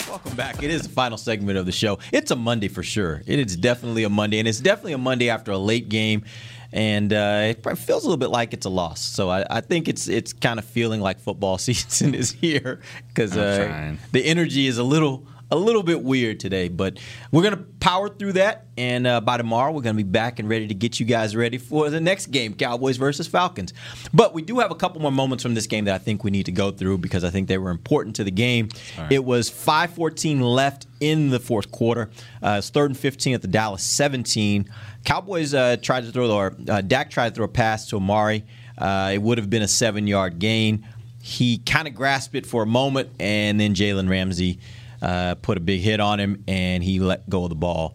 Welcome 0.08 0.36
back. 0.36 0.62
It 0.62 0.70
is 0.70 0.82
the 0.82 0.88
final 0.88 1.18
segment 1.18 1.58
of 1.58 1.66
the 1.66 1.72
show. 1.72 1.98
It's 2.12 2.30
a 2.30 2.36
Monday 2.36 2.68
for 2.68 2.84
sure. 2.84 3.22
It 3.26 3.40
is 3.40 3.56
definitely 3.56 4.04
a 4.04 4.08
Monday, 4.08 4.38
and 4.38 4.46
it's 4.46 4.60
definitely 4.60 4.92
a 4.92 4.98
Monday 4.98 5.30
after 5.30 5.50
a 5.50 5.58
late 5.58 5.88
game, 5.88 6.22
and 6.70 7.12
uh, 7.12 7.54
it 7.56 7.78
feels 7.78 8.04
a 8.04 8.06
little 8.06 8.18
bit 8.18 8.30
like 8.30 8.54
it's 8.54 8.66
a 8.66 8.70
loss. 8.70 9.00
So 9.00 9.30
I, 9.30 9.44
I 9.50 9.60
think 9.62 9.88
it's 9.88 10.06
it's 10.06 10.32
kind 10.32 10.60
of 10.60 10.64
feeling 10.64 11.00
like 11.00 11.18
football 11.18 11.58
season 11.58 12.14
is 12.14 12.30
here 12.30 12.80
because 13.08 13.36
uh, 13.36 13.96
the 14.12 14.24
energy 14.24 14.68
is 14.68 14.78
a 14.78 14.84
little 14.84 15.26
a 15.54 15.56
little 15.56 15.84
bit 15.84 16.02
weird 16.02 16.40
today, 16.40 16.68
but 16.68 16.98
we're 17.30 17.42
gonna 17.44 17.64
power 17.78 18.08
through 18.08 18.32
that, 18.32 18.66
and 18.76 19.06
uh, 19.06 19.20
by 19.20 19.36
tomorrow 19.36 19.70
we're 19.70 19.82
gonna 19.82 19.96
be 19.96 20.02
back 20.02 20.40
and 20.40 20.48
ready 20.48 20.66
to 20.66 20.74
get 20.74 20.98
you 20.98 21.06
guys 21.06 21.36
ready 21.36 21.58
for 21.58 21.90
the 21.90 22.00
next 22.00 22.26
game, 22.26 22.54
Cowboys 22.54 22.96
versus 22.96 23.28
Falcons. 23.28 23.72
But 24.12 24.34
we 24.34 24.42
do 24.42 24.58
have 24.58 24.72
a 24.72 24.74
couple 24.74 25.00
more 25.00 25.12
moments 25.12 25.42
from 25.42 25.54
this 25.54 25.68
game 25.68 25.84
that 25.84 25.94
I 25.94 25.98
think 25.98 26.24
we 26.24 26.32
need 26.32 26.46
to 26.46 26.52
go 26.52 26.72
through 26.72 26.98
because 26.98 27.22
I 27.22 27.30
think 27.30 27.46
they 27.46 27.58
were 27.58 27.70
important 27.70 28.16
to 28.16 28.24
the 28.24 28.32
game. 28.32 28.68
It 29.10 29.24
was 29.24 29.48
5:14 29.48 30.40
left 30.40 30.86
in 31.00 31.30
the 31.30 31.38
fourth 31.38 31.70
quarter. 31.70 32.10
Uh, 32.42 32.56
it's 32.58 32.70
third 32.70 32.90
and 32.90 32.98
15 32.98 33.34
at 33.34 33.42
the 33.42 33.48
Dallas 33.48 33.82
17. 33.84 34.68
Cowboys 35.04 35.54
uh, 35.54 35.76
tried 35.80 36.04
to 36.04 36.10
throw, 36.10 36.30
or 36.32 36.56
uh, 36.68 36.80
Dak 36.80 37.10
tried 37.10 37.28
to 37.28 37.34
throw 37.36 37.44
a 37.44 37.48
pass 37.48 37.88
to 37.90 37.96
Amari. 37.96 38.44
Uh, 38.76 39.12
it 39.14 39.22
would 39.22 39.38
have 39.38 39.48
been 39.48 39.62
a 39.62 39.68
seven-yard 39.68 40.40
gain. 40.40 40.84
He 41.22 41.58
kind 41.58 41.86
of 41.86 41.94
grasped 41.94 42.34
it 42.34 42.44
for 42.44 42.62
a 42.62 42.66
moment, 42.66 43.10
and 43.20 43.58
then 43.60 43.74
Jalen 43.74 44.10
Ramsey 44.10 44.58
uh, 45.04 45.34
put 45.36 45.58
a 45.58 45.60
big 45.60 45.80
hit 45.80 46.00
on 46.00 46.18
him, 46.18 46.42
and 46.48 46.82
he 46.82 46.98
let 46.98 47.28
go 47.28 47.44
of 47.44 47.50
the 47.50 47.54
ball. 47.54 47.94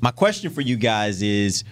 My 0.00 0.10
question 0.10 0.50
for 0.50 0.62
you 0.62 0.76
guys 0.76 1.22
is: 1.22 1.62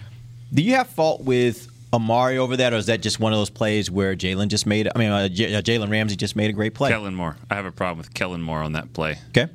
Do 0.53 0.61
you 0.61 0.75
have 0.75 0.87
fault 0.87 1.21
with 1.23 1.67
Amari 1.91 2.37
over 2.37 2.55
that, 2.57 2.71
or 2.73 2.77
is 2.77 2.85
that 2.85 3.01
just 3.01 3.19
one 3.19 3.33
of 3.33 3.39
those 3.39 3.49
plays 3.49 3.89
where 3.89 4.15
Jalen 4.15 4.47
just 4.49 4.65
made? 4.65 4.87
I 4.95 4.97
mean, 4.99 5.09
uh, 5.09 5.27
J- 5.27 5.55
uh, 5.55 5.61
Jalen 5.61 5.89
Ramsey 5.89 6.15
just 6.15 6.35
made 6.35 6.49
a 6.49 6.53
great 6.53 6.73
play. 6.75 6.89
Kellen 6.91 7.15
Moore. 7.15 7.35
I 7.49 7.55
have 7.55 7.65
a 7.65 7.71
problem 7.71 7.97
with 7.97 8.13
Kellen 8.13 8.41
Moore 8.41 8.59
on 8.59 8.73
that 8.73 8.93
play. 8.93 9.17
Okay. 9.29 9.47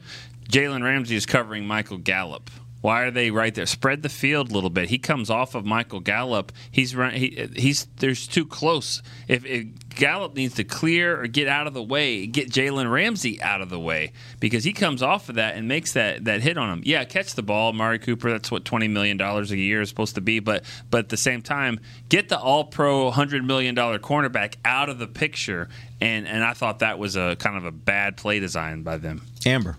Jalen 0.51 0.83
Ramsey 0.83 1.15
is 1.15 1.27
covering 1.27 1.65
Michael 1.65 1.99
Gallup. 1.99 2.51
Why 2.81 3.03
are 3.03 3.11
they 3.11 3.31
right 3.31 3.55
there? 3.55 3.67
Spread 3.67 4.03
the 4.03 4.09
field 4.09 4.51
a 4.51 4.55
little 4.55 4.71
bit. 4.71 4.89
He 4.89 4.99
comes 4.99 5.29
off 5.29 5.55
of 5.55 5.67
Michael 5.67 6.01
Gallup. 6.01 6.51
He's 6.71 6.97
run. 6.97 7.13
He, 7.13 7.49
he's 7.55 7.87
there's 7.99 8.27
too 8.27 8.47
close. 8.47 9.03
If, 9.29 9.45
if 9.45 9.67
Gallup 9.91 10.35
needs 10.35 10.55
to 10.55 10.65
clear 10.65 11.21
or 11.21 11.27
get 11.27 11.47
out 11.47 11.67
of 11.67 11.75
the 11.75 11.83
way, 11.83 12.27
get 12.27 12.51
Jalen 12.51 12.91
Ramsey 12.91 13.41
out 13.43 13.61
of 13.61 13.69
the 13.69 13.79
way 13.79 14.13
because 14.39 14.65
he 14.65 14.73
comes 14.73 15.03
off 15.03 15.29
of 15.29 15.35
that 15.35 15.57
and 15.57 15.69
makes 15.69 15.93
that 15.93 16.25
that 16.25 16.41
hit 16.41 16.57
on 16.57 16.71
him. 16.71 16.83
Yeah, 16.85 17.05
catch 17.05 17.35
the 17.35 17.43
ball, 17.43 17.73
Mari 17.73 17.99
Cooper. 17.99 18.31
That's 18.31 18.51
what 18.51 18.65
twenty 18.65 18.89
million 18.89 19.19
dollars 19.19 19.51
a 19.51 19.59
year 19.59 19.83
is 19.83 19.91
supposed 19.91 20.15
to 20.15 20.23
be. 20.23 20.41
But 20.41 20.65
but 20.91 20.99
at 21.01 21.09
the 21.11 21.17
same 21.19 21.43
time, 21.43 21.81
get 22.09 22.31
the 22.31 22.39
All 22.39 22.65
Pro 22.65 23.11
hundred 23.11 23.45
million 23.45 23.75
dollar 23.75 23.99
cornerback 23.99 24.55
out 24.65 24.89
of 24.89 24.99
the 24.99 25.07
picture. 25.07 25.69
And 26.01 26.27
and 26.27 26.43
I 26.43 26.55
thought 26.55 26.79
that 26.79 26.99
was 26.99 27.17
a 27.17 27.37
kind 27.37 27.59
of 27.59 27.67
a 27.67 27.73
bad 27.73 28.17
play 28.17 28.41
design 28.41 28.83
by 28.83 28.97
them. 28.97 29.23
Amber. 29.45 29.77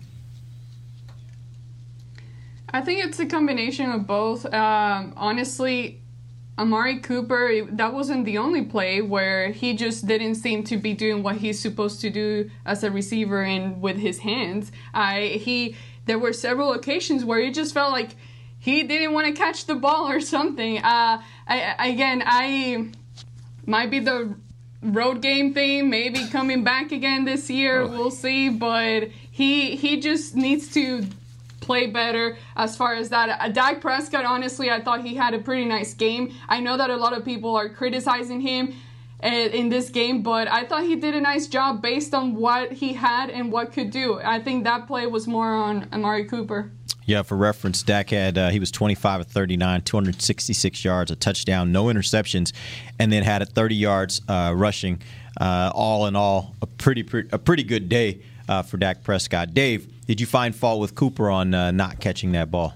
I 2.72 2.80
think 2.80 3.04
it's 3.04 3.18
a 3.18 3.26
combination 3.26 3.90
of 3.90 4.06
both. 4.06 4.46
Um, 4.52 5.12
honestly, 5.16 6.00
Amari 6.58 6.98
Cooper, 7.00 7.66
that 7.70 7.92
wasn't 7.92 8.24
the 8.24 8.38
only 8.38 8.62
play 8.62 9.02
where 9.02 9.50
he 9.50 9.74
just 9.74 10.06
didn't 10.06 10.36
seem 10.36 10.64
to 10.64 10.76
be 10.76 10.94
doing 10.94 11.22
what 11.22 11.36
he's 11.36 11.58
supposed 11.58 12.00
to 12.02 12.10
do 12.10 12.50
as 12.64 12.82
a 12.82 12.90
receiver 12.90 13.42
and 13.42 13.80
with 13.80 13.96
his 13.98 14.20
hands. 14.20 14.72
I 14.94 15.40
he 15.42 15.76
there 16.06 16.18
were 16.18 16.32
several 16.32 16.72
occasions 16.72 17.24
where 17.24 17.40
it 17.40 17.54
just 17.54 17.72
felt 17.74 17.92
like 17.92 18.16
he 18.58 18.82
didn't 18.84 19.12
want 19.12 19.26
to 19.26 19.32
catch 19.32 19.66
the 19.66 19.74
ball 19.74 20.08
or 20.08 20.20
something. 20.20 20.78
Uh, 20.78 21.22
I, 21.48 21.88
again, 21.88 22.22
I 22.24 22.90
might 23.66 23.90
be 23.90 23.98
the 23.98 24.34
road 24.82 25.20
game 25.20 25.54
thing, 25.54 25.90
maybe 25.90 26.28
coming 26.28 26.64
back 26.64 26.92
again 26.92 27.24
this 27.24 27.48
year. 27.50 27.86
We'll 27.86 28.10
see, 28.10 28.50
but 28.50 29.08
he 29.30 29.76
he 29.76 30.00
just 30.00 30.36
needs 30.36 30.72
to 30.74 31.06
play 31.62 31.86
better 31.86 32.36
as 32.56 32.76
far 32.76 32.94
as 32.94 33.08
that. 33.08 33.40
Uh, 33.40 33.48
Dak 33.48 33.80
Prescott, 33.80 34.26
honestly, 34.26 34.70
I 34.70 34.82
thought 34.82 35.02
he 35.04 35.14
had 35.14 35.32
a 35.32 35.38
pretty 35.38 35.64
nice 35.64 35.94
game. 35.94 36.34
I 36.48 36.60
know 36.60 36.76
that 36.76 36.90
a 36.90 36.96
lot 36.96 37.16
of 37.16 37.24
people 37.24 37.56
are 37.56 37.70
criticizing 37.70 38.40
him 38.40 38.74
uh, 39.22 39.28
in 39.28 39.70
this 39.70 39.88
game, 39.88 40.22
but 40.22 40.48
I 40.48 40.64
thought 40.64 40.82
he 40.82 40.96
did 40.96 41.14
a 41.14 41.20
nice 41.20 41.46
job 41.46 41.80
based 41.80 42.12
on 42.12 42.34
what 42.34 42.72
he 42.72 42.92
had 42.92 43.30
and 43.30 43.50
what 43.50 43.72
could 43.72 43.90
do. 43.90 44.20
I 44.20 44.40
think 44.40 44.64
that 44.64 44.86
play 44.86 45.06
was 45.06 45.26
more 45.26 45.54
on 45.54 45.88
Amari 45.92 46.24
Cooper. 46.24 46.70
Yeah, 47.04 47.22
for 47.22 47.36
reference, 47.36 47.82
Dak 47.82 48.10
had 48.10 48.38
uh, 48.38 48.50
he 48.50 48.60
was 48.60 48.70
25 48.70 49.22
of 49.22 49.26
39, 49.26 49.82
266 49.82 50.84
yards, 50.84 51.10
a 51.10 51.16
touchdown, 51.16 51.72
no 51.72 51.86
interceptions, 51.86 52.52
and 52.98 53.12
then 53.12 53.24
had 53.24 53.42
a 53.42 53.46
30 53.46 53.74
yards 53.74 54.22
uh, 54.28 54.52
rushing. 54.54 55.02
Uh, 55.40 55.72
all 55.74 56.06
in 56.06 56.14
all, 56.14 56.54
a 56.60 56.66
pretty, 56.66 57.02
pretty 57.02 57.28
a 57.32 57.38
pretty 57.38 57.64
good 57.64 57.88
day 57.88 58.20
uh, 58.48 58.62
for 58.62 58.76
Dak 58.76 59.02
Prescott. 59.02 59.54
Dave, 59.54 59.91
did 60.06 60.20
you 60.20 60.26
find 60.26 60.54
fault 60.54 60.80
with 60.80 60.94
Cooper 60.94 61.30
on 61.30 61.54
uh, 61.54 61.70
not 61.70 62.00
catching 62.00 62.32
that 62.32 62.50
ball? 62.50 62.74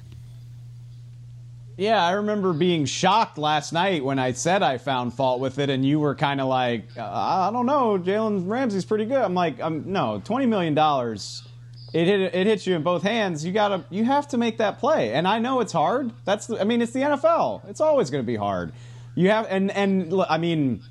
Yeah, 1.76 2.02
I 2.02 2.12
remember 2.12 2.54
being 2.54 2.86
shocked 2.86 3.36
last 3.36 3.72
night 3.72 4.02
when 4.02 4.18
I 4.18 4.32
said 4.32 4.62
I 4.62 4.78
found 4.78 5.12
fault 5.12 5.40
with 5.40 5.58
it, 5.58 5.68
and 5.68 5.84
you 5.84 6.00
were 6.00 6.14
kind 6.14 6.40
of 6.40 6.48
like, 6.48 6.84
uh, 6.96 7.02
"I 7.04 7.50
don't 7.52 7.66
know, 7.66 7.98
Jalen 7.98 8.48
Ramsey's 8.48 8.86
pretty 8.86 9.04
good." 9.04 9.20
I'm 9.20 9.34
like, 9.34 9.60
um, 9.60 9.92
"No, 9.92 10.22
twenty 10.24 10.46
million 10.46 10.72
dollars, 10.72 11.46
it 11.92 12.06
hit 12.06 12.34
it 12.34 12.46
hits 12.46 12.66
you 12.66 12.76
in 12.76 12.82
both 12.82 13.02
hands. 13.02 13.44
You 13.44 13.52
gotta, 13.52 13.84
you 13.90 14.04
have 14.04 14.26
to 14.28 14.38
make 14.38 14.56
that 14.56 14.78
play." 14.78 15.12
And 15.12 15.28
I 15.28 15.38
know 15.38 15.60
it's 15.60 15.72
hard. 15.72 16.12
That's, 16.24 16.46
the, 16.46 16.58
I 16.58 16.64
mean, 16.64 16.80
it's 16.80 16.92
the 16.92 17.00
NFL. 17.00 17.68
It's 17.68 17.82
always 17.82 18.08
going 18.08 18.22
to 18.22 18.26
be 18.26 18.36
hard. 18.36 18.72
You 19.14 19.28
have, 19.28 19.46
and 19.50 19.70
and 19.70 20.14
I 20.30 20.38
mean, 20.38 20.82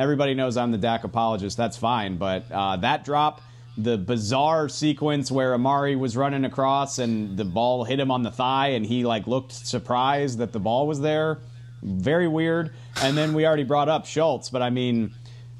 everybody 0.00 0.34
knows 0.34 0.56
I'm 0.56 0.72
the 0.72 0.78
Dak 0.78 1.04
apologist. 1.04 1.56
That's 1.56 1.76
fine, 1.76 2.16
but 2.16 2.44
uh, 2.50 2.76
that 2.78 3.04
drop. 3.04 3.40
The 3.76 3.98
bizarre 3.98 4.68
sequence 4.68 5.30
where 5.30 5.54
Amari 5.54 5.96
was 5.96 6.16
running 6.16 6.44
across 6.44 6.98
and 6.98 7.36
the 7.36 7.44
ball 7.44 7.84
hit 7.84 7.98
him 7.98 8.10
on 8.10 8.22
the 8.22 8.30
thigh 8.30 8.68
and 8.68 8.86
he 8.86 9.04
like 9.04 9.26
looked 9.26 9.52
surprised 9.52 10.38
that 10.38 10.52
the 10.52 10.60
ball 10.60 10.86
was 10.86 11.00
there. 11.00 11.40
Very 11.82 12.28
weird. 12.28 12.72
And 13.02 13.16
then 13.16 13.34
we 13.34 13.46
already 13.46 13.64
brought 13.64 13.88
up 13.88 14.06
Schultz, 14.06 14.48
but 14.48 14.62
I 14.62 14.70
mean, 14.70 15.12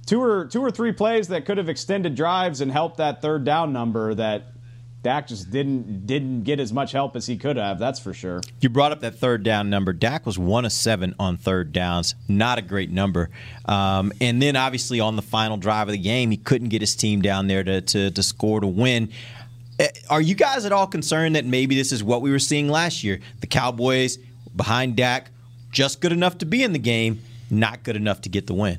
two 0.07 0.23
or 0.23 0.47
two 0.47 0.63
or 0.63 0.71
three 0.71 0.93
plays 0.93 1.29
that 1.29 1.45
could 1.45 1.59
have 1.59 1.69
extended 1.69 2.15
drives 2.15 2.61
and 2.61 2.71
helped 2.71 2.99
that 2.99 3.21
third 3.21 3.45
down 3.45 3.73
number 3.73 4.15
that 4.15 4.54
Dak 5.05 5.29
just 5.29 5.51
didn't 5.51 6.07
didn't 6.07 6.43
get 6.43 6.59
as 6.59 6.73
much 6.73 6.91
help 6.93 7.15
as 7.15 7.27
he 7.27 7.37
could 7.37 7.57
have. 7.57 7.79
That's 7.79 8.01
for 8.01 8.13
sure. 8.15 8.41
You 8.61 8.71
brought 8.71 8.91
up 8.91 9.01
that 9.01 9.17
third 9.17 9.43
down 9.45 9.71
number. 9.71 9.93
Dak 9.93 10.25
was 10.27 10.39
one 10.39 10.65
of 10.65 10.73
seven 10.73 11.15
on 11.21 11.37
third 11.37 11.73
downs. 11.73 12.15
Not 12.27 12.59
a 12.59 12.63
great 12.63 12.91
number. 12.91 13.31
Um, 13.67 14.13
and 14.21 14.41
then 14.43 14.57
obviously 14.57 15.01
on 15.01 15.15
the 15.15 15.23
final 15.23 15.59
drive 15.59 15.89
of 15.89 15.93
the 15.93 15.99
game, 15.99 16.31
he 16.31 16.39
couldn't 16.39 16.71
get 16.71 16.81
his 16.81 16.97
team 16.97 17.21
down 17.23 17.47
there 17.47 17.63
to, 17.63 17.83
to, 17.83 18.11
to 18.11 18.23
score 18.23 18.61
to 18.61 18.67
win. 18.67 19.11
Eh, 19.79 19.89
Are 20.09 20.21
you 20.23 20.35
guys 20.35 20.65
at 20.65 20.73
all 20.73 20.87
concerned 20.87 21.37
that 21.37 21.45
maybe 21.45 21.77
this 21.77 21.93
is 21.93 22.03
what 22.03 22.23
we 22.23 22.31
were 22.31 22.39
seeing 22.39 22.69
last 22.69 23.05
year? 23.05 23.21
The 23.41 23.47
Cowboys 23.47 24.19
behind 24.57 24.97
Dak, 24.97 25.31
just 25.71 26.01
good 26.01 26.13
enough 26.13 26.39
to 26.39 26.47
be 26.47 26.63
in 26.63 26.73
the 26.73 26.79
game, 26.79 27.21
not 27.51 27.83
good 27.83 27.97
enough 27.97 28.23
to 28.23 28.29
get 28.31 28.47
the 28.47 28.55
win. 28.55 28.79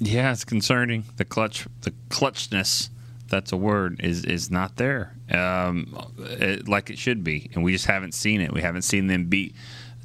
Yeah, 0.00 0.32
it's 0.32 0.44
concerning. 0.44 1.04
The 1.18 1.24
clutch, 1.24 1.68
the 1.82 1.92
clutchness. 2.08 2.88
That's 3.34 3.50
a 3.50 3.56
word. 3.56 4.00
Is 4.00 4.24
is 4.24 4.48
not 4.48 4.76
there 4.76 5.12
um, 5.28 5.92
it, 6.18 6.68
like 6.68 6.88
it 6.88 6.98
should 6.98 7.24
be, 7.24 7.50
and 7.54 7.64
we 7.64 7.72
just 7.72 7.86
haven't 7.86 8.14
seen 8.14 8.40
it. 8.40 8.52
We 8.52 8.60
haven't 8.60 8.82
seen 8.82 9.08
them 9.08 9.24
beat 9.26 9.56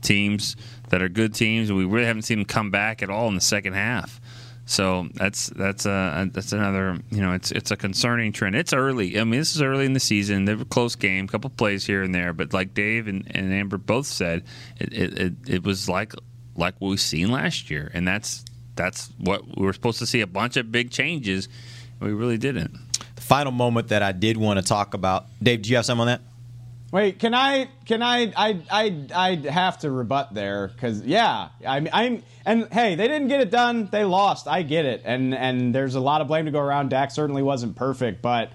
teams 0.02 0.56
that 0.90 1.04
are 1.04 1.10
good 1.10 1.36
teams, 1.36 1.70
and 1.70 1.78
we 1.78 1.86
really 1.86 2.08
haven't 2.08 2.24
seen 2.24 2.40
them 2.40 2.46
come 2.46 2.72
back 2.72 3.04
at 3.04 3.12
all 3.12 3.28
in 3.28 3.36
the 3.36 3.42
second 3.42 3.74
half. 3.74 4.20
So 4.66 5.10
that's 5.14 5.48
that's 5.48 5.86
a 5.86 6.28
that's 6.32 6.54
another 6.54 6.98
you 7.12 7.22
know 7.22 7.34
it's 7.34 7.52
it's 7.52 7.70
a 7.70 7.78
concerning 7.78 8.32
trend. 8.32 8.56
It's 8.56 8.74
early. 8.74 9.20
I 9.20 9.24
mean, 9.26 9.40
this 9.40 9.56
is 9.56 9.62
early 9.62 9.86
in 9.86 9.94
the 9.94 10.00
season. 10.00 10.46
They 10.46 10.56
were 10.56 10.64
a 10.64 10.66
close 10.66 10.96
game, 10.96 11.28
couple 11.28 11.52
plays 11.52 11.86
here 11.86 12.02
and 12.02 12.16
there, 12.16 12.34
but 12.34 12.52
like 12.52 12.74
Dave 12.74 13.08
and, 13.08 13.30
and 13.36 13.54
Amber 13.54 13.78
both 13.78 14.08
said, 14.08 14.44
it, 14.80 14.92
it, 14.92 15.20
it, 15.20 15.34
it 15.48 15.64
was 15.64 15.88
like 15.88 16.14
like 16.56 16.76
what 16.80 16.90
we've 16.90 17.00
seen 17.00 17.30
last 17.30 17.70
year, 17.70 17.92
and 17.94 18.08
that's 18.08 18.46
that's 18.76 19.12
what 19.20 19.46
we 19.58 19.66
were 19.66 19.74
supposed 19.74 20.00
to 20.00 20.08
see 20.08 20.22
a 20.22 20.28
bunch 20.28 20.56
of 20.56 20.72
big 20.72 20.90
changes. 20.90 21.50
We 22.00 22.14
really 22.14 22.38
didn't. 22.38 22.89
Final 23.30 23.52
moment 23.52 23.90
that 23.90 24.02
I 24.02 24.12
did 24.12 24.38
want 24.38 24.58
to 24.58 24.66
talk 24.66 24.96
about, 24.96 25.28
Dave, 25.42 25.62
do 25.62 25.70
you 25.70 25.76
have 25.76 25.86
some 25.86 26.00
on 26.00 26.08
that? 26.08 26.22
Wait, 26.92 27.20
can 27.20 27.36
I? 27.36 27.70
Can 27.86 28.02
I? 28.02 28.34
I 28.36 28.60
I 28.72 29.06
I 29.14 29.36
have 29.52 29.78
to 29.82 29.92
rebut 29.92 30.34
there 30.34 30.70
because 30.70 31.06
yeah, 31.06 31.50
I'm 31.64 31.88
I'm 31.94 32.24
and 32.44 32.68
hey, 32.74 32.96
they 32.96 33.08
didn't 33.08 33.28
get 33.28 33.40
it 33.40 33.52
done. 33.52 33.88
They 33.92 34.04
lost. 34.04 34.48
I 34.48 34.64
get 34.64 34.86
it, 34.86 35.04
and 35.06 35.36
and 35.36 35.76
there's 35.76 35.94
a 35.94 36.00
lot 36.00 36.22
of 36.22 36.28
blame 36.28 36.46
to 36.46 36.52
go 36.52 36.60
around. 36.60 36.90
Dak 36.90 37.12
certainly 37.12 37.44
wasn't 37.44 37.76
perfect, 37.76 38.24
but 38.24 38.52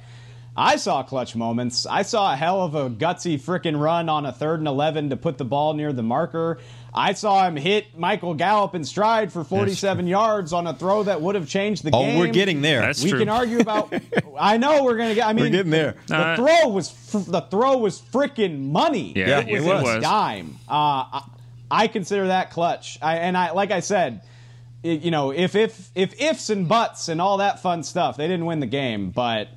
I 0.57 0.75
saw 0.75 1.05
clutch 1.05 1.37
moments. 1.37 1.87
I 1.87 2.03
saw 2.03 2.33
a 2.33 2.37
hell 2.37 2.63
of 2.63 2.75
a 2.75 2.91
gutsy 2.91 3.41
freaking 3.41 3.81
run 3.81 4.09
on 4.09 4.27
a 4.27 4.33
third 4.33 4.59
and 4.59 4.67
eleven 4.67 5.11
to 5.11 5.17
put 5.17 5.39
the 5.39 5.45
ball 5.45 5.75
near 5.75 5.93
the 5.93 6.03
marker. 6.03 6.59
I 6.97 7.15
saw 7.15 7.45
him 7.49 7.57
hit 7.57 7.99
Michael 7.99 8.35
Gallup 8.35 8.75
in 8.77 8.85
stride 8.85 9.33
for 9.33 9.43
47 9.43 10.07
yards 10.07 10.53
on 10.53 10.67
a 10.69 10.75
throw 10.75 11.03
that 11.03 11.21
would 11.21 11.35
have 11.35 11.49
changed 11.49 11.83
the 11.83 11.91
Oh, 11.93 12.01
game. 12.03 12.17
Oh, 12.17 12.21
we're 12.21 12.29
getting 12.33 12.61
there. 12.61 12.83
That's 12.83 13.03
we 13.03 13.11
true. 13.11 13.19
can 13.19 13.29
argue 13.29 13.59
about. 13.59 13.93
I 14.39 14.59
know 14.59 14.85
we're 14.85 14.97
gonna 14.97 15.15
get. 15.17 15.27
I 15.27 15.33
mean, 15.33 15.45
we're 15.47 15.51
getting 15.51 15.73
there. 15.73 15.97
The 16.07 16.17
Uh, 16.17 16.37
throw 16.37 16.69
was 16.69 16.91
fr- 16.91 17.31
the 17.31 17.41
throw 17.41 17.79
was 17.79 18.01
freaking 18.01 18.71
money. 18.71 19.13
Yeah, 19.17 19.41
it 19.41 19.49
it 19.49 19.61
was, 19.63 19.83
was. 19.83 20.03
dime. 20.03 20.57
Uh, 20.69 20.73
I, 20.73 21.23
I 21.71 21.87
consider 21.89 22.29
that 22.29 22.51
clutch. 22.53 22.99
I, 23.03 23.17
and 23.17 23.37
I, 23.37 23.51
like 23.51 23.73
I 23.73 23.81
said, 23.81 24.21
it, 24.85 25.01
you 25.03 25.11
know, 25.11 25.33
if 25.33 25.57
if 25.57 25.91
if 25.97 26.21
ifs 26.21 26.49
and 26.51 26.69
buts 26.69 27.09
and 27.09 27.21
all 27.21 27.39
that 27.39 27.61
fun 27.61 27.83
stuff, 27.83 28.17
they 28.17 28.29
didn't 28.29 28.47
win 28.47 28.61
the 28.61 28.67
game, 28.67 29.11
but. 29.11 29.49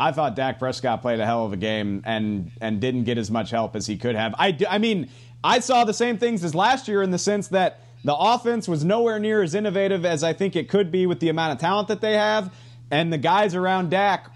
I 0.00 0.12
thought 0.12 0.36
Dak 0.36 0.60
Prescott 0.60 1.02
played 1.02 1.18
a 1.18 1.26
hell 1.26 1.44
of 1.44 1.52
a 1.52 1.56
game 1.56 2.02
and 2.06 2.52
and 2.60 2.80
didn't 2.80 3.02
get 3.02 3.18
as 3.18 3.32
much 3.32 3.50
help 3.50 3.74
as 3.74 3.84
he 3.84 3.96
could 3.96 4.14
have. 4.14 4.32
I, 4.38 4.52
do- 4.52 4.66
I 4.70 4.78
mean, 4.78 5.10
I 5.42 5.60
saw 5.60 5.84
the 5.84 5.94
same 5.94 6.18
things 6.18 6.42
as 6.44 6.54
last 6.54 6.88
year 6.88 7.02
in 7.02 7.10
the 7.10 7.18
sense 7.18 7.48
that 7.48 7.80
the 8.04 8.14
offense 8.14 8.68
was 8.68 8.84
nowhere 8.84 9.18
near 9.18 9.42
as 9.42 9.54
innovative 9.54 10.04
as 10.04 10.22
I 10.22 10.32
think 10.32 10.56
it 10.56 10.68
could 10.68 10.90
be 10.90 11.06
with 11.06 11.20
the 11.20 11.28
amount 11.28 11.52
of 11.52 11.58
talent 11.58 11.88
that 11.88 12.00
they 12.00 12.14
have, 12.14 12.52
and 12.90 13.12
the 13.12 13.18
guys 13.18 13.54
around 13.54 13.90
Dak 13.90 14.30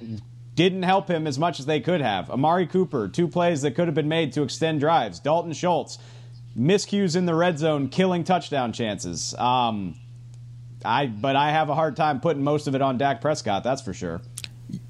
didn't 0.54 0.82
help 0.82 1.08
him 1.08 1.26
as 1.26 1.38
much 1.38 1.58
as 1.58 1.66
they 1.66 1.80
could 1.80 2.00
have. 2.00 2.30
Amari 2.30 2.66
Cooper, 2.66 3.08
two 3.08 3.26
plays 3.28 3.62
that 3.62 3.74
could 3.74 3.88
have 3.88 3.94
been 3.94 4.08
made 4.08 4.32
to 4.34 4.42
extend 4.42 4.80
drives. 4.80 5.18
Dalton 5.18 5.52
Schultz, 5.52 5.98
miscues 6.58 7.16
in 7.16 7.26
the 7.26 7.34
red 7.34 7.58
zone, 7.58 7.88
killing 7.88 8.24
touchdown 8.24 8.72
chances. 8.72 9.34
Um, 9.34 9.94
I 10.84 11.06
but 11.06 11.36
I 11.36 11.50
have 11.50 11.68
a 11.68 11.74
hard 11.74 11.96
time 11.96 12.20
putting 12.20 12.42
most 12.42 12.66
of 12.66 12.74
it 12.74 12.82
on 12.82 12.98
Dak 12.98 13.20
Prescott. 13.20 13.64
That's 13.64 13.82
for 13.82 13.94
sure. 13.94 14.20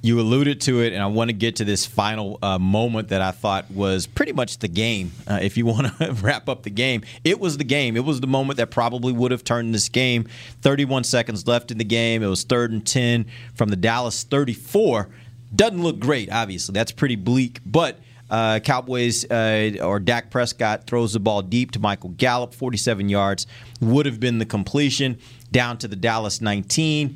You 0.00 0.20
alluded 0.20 0.60
to 0.62 0.80
it, 0.80 0.92
and 0.92 1.02
I 1.02 1.06
want 1.06 1.28
to 1.28 1.32
get 1.32 1.56
to 1.56 1.64
this 1.64 1.86
final 1.86 2.38
uh, 2.40 2.58
moment 2.58 3.08
that 3.08 3.20
I 3.20 3.32
thought 3.32 3.70
was 3.70 4.06
pretty 4.06 4.32
much 4.32 4.58
the 4.58 4.68
game. 4.68 5.12
Uh, 5.26 5.40
if 5.42 5.56
you 5.56 5.66
want 5.72 5.96
to 5.98 6.12
wrap 6.14 6.48
up 6.48 6.62
the 6.62 6.70
game, 6.70 7.02
it 7.24 7.40
was 7.40 7.58
the 7.58 7.64
game. 7.64 7.96
It 7.96 8.04
was 8.04 8.20
the 8.20 8.26
moment 8.26 8.58
that 8.58 8.70
probably 8.70 9.12
would 9.12 9.32
have 9.32 9.44
turned 9.44 9.74
this 9.74 9.88
game. 9.88 10.28
31 10.60 11.04
seconds 11.04 11.46
left 11.46 11.70
in 11.70 11.78
the 11.78 11.84
game. 11.84 12.22
It 12.22 12.28
was 12.28 12.44
third 12.44 12.70
and 12.70 12.86
10 12.86 13.26
from 13.54 13.70
the 13.70 13.76
Dallas 13.76 14.22
34. 14.22 15.08
Doesn't 15.54 15.82
look 15.82 15.98
great, 15.98 16.30
obviously. 16.30 16.72
That's 16.72 16.92
pretty 16.92 17.16
bleak, 17.16 17.60
but. 17.66 17.98
Uh, 18.30 18.60
Cowboys 18.60 19.30
uh, 19.30 19.72
or 19.82 20.00
Dak 20.00 20.30
Prescott 20.30 20.86
throws 20.86 21.12
the 21.12 21.20
ball 21.20 21.42
deep 21.42 21.72
to 21.72 21.78
Michael 21.78 22.08
Gallup, 22.16 22.54
47 22.54 23.10
yards. 23.10 23.46
Would 23.82 24.06
have 24.06 24.20
been 24.20 24.38
the 24.38 24.46
completion 24.46 25.18
down 25.50 25.76
to 25.78 25.86
the 25.86 25.96
Dallas 25.96 26.40
19. 26.40 27.14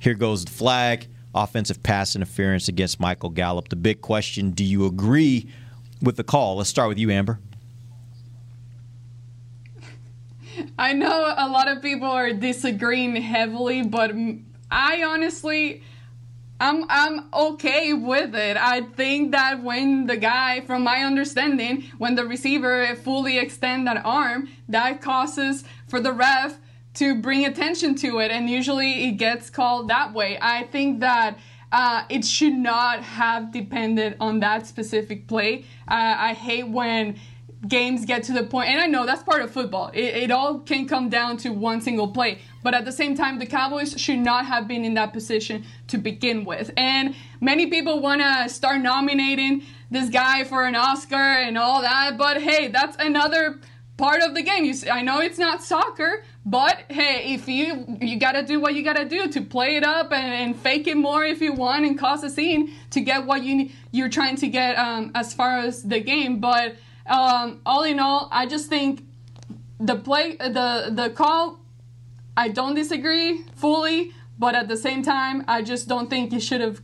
Here 0.00 0.14
goes 0.14 0.44
the 0.44 0.50
flag. 0.50 1.06
Offensive 1.34 1.82
pass 1.82 2.16
interference 2.16 2.68
against 2.68 2.98
Michael 3.00 3.30
Gallup. 3.30 3.68
The 3.68 3.76
big 3.76 4.00
question 4.00 4.50
do 4.50 4.64
you 4.64 4.86
agree 4.86 5.48
with 6.00 6.16
the 6.16 6.24
call? 6.24 6.56
Let's 6.56 6.70
start 6.70 6.88
with 6.88 6.98
you, 6.98 7.10
Amber. 7.10 7.38
I 10.78 10.92
know 10.92 11.34
a 11.36 11.48
lot 11.48 11.68
of 11.68 11.82
people 11.82 12.08
are 12.08 12.32
disagreeing 12.32 13.16
heavily, 13.16 13.82
but 13.82 14.12
I 14.70 15.02
honestly, 15.02 15.82
I'm 16.60 16.84
I'm 16.88 17.32
okay 17.32 17.92
with 17.92 18.34
it. 18.34 18.56
I 18.56 18.80
think 18.80 19.32
that 19.32 19.62
when 19.62 20.06
the 20.06 20.16
guy, 20.16 20.62
from 20.62 20.82
my 20.82 21.02
understanding, 21.04 21.84
when 21.98 22.14
the 22.14 22.24
receiver 22.24 22.96
fully 22.96 23.38
extend 23.38 23.86
that 23.86 24.04
arm, 24.04 24.48
that 24.68 25.00
causes 25.00 25.64
for 25.86 26.00
the 26.00 26.12
ref 26.12 26.58
to 26.98 27.14
bring 27.14 27.44
attention 27.46 27.94
to 27.96 28.18
it, 28.20 28.30
and 28.30 28.48
usually 28.48 29.08
it 29.08 29.12
gets 29.12 29.50
called 29.50 29.88
that 29.88 30.12
way. 30.12 30.38
I 30.40 30.64
think 30.64 31.00
that. 31.00 31.38
Uh, 31.70 32.02
it 32.08 32.24
should 32.24 32.54
not 32.54 33.02
have 33.02 33.52
depended 33.52 34.16
on 34.20 34.40
that 34.40 34.66
specific 34.66 35.28
play. 35.28 35.66
Uh, 35.86 36.14
I 36.16 36.32
hate 36.32 36.66
when 36.66 37.20
games 37.66 38.04
get 38.04 38.22
to 38.24 38.32
the 38.32 38.44
point, 38.44 38.68
and 38.70 38.80
I 38.80 38.86
know 38.86 39.04
that's 39.04 39.22
part 39.22 39.42
of 39.42 39.50
football. 39.50 39.90
It, 39.92 40.16
it 40.24 40.30
all 40.30 40.60
can 40.60 40.86
come 40.86 41.08
down 41.08 41.36
to 41.38 41.50
one 41.50 41.80
single 41.80 42.08
play. 42.08 42.38
But 42.62 42.74
at 42.74 42.84
the 42.84 42.92
same 42.92 43.14
time, 43.14 43.38
the 43.38 43.46
Cowboys 43.46 44.00
should 44.00 44.18
not 44.18 44.46
have 44.46 44.68
been 44.68 44.84
in 44.84 44.94
that 44.94 45.12
position 45.12 45.64
to 45.88 45.98
begin 45.98 46.44
with. 46.44 46.70
And 46.76 47.14
many 47.40 47.66
people 47.66 48.00
want 48.00 48.20
to 48.20 48.48
start 48.48 48.80
nominating 48.80 49.62
this 49.90 50.08
guy 50.08 50.44
for 50.44 50.64
an 50.66 50.76
Oscar 50.76 51.16
and 51.16 51.58
all 51.58 51.82
that. 51.82 52.16
But 52.16 52.42
hey, 52.42 52.68
that's 52.68 52.96
another 52.98 53.60
part 53.98 54.22
of 54.22 54.34
the 54.34 54.42
game. 54.42 54.64
You 54.64 54.72
see, 54.72 54.88
I 54.88 55.02
know 55.02 55.20
it's 55.20 55.38
not 55.38 55.62
soccer, 55.62 56.24
but 56.46 56.84
hey, 56.88 57.34
if 57.34 57.46
you 57.46 57.98
you 58.00 58.18
gotta 58.18 58.42
do 58.42 58.58
what 58.58 58.74
you 58.74 58.82
gotta 58.82 59.04
do 59.04 59.28
to 59.28 59.42
play 59.42 59.76
it 59.76 59.84
up 59.84 60.10
and, 60.12 60.32
and 60.32 60.56
fake 60.56 60.86
it 60.86 60.96
more 60.96 61.24
if 61.24 61.42
you 61.42 61.52
want 61.52 61.84
and 61.84 61.98
cause 61.98 62.24
a 62.24 62.30
scene 62.30 62.72
to 62.92 63.02
get 63.02 63.26
what 63.26 63.42
you 63.42 63.68
you're 63.92 64.08
trying 64.08 64.36
to 64.36 64.48
get 64.48 64.78
um, 64.78 65.10
as 65.14 65.34
far 65.34 65.58
as 65.58 65.82
the 65.82 66.00
game. 66.00 66.40
But 66.40 66.76
um, 67.06 67.60
all 67.66 67.82
in 67.82 68.00
all, 68.00 68.28
I 68.32 68.46
just 68.46 68.70
think 68.70 69.04
the 69.78 69.96
play 69.96 70.36
the 70.36 70.90
the 70.90 71.10
call. 71.10 71.60
I 72.36 72.48
don't 72.48 72.74
disagree 72.74 73.42
fully, 73.56 74.12
but 74.38 74.54
at 74.54 74.68
the 74.68 74.76
same 74.76 75.02
time, 75.02 75.44
I 75.48 75.60
just 75.60 75.88
don't 75.88 76.08
think 76.08 76.32
it 76.32 76.40
should 76.40 76.60
have 76.60 76.80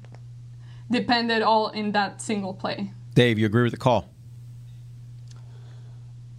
depended 0.91 1.43
all 1.43 1.69
in 1.69 1.93
that 1.93 2.21
single 2.21 2.53
play. 2.55 2.93
Dave, 3.15 3.39
you 3.39 3.47
agree 3.47 3.63
with 3.63 3.73
the 3.73 3.79
call? 3.79 4.14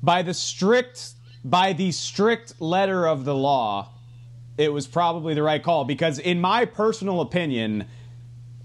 By 0.05 0.21
the 0.21 0.33
strict 0.33 1.13
by 1.43 1.73
the 1.73 1.91
strict 1.91 2.59
letter 2.59 3.07
of 3.07 3.25
the 3.25 3.35
law, 3.35 3.91
it 4.57 4.71
was 4.71 4.87
probably 4.87 5.33
the 5.33 5.43
right 5.43 5.61
call 5.61 5.85
because 5.85 6.17
in 6.17 6.39
my 6.41 6.65
personal 6.65 7.21
opinion, 7.21 7.85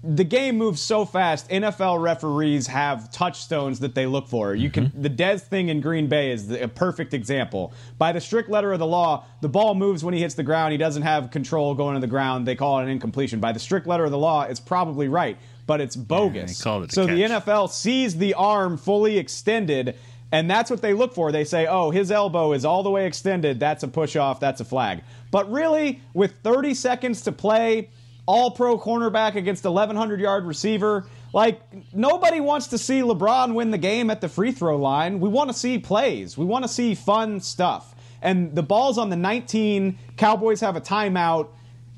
the 0.03 0.23
game 0.23 0.57
moves 0.57 0.81
so 0.81 1.05
fast. 1.05 1.47
NFL 1.49 2.01
referees 2.01 2.65
have 2.67 3.11
touchstones 3.11 3.79
that 3.81 3.93
they 3.93 4.07
look 4.07 4.27
for. 4.27 4.55
You 4.55 4.71
can 4.71 4.87
mm-hmm. 4.87 5.01
the 5.01 5.09
Dez 5.09 5.41
thing 5.41 5.69
in 5.69 5.79
Green 5.79 6.07
Bay 6.07 6.31
is 6.31 6.47
the, 6.47 6.63
a 6.63 6.67
perfect 6.67 7.13
example. 7.13 7.71
By 7.99 8.11
the 8.11 8.21
strict 8.21 8.49
letter 8.49 8.73
of 8.73 8.79
the 8.79 8.87
law, 8.87 9.25
the 9.41 9.49
ball 9.49 9.75
moves 9.75 10.03
when 10.03 10.15
he 10.15 10.21
hits 10.21 10.33
the 10.33 10.43
ground. 10.43 10.71
He 10.71 10.79
doesn't 10.79 11.03
have 11.03 11.29
control 11.29 11.75
going 11.75 11.93
to 11.95 12.01
the 12.01 12.07
ground. 12.07 12.47
They 12.47 12.55
call 12.55 12.79
it 12.79 12.83
an 12.83 12.89
incompletion. 12.89 13.39
By 13.39 13.51
the 13.51 13.59
strict 13.59 13.85
letter 13.85 14.05
of 14.05 14.11
the 14.11 14.17
law, 14.17 14.43
it's 14.43 14.59
probably 14.59 15.07
right, 15.07 15.37
but 15.67 15.81
it's 15.81 15.95
bogus. 15.95 16.61
called 16.63 16.85
it 16.85 16.91
so 16.91 17.05
the. 17.05 17.11
NFL 17.11 17.69
sees 17.69 18.17
the 18.17 18.33
arm 18.33 18.77
fully 18.77 19.19
extended. 19.19 19.97
And 20.31 20.49
that's 20.49 20.69
what 20.69 20.81
they 20.81 20.93
look 20.93 21.13
for. 21.13 21.31
They 21.31 21.43
say, 21.43 21.67
oh, 21.67 21.91
his 21.91 22.11
elbow 22.11 22.53
is 22.53 22.63
all 22.63 22.83
the 22.83 22.89
way 22.89 23.05
extended. 23.05 23.59
That's 23.59 23.83
a 23.83 23.87
push 23.87 24.15
off. 24.15 24.39
That's 24.39 24.61
a 24.61 24.65
flag. 24.65 25.03
But 25.29 25.51
really, 25.51 26.01
with 26.13 26.35
30 26.43 26.73
seconds 26.73 27.21
to 27.23 27.31
play, 27.31 27.89
all 28.25 28.51
pro 28.51 28.79
cornerback 28.79 29.35
against 29.35 29.65
1,100 29.65 30.19
yard 30.19 30.45
receiver, 30.45 31.05
like 31.33 31.61
nobody 31.93 32.39
wants 32.39 32.67
to 32.67 32.77
see 32.77 33.01
LeBron 33.01 33.53
win 33.53 33.71
the 33.71 33.77
game 33.77 34.09
at 34.09 34.21
the 34.21 34.29
free 34.29 34.51
throw 34.51 34.77
line. 34.77 35.19
We 35.19 35.29
want 35.29 35.49
to 35.49 35.55
see 35.55 35.77
plays, 35.79 36.37
we 36.37 36.45
want 36.45 36.63
to 36.63 36.69
see 36.69 36.95
fun 36.95 37.39
stuff. 37.39 37.95
And 38.21 38.55
the 38.55 38.63
ball's 38.63 38.97
on 38.97 39.09
the 39.09 39.15
19. 39.15 39.97
Cowboys 40.15 40.61
have 40.61 40.75
a 40.75 40.81
timeout. 40.81 41.47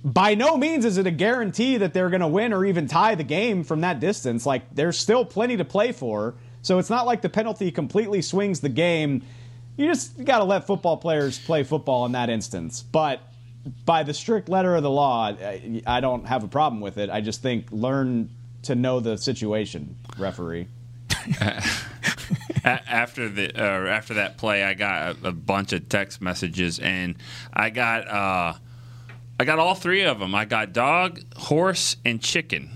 By 0.05 0.35
no 0.35 0.57
means 0.57 0.85
is 0.85 0.97
it 0.97 1.05
a 1.05 1.11
guarantee 1.11 1.77
that 1.77 1.93
they're 1.93 2.09
going 2.09 2.21
to 2.21 2.27
win 2.27 2.53
or 2.53 2.65
even 2.65 2.87
tie 2.87 3.15
the 3.15 3.23
game 3.23 3.63
from 3.63 3.81
that 3.81 3.99
distance. 3.99 4.45
Like, 4.45 4.73
there's 4.73 4.97
still 4.97 5.25
plenty 5.25 5.57
to 5.57 5.65
play 5.65 5.91
for. 5.91 6.35
So 6.63 6.79
it's 6.79 6.89
not 6.89 7.05
like 7.05 7.21
the 7.21 7.29
penalty 7.29 7.71
completely 7.71 8.21
swings 8.21 8.61
the 8.61 8.69
game. 8.69 9.21
You 9.77 9.85
just 9.87 10.23
got 10.23 10.39
to 10.39 10.45
let 10.45 10.65
football 10.65 10.97
players 10.97 11.37
play 11.37 11.63
football 11.63 12.05
in 12.05 12.13
that 12.13 12.29
instance. 12.29 12.81
But 12.81 13.19
by 13.85 14.03
the 14.03 14.13
strict 14.13 14.49
letter 14.49 14.75
of 14.75 14.81
the 14.81 14.89
law, 14.89 15.35
I, 15.85 15.99
don't 15.99 16.25
have 16.25 16.43
a 16.43 16.47
problem 16.47 16.81
with 16.81 16.97
it. 16.97 17.09
I 17.09 17.21
just 17.21 17.41
think 17.41 17.67
learn 17.71 18.29
to 18.63 18.75
know 18.75 18.99
the 19.01 19.17
situation, 19.17 19.97
referee. 20.17 20.67
After 22.65 23.27
the 23.27 23.51
uh, 23.61 23.87
after 23.89 24.13
that 24.13 24.37
play, 24.37 24.63
I 24.63 24.73
got 24.73 25.17
a, 25.23 25.27
a 25.27 25.31
bunch 25.33 25.73
of 25.73 25.89
text 25.89 26.21
messages, 26.21 26.79
and 26.79 27.15
I 27.51 27.69
got 27.69 28.07
uh, 28.07 28.53
I 29.37 29.43
got 29.43 29.59
all 29.59 29.75
three 29.75 30.03
of 30.03 30.19
them. 30.19 30.33
I 30.33 30.45
got 30.45 30.71
dog, 30.71 31.19
horse, 31.35 31.97
and 32.05 32.21
chicken. 32.21 32.69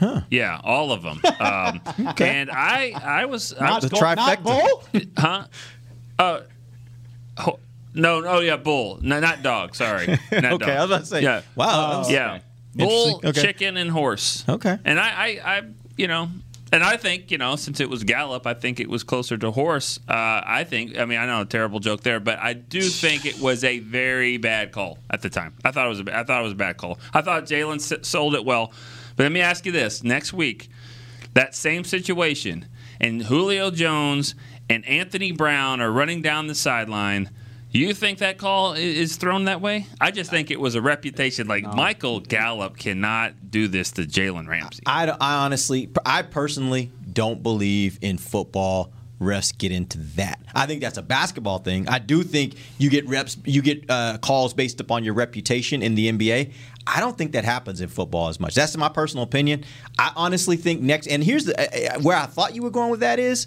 Huh. 0.00 0.22
Yeah, 0.30 0.60
all 0.64 0.90
of 0.92 1.02
them. 1.02 1.20
Um, 1.40 1.80
And 2.18 2.50
I 2.50 2.92
I 3.02 3.24
was 3.26 3.54
I 3.54 3.68
Not 3.70 3.82
was 3.82 3.90
bull- 3.90 4.00
not 4.16 4.42
bull? 4.42 4.84
huh? 5.16 5.44
Uh, 6.18 6.40
ho- 7.38 7.58
no, 7.94 8.24
oh 8.26 8.40
yeah, 8.40 8.56
bull. 8.56 8.98
No, 9.02 9.20
not 9.20 9.42
dog. 9.42 9.74
Sorry. 9.74 10.06
Not 10.32 10.44
Okay, 10.54 10.58
dog. 10.58 10.68
I 10.68 10.80
was 10.80 10.90
about 10.90 11.00
to 11.00 11.06
say, 11.06 11.22
Yeah. 11.22 11.42
wow, 11.56 12.02
that 12.02 12.10
yeah. 12.12 12.32
okay. 12.34 12.42
Bull, 12.76 13.20
Okay. 13.24 13.42
chicken, 13.42 13.76
and 13.76 13.90
horse. 13.90 14.44
Okay. 14.48 14.78
And 14.84 15.00
I, 15.00 15.08
I, 15.08 15.56
I, 15.56 15.62
you 15.96 16.06
know, 16.06 16.28
and 16.72 16.84
I 16.84 16.96
think, 16.96 17.32
you 17.32 17.38
know, 17.38 17.56
since 17.56 17.80
it 17.80 17.90
was 17.90 18.04
Gallup, 18.04 18.46
I 18.46 18.54
think 18.54 18.78
it 18.78 18.88
was 18.88 19.02
closer 19.02 19.36
to 19.38 19.50
horse. 19.50 19.98
Uh, 20.08 20.12
I 20.46 20.62
think, 20.64 20.96
I 20.96 21.04
mean, 21.04 21.18
I 21.18 21.26
know 21.26 21.40
a 21.40 21.44
terrible 21.44 21.80
joke 21.80 22.02
there, 22.02 22.20
but 22.20 22.38
I 22.38 22.52
do 22.52 22.80
think 22.80 23.26
it 23.26 23.40
was 23.40 23.64
a 23.64 23.80
very 23.80 24.36
bad 24.36 24.70
call 24.70 24.98
at 25.10 25.20
the 25.22 25.30
time. 25.30 25.54
I 25.64 25.72
thought 25.72 25.86
it 25.86 25.88
was, 25.88 26.00
a, 26.00 26.16
I 26.16 26.22
thought 26.22 26.40
it 26.40 26.44
was 26.44 26.52
a 26.52 26.56
bad 26.56 26.76
call. 26.76 27.00
I 27.12 27.22
thought 27.22 27.44
Jalen 27.46 27.76
s- 27.92 28.06
sold 28.08 28.36
it 28.36 28.44
well. 28.44 28.72
But 29.20 29.24
let 29.24 29.32
me 29.32 29.42
ask 29.42 29.66
you 29.66 29.72
this: 29.72 30.02
next 30.02 30.32
week, 30.32 30.70
that 31.34 31.54
same 31.54 31.84
situation, 31.84 32.64
and 32.98 33.24
Julio 33.24 33.70
Jones 33.70 34.34
and 34.70 34.82
Anthony 34.86 35.30
Brown 35.30 35.82
are 35.82 35.92
running 35.92 36.22
down 36.22 36.46
the 36.46 36.54
sideline. 36.54 37.28
You 37.70 37.92
think 37.92 38.20
that 38.20 38.38
call 38.38 38.72
is 38.72 39.16
thrown 39.16 39.44
that 39.44 39.60
way? 39.60 39.86
I 40.00 40.10
just 40.10 40.30
think 40.30 40.50
it 40.50 40.58
was 40.58 40.74
a 40.74 40.80
reputation. 40.80 41.46
Like 41.46 41.64
Michael 41.64 42.20
Gallup 42.20 42.78
cannot 42.78 43.50
do 43.50 43.68
this 43.68 43.90
to 43.92 44.04
Jalen 44.04 44.48
Ramsey. 44.48 44.84
I, 44.86 45.06
I 45.10 45.44
honestly, 45.44 45.90
I 46.06 46.22
personally 46.22 46.90
don't 47.12 47.42
believe 47.42 47.98
in 48.00 48.16
football. 48.16 48.90
Refs 49.20 49.56
get 49.56 49.70
into 49.70 49.98
that. 50.16 50.40
I 50.54 50.64
think 50.64 50.80
that's 50.80 50.96
a 50.96 51.02
basketball 51.02 51.58
thing. 51.58 51.86
I 51.90 51.98
do 51.98 52.22
think 52.22 52.54
you 52.78 52.88
get 52.88 53.06
reps, 53.06 53.36
you 53.44 53.60
get 53.60 53.84
uh, 53.90 54.16
calls 54.16 54.54
based 54.54 54.80
upon 54.80 55.04
your 55.04 55.12
reputation 55.12 55.82
in 55.82 55.94
the 55.94 56.10
NBA. 56.10 56.54
I 56.86 57.00
don't 57.00 57.16
think 57.16 57.32
that 57.32 57.44
happens 57.44 57.80
in 57.80 57.88
football 57.88 58.28
as 58.28 58.40
much. 58.40 58.54
That's 58.54 58.76
my 58.76 58.88
personal 58.88 59.24
opinion. 59.24 59.64
I 59.98 60.12
honestly 60.16 60.56
think 60.56 60.80
next, 60.80 61.06
and 61.06 61.22
here's 61.22 61.44
the, 61.44 61.58
uh, 61.58 61.96
uh, 61.96 62.00
where 62.00 62.16
I 62.16 62.26
thought 62.26 62.54
you 62.54 62.62
were 62.62 62.70
going 62.70 62.90
with 62.90 63.00
that 63.00 63.18
is, 63.18 63.46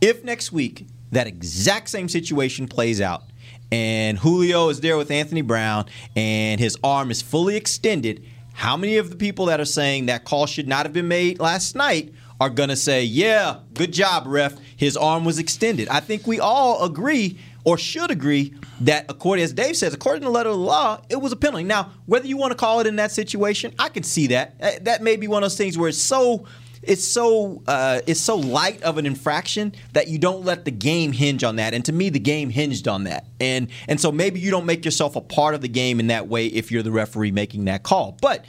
if 0.00 0.24
next 0.24 0.52
week 0.52 0.86
that 1.12 1.26
exact 1.26 1.90
same 1.90 2.08
situation 2.08 2.66
plays 2.66 3.00
out, 3.00 3.24
and 3.72 4.18
Julio 4.18 4.68
is 4.68 4.80
there 4.80 4.96
with 4.96 5.10
Anthony 5.10 5.42
Brown, 5.42 5.86
and 6.16 6.58
his 6.58 6.76
arm 6.82 7.10
is 7.10 7.22
fully 7.22 7.56
extended, 7.56 8.24
how 8.52 8.76
many 8.76 8.96
of 8.96 9.10
the 9.10 9.16
people 9.16 9.46
that 9.46 9.60
are 9.60 9.64
saying 9.64 10.06
that 10.06 10.24
call 10.24 10.46
should 10.46 10.66
not 10.66 10.84
have 10.86 10.92
been 10.92 11.08
made 11.08 11.38
last 11.38 11.76
night 11.76 12.12
are 12.40 12.50
going 12.50 12.70
to 12.70 12.76
say, 12.76 13.04
yeah, 13.04 13.60
good 13.74 13.92
job, 13.92 14.24
ref. 14.26 14.56
His 14.76 14.96
arm 14.96 15.24
was 15.24 15.38
extended. 15.38 15.88
I 15.88 16.00
think 16.00 16.26
we 16.26 16.40
all 16.40 16.84
agree 16.84 17.38
or 17.64 17.78
should 17.78 18.10
agree 18.10 18.54
that, 18.80 19.06
according 19.08 19.44
as 19.44 19.52
Dave 19.52 19.76
says, 19.76 19.94
according 19.94 20.22
to 20.22 20.26
the 20.26 20.32
letter 20.32 20.50
of 20.50 20.56
the 20.56 20.62
law, 20.62 21.00
it 21.08 21.16
was 21.16 21.32
a 21.32 21.36
penalty. 21.36 21.64
Now, 21.64 21.92
whether 22.06 22.26
you 22.26 22.36
want 22.36 22.52
to 22.52 22.56
call 22.56 22.80
it 22.80 22.86
in 22.86 22.96
that 22.96 23.12
situation, 23.12 23.74
I 23.78 23.88
can 23.88 24.02
see 24.02 24.28
that. 24.28 24.56
Uh, 24.60 24.70
That 24.82 25.02
may 25.02 25.16
be 25.16 25.28
one 25.28 25.42
of 25.42 25.50
those 25.50 25.58
things 25.58 25.76
where 25.76 25.88
it's 25.88 26.02
so 26.02 26.46
it's 26.82 27.06
so 27.06 27.62
uh, 27.66 28.00
it's 28.06 28.20
so 28.20 28.36
light 28.36 28.82
of 28.82 28.96
an 28.96 29.04
infraction 29.04 29.74
that 29.92 30.08
you 30.08 30.18
don't 30.18 30.44
let 30.44 30.64
the 30.64 30.70
game 30.70 31.12
hinge 31.12 31.44
on 31.44 31.56
that. 31.56 31.74
And 31.74 31.84
to 31.84 31.92
me, 31.92 32.08
the 32.08 32.18
game 32.18 32.48
hinged 32.48 32.88
on 32.88 33.04
that. 33.04 33.26
And 33.38 33.68
and 33.86 34.00
so 34.00 34.10
maybe 34.10 34.40
you 34.40 34.50
don't 34.50 34.66
make 34.66 34.84
yourself 34.84 35.16
a 35.16 35.20
part 35.20 35.54
of 35.54 35.60
the 35.60 35.68
game 35.68 36.00
in 36.00 36.06
that 36.06 36.28
way 36.28 36.46
if 36.46 36.72
you're 36.72 36.82
the 36.82 36.90
referee 36.90 37.32
making 37.32 37.66
that 37.66 37.82
call. 37.82 38.16
But 38.22 38.46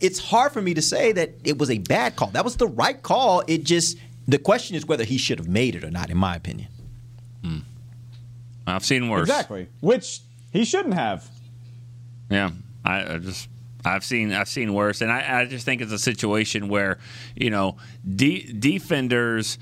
it's 0.00 0.18
hard 0.18 0.52
for 0.52 0.62
me 0.62 0.74
to 0.74 0.82
say 0.82 1.12
that 1.12 1.34
it 1.44 1.58
was 1.58 1.70
a 1.70 1.78
bad 1.78 2.16
call. 2.16 2.28
That 2.30 2.44
was 2.44 2.56
the 2.56 2.66
right 2.66 3.00
call. 3.00 3.42
It 3.46 3.62
just 3.64 3.98
the 4.26 4.38
question 4.38 4.74
is 4.74 4.86
whether 4.86 5.04
he 5.04 5.18
should 5.18 5.38
have 5.38 5.48
made 5.48 5.76
it 5.76 5.84
or 5.84 5.90
not, 5.90 6.10
in 6.10 6.16
my 6.16 6.34
opinion. 6.34 6.68
I've 8.66 8.84
seen 8.84 9.08
worse. 9.08 9.28
Exactly. 9.28 9.68
Which 9.80 10.20
he 10.52 10.64
shouldn't 10.64 10.94
have. 10.94 11.28
Yeah, 12.30 12.50
I, 12.84 13.14
I 13.14 13.18
just 13.18 13.48
I've 13.84 14.04
seen 14.04 14.32
I've 14.32 14.48
seen 14.48 14.72
worse, 14.72 15.00
and 15.02 15.12
I, 15.12 15.40
I 15.40 15.44
just 15.44 15.64
think 15.64 15.82
it's 15.82 15.92
a 15.92 15.98
situation 15.98 16.68
where 16.68 16.98
you 17.36 17.50
know 17.50 17.76
de- 18.08 18.52
defenders 18.52 19.58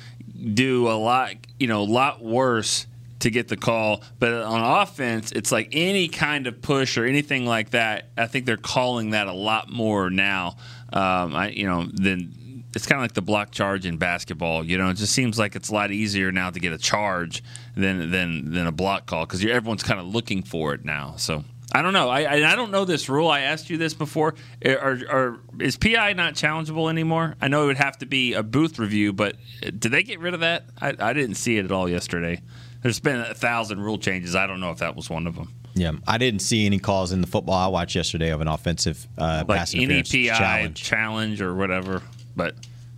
do 0.55 0.89
a 0.89 0.95
lot 0.95 1.33
you 1.59 1.67
know 1.67 1.83
a 1.83 1.85
lot 1.85 2.23
worse 2.23 2.87
to 3.21 3.31
get 3.31 3.49
the 3.49 3.57
call, 3.57 4.03
but 4.19 4.33
on 4.33 4.83
offense, 4.83 5.31
it's 5.31 5.53
like 5.53 5.69
any 5.73 6.09
kind 6.09 6.47
of 6.49 6.61
push 6.61 6.99
or 6.99 7.05
anything 7.05 7.47
like 7.47 7.71
that. 7.71 8.09
I 8.17 8.27
think 8.27 8.47
they're 8.47 8.57
calling 8.57 9.11
that 9.11 9.29
a 9.29 9.33
lot 9.33 9.71
more 9.71 10.11
now. 10.11 10.57
Um, 10.93 11.35
I 11.35 11.49
you 11.49 11.67
know 11.67 11.85
than. 11.85 12.35
It's 12.75 12.87
kind 12.87 12.99
of 12.99 13.03
like 13.05 13.13
the 13.13 13.23
block 13.23 13.51
charge 13.51 13.85
in 13.87 13.97
basketball. 13.99 14.65
You 14.65 14.79
know, 14.79 14.89
it 14.89 14.95
just 14.95 15.13
seems 15.13 15.39
like 15.39 15.55
it's 15.57 15.69
a 15.69 15.75
lot 15.75 15.91
easier 15.91 16.33
now 16.33 16.51
to 16.51 16.59
get 16.61 16.73
a 16.73 16.79
charge 16.79 17.43
than 17.77 18.11
than 18.11 18.53
than 18.53 18.67
a 18.67 18.73
block 18.73 19.07
call 19.07 19.27
because 19.27 19.45
everyone's 19.45 19.83
kind 19.83 20.01
of 20.01 20.07
looking 20.07 20.43
for 20.43 20.73
it 20.75 20.85
now. 20.85 21.15
So 21.17 21.45
I 21.75 21.81
don't 21.83 21.93
know. 21.95 22.09
I, 22.11 22.51
I 22.51 22.55
don't 22.55 22.71
know 22.71 22.85
this 22.85 23.09
rule. 23.09 23.29
I 23.29 23.41
asked 23.41 23.71
you 23.71 23.79
this 23.79 23.95
before. 23.95 24.35
Are, 24.65 24.99
are, 25.11 25.39
is 25.59 25.77
PI 25.79 26.13
not 26.13 26.35
challengeable 26.35 26.91
anymore? 26.91 27.35
I 27.41 27.49
know 27.49 27.65
it 27.65 27.67
would 27.69 27.77
have 27.79 27.97
to 27.99 28.07
be 28.07 28.35
a 28.35 28.43
booth 28.43 28.79
review, 28.79 29.15
but 29.15 29.37
did 29.63 29.81
they 29.91 30.03
get 30.03 30.19
rid 30.21 30.35
of 30.35 30.41
that? 30.41 30.67
I, 30.81 30.95
I 30.99 31.13
didn't 31.15 31.37
see 31.37 31.57
it 31.57 31.65
at 31.65 31.73
all 31.73 31.89
yesterday. 31.89 32.43
There's 32.83 33.01
been 33.01 33.21
a 33.21 33.33
thousand 33.35 33.81
rule 33.81 33.97
changes. 33.97 34.35
I 34.37 34.47
don't 34.47 34.61
know 34.61 34.71
if 34.71 34.79
that 34.79 34.97
was 34.97 35.09
one 35.09 35.27
of 35.27 35.35
them. 35.35 35.51
Yeah, 35.75 35.93
I 36.07 36.19
didn't 36.19 36.41
see 36.41 36.67
any 36.67 36.79
calls 36.79 37.13
in 37.13 37.23
the 37.23 37.27
football 37.27 37.55
I 37.55 37.69
watched 37.69 37.95
yesterday 37.95 38.29
of 38.31 38.43
an 38.43 38.49
offensive 38.49 39.07
uh, 39.17 39.45
Like 39.49 39.59
pass 39.59 39.75
any 39.75 39.85
interference 39.85 40.11
PI 40.13 40.37
challenge. 40.39 40.83
challenge. 40.83 41.41
or 41.41 41.55
whatever. 41.55 42.03
But 42.35 42.55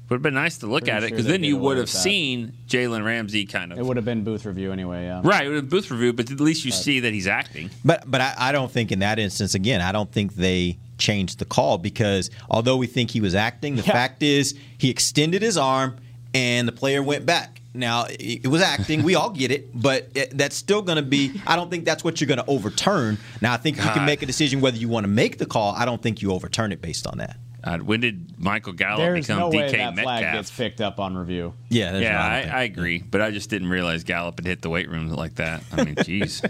would 0.08 0.16
have 0.16 0.22
been 0.22 0.34
nice 0.34 0.58
to 0.58 0.66
look 0.66 0.84
Pretty 0.84 0.96
at 0.96 1.02
it 1.04 1.10
because 1.10 1.24
they 1.24 1.32
then 1.32 1.44
you 1.44 1.56
would 1.56 1.78
have 1.78 1.88
seen 1.88 2.52
Jalen 2.68 3.04
Ramsey 3.04 3.46
kind 3.46 3.72
of 3.72 3.78
It 3.78 3.84
would 3.84 3.96
have 3.96 4.04
been 4.04 4.22
booth 4.22 4.44
review 4.44 4.70
anyway. 4.70 5.04
Yeah. 5.04 5.22
right. 5.24 5.46
It 5.46 5.48
would 5.48 5.56
have 5.56 5.68
booth 5.70 5.90
review, 5.90 6.12
but 6.12 6.30
at 6.30 6.40
least 6.40 6.64
you 6.64 6.72
see 6.72 7.00
that 7.00 7.12
he's 7.12 7.26
acting. 7.26 7.70
But 7.84 8.08
but 8.10 8.20
I, 8.20 8.34
I 8.36 8.52
don't 8.52 8.70
think 8.70 8.92
in 8.92 8.98
that 8.98 9.18
instance 9.18 9.54
again 9.54 9.80
I 9.80 9.92
don't 9.92 10.10
think 10.12 10.34
they 10.34 10.78
changed 10.98 11.38
the 11.38 11.44
call 11.44 11.78
because 11.78 12.30
although 12.50 12.76
we 12.76 12.86
think 12.86 13.10
he 13.10 13.20
was 13.20 13.34
acting, 13.34 13.76
the 13.76 13.82
fact 13.82 14.22
is 14.22 14.56
he 14.78 14.90
extended 14.90 15.42
his 15.42 15.56
arm 15.56 15.96
and 16.34 16.68
the 16.68 16.72
player 16.72 17.02
went 17.02 17.24
back. 17.24 17.62
Now 17.72 18.04
it 18.04 18.44
it 18.44 18.48
was 18.48 18.60
acting, 18.60 19.02
we 19.02 19.14
all 19.14 19.30
get 19.30 19.50
it, 19.50 19.70
but 19.74 20.10
it, 20.14 20.36
that's 20.36 20.54
still 20.54 20.82
going 20.82 20.96
to 20.96 21.02
be. 21.02 21.40
I 21.46 21.56
don't 21.56 21.70
think 21.70 21.86
that's 21.86 22.04
what 22.04 22.20
you're 22.20 22.28
going 22.28 22.38
to 22.38 22.46
overturn. 22.46 23.16
Now 23.40 23.54
I 23.54 23.56
think 23.56 23.78
you 23.78 23.82
can 23.82 24.04
make 24.04 24.22
a 24.22 24.26
decision 24.26 24.60
whether 24.60 24.76
you 24.76 24.88
want 24.88 25.04
to 25.04 25.10
make 25.10 25.38
the 25.38 25.46
call. 25.46 25.74
I 25.74 25.86
don't 25.86 26.02
think 26.02 26.20
you 26.20 26.30
overturn 26.30 26.72
it 26.72 26.82
based 26.82 27.06
on 27.06 27.18
that. 27.18 27.36
Uh, 27.64 27.78
when 27.78 28.00
did 28.00 28.38
Michael 28.38 28.74
Gallup 28.74 28.98
There's 28.98 29.26
become 29.26 29.38
no 29.38 29.48
way 29.48 29.70
DK 29.70 29.72
that 29.72 29.94
flag 29.94 30.22
Metcalf? 30.22 30.34
gets 30.34 30.50
picked 30.50 30.80
up 30.82 31.00
on 31.00 31.16
review. 31.16 31.54
Yeah, 31.70 31.92
there's 31.92 32.04
yeah, 32.04 32.22
I 32.22 32.60
I, 32.60 32.62
agree, 32.64 32.98
but 32.98 33.22
I 33.22 33.30
just 33.30 33.48
didn't 33.48 33.70
realize 33.70 34.04
Gallup 34.04 34.38
had 34.38 34.46
hit 34.46 34.60
the 34.60 34.68
weight 34.68 34.90
room 34.90 35.08
like 35.08 35.36
that. 35.36 35.64
I 35.72 35.84
mean, 35.84 35.94
jeez. 35.96 36.44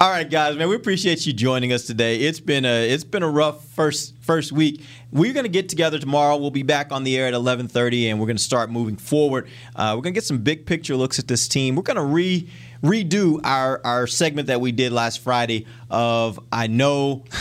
All 0.00 0.10
right, 0.10 0.28
guys, 0.28 0.56
man, 0.56 0.68
we 0.68 0.74
appreciate 0.74 1.24
you 1.24 1.32
joining 1.32 1.72
us 1.72 1.84
today. 1.86 2.16
It's 2.16 2.40
been 2.40 2.64
a 2.64 2.88
it's 2.88 3.04
been 3.04 3.22
a 3.22 3.30
rough 3.30 3.64
first 3.68 4.14
first 4.20 4.50
week. 4.50 4.82
We're 5.12 5.32
gonna 5.32 5.48
get 5.48 5.68
together 5.68 6.00
tomorrow. 6.00 6.36
We'll 6.36 6.50
be 6.50 6.64
back 6.64 6.90
on 6.90 7.04
the 7.04 7.16
air 7.16 7.28
at 7.28 7.34
eleven 7.34 7.68
thirty, 7.68 8.08
and 8.08 8.18
we're 8.20 8.26
gonna 8.26 8.38
start 8.40 8.70
moving 8.70 8.96
forward. 8.96 9.48
Uh, 9.76 9.92
we're 9.96 10.02
gonna 10.02 10.14
get 10.14 10.24
some 10.24 10.38
big 10.38 10.66
picture 10.66 10.96
looks 10.96 11.20
at 11.20 11.28
this 11.28 11.46
team. 11.46 11.76
We're 11.76 11.82
gonna 11.82 12.04
re 12.04 12.48
redo 12.82 13.40
our 13.44 13.80
our 13.84 14.06
segment 14.06 14.48
that 14.48 14.60
we 14.60 14.72
did 14.72 14.92
last 14.92 15.20
Friday 15.20 15.66
of 15.90 16.38
I 16.52 16.66
know, 16.66 17.24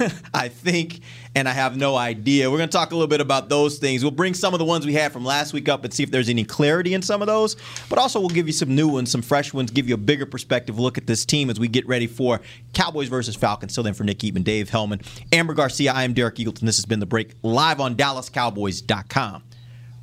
I 0.34 0.48
think, 0.48 1.00
and 1.34 1.48
I 1.48 1.52
have 1.52 1.76
no 1.76 1.96
idea. 1.96 2.50
We're 2.50 2.58
going 2.58 2.68
to 2.68 2.76
talk 2.76 2.90
a 2.90 2.94
little 2.94 3.08
bit 3.08 3.20
about 3.20 3.48
those 3.48 3.78
things. 3.78 4.02
We'll 4.02 4.10
bring 4.10 4.34
some 4.34 4.52
of 4.52 4.58
the 4.58 4.64
ones 4.64 4.84
we 4.84 4.94
had 4.94 5.12
from 5.12 5.24
last 5.24 5.52
week 5.52 5.68
up 5.68 5.84
and 5.84 5.92
see 5.94 6.02
if 6.02 6.10
there's 6.10 6.28
any 6.28 6.44
clarity 6.44 6.94
in 6.94 7.02
some 7.02 7.22
of 7.22 7.26
those. 7.26 7.56
But 7.88 7.98
also, 7.98 8.18
we'll 8.18 8.30
give 8.30 8.46
you 8.46 8.52
some 8.52 8.74
new 8.74 8.88
ones, 8.88 9.10
some 9.10 9.22
fresh 9.22 9.52
ones, 9.52 9.70
give 9.70 9.88
you 9.88 9.94
a 9.94 9.98
bigger 9.98 10.26
perspective 10.26 10.78
look 10.78 10.98
at 10.98 11.06
this 11.06 11.24
team 11.24 11.50
as 11.50 11.60
we 11.60 11.68
get 11.68 11.86
ready 11.86 12.06
for 12.06 12.40
Cowboys 12.72 13.08
versus 13.08 13.36
Falcons. 13.36 13.72
Still 13.72 13.84
then 13.84 13.94
for 13.94 14.04
Nick 14.04 14.18
Eatman, 14.18 14.44
Dave 14.44 14.70
Helman, 14.70 15.00
Amber 15.32 15.54
Garcia. 15.54 15.92
I 15.92 16.04
am 16.04 16.14
Derek 16.14 16.36
Eagleton. 16.36 16.60
This 16.60 16.76
has 16.76 16.84
been 16.84 17.00
The 17.00 17.06
Break 17.06 17.34
live 17.42 17.80
on 17.80 17.94
DallasCowboys.com 17.94 19.42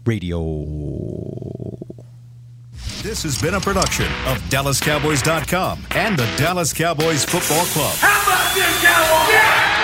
radio. 0.05 0.39
This 3.03 3.23
has 3.23 3.39
been 3.39 3.53
a 3.53 3.59
production 3.59 4.07
of 4.25 4.37
DallasCowboys.com 4.49 5.87
and 5.91 6.17
the 6.17 6.25
Dallas 6.37 6.73
Cowboys 6.73 7.25
Football 7.25 7.65
Club. 7.65 7.95
How 7.97 8.23
about 8.23 8.55
this, 8.55 8.83
Cowboys? 8.83 9.33
Yeah! 9.33 9.76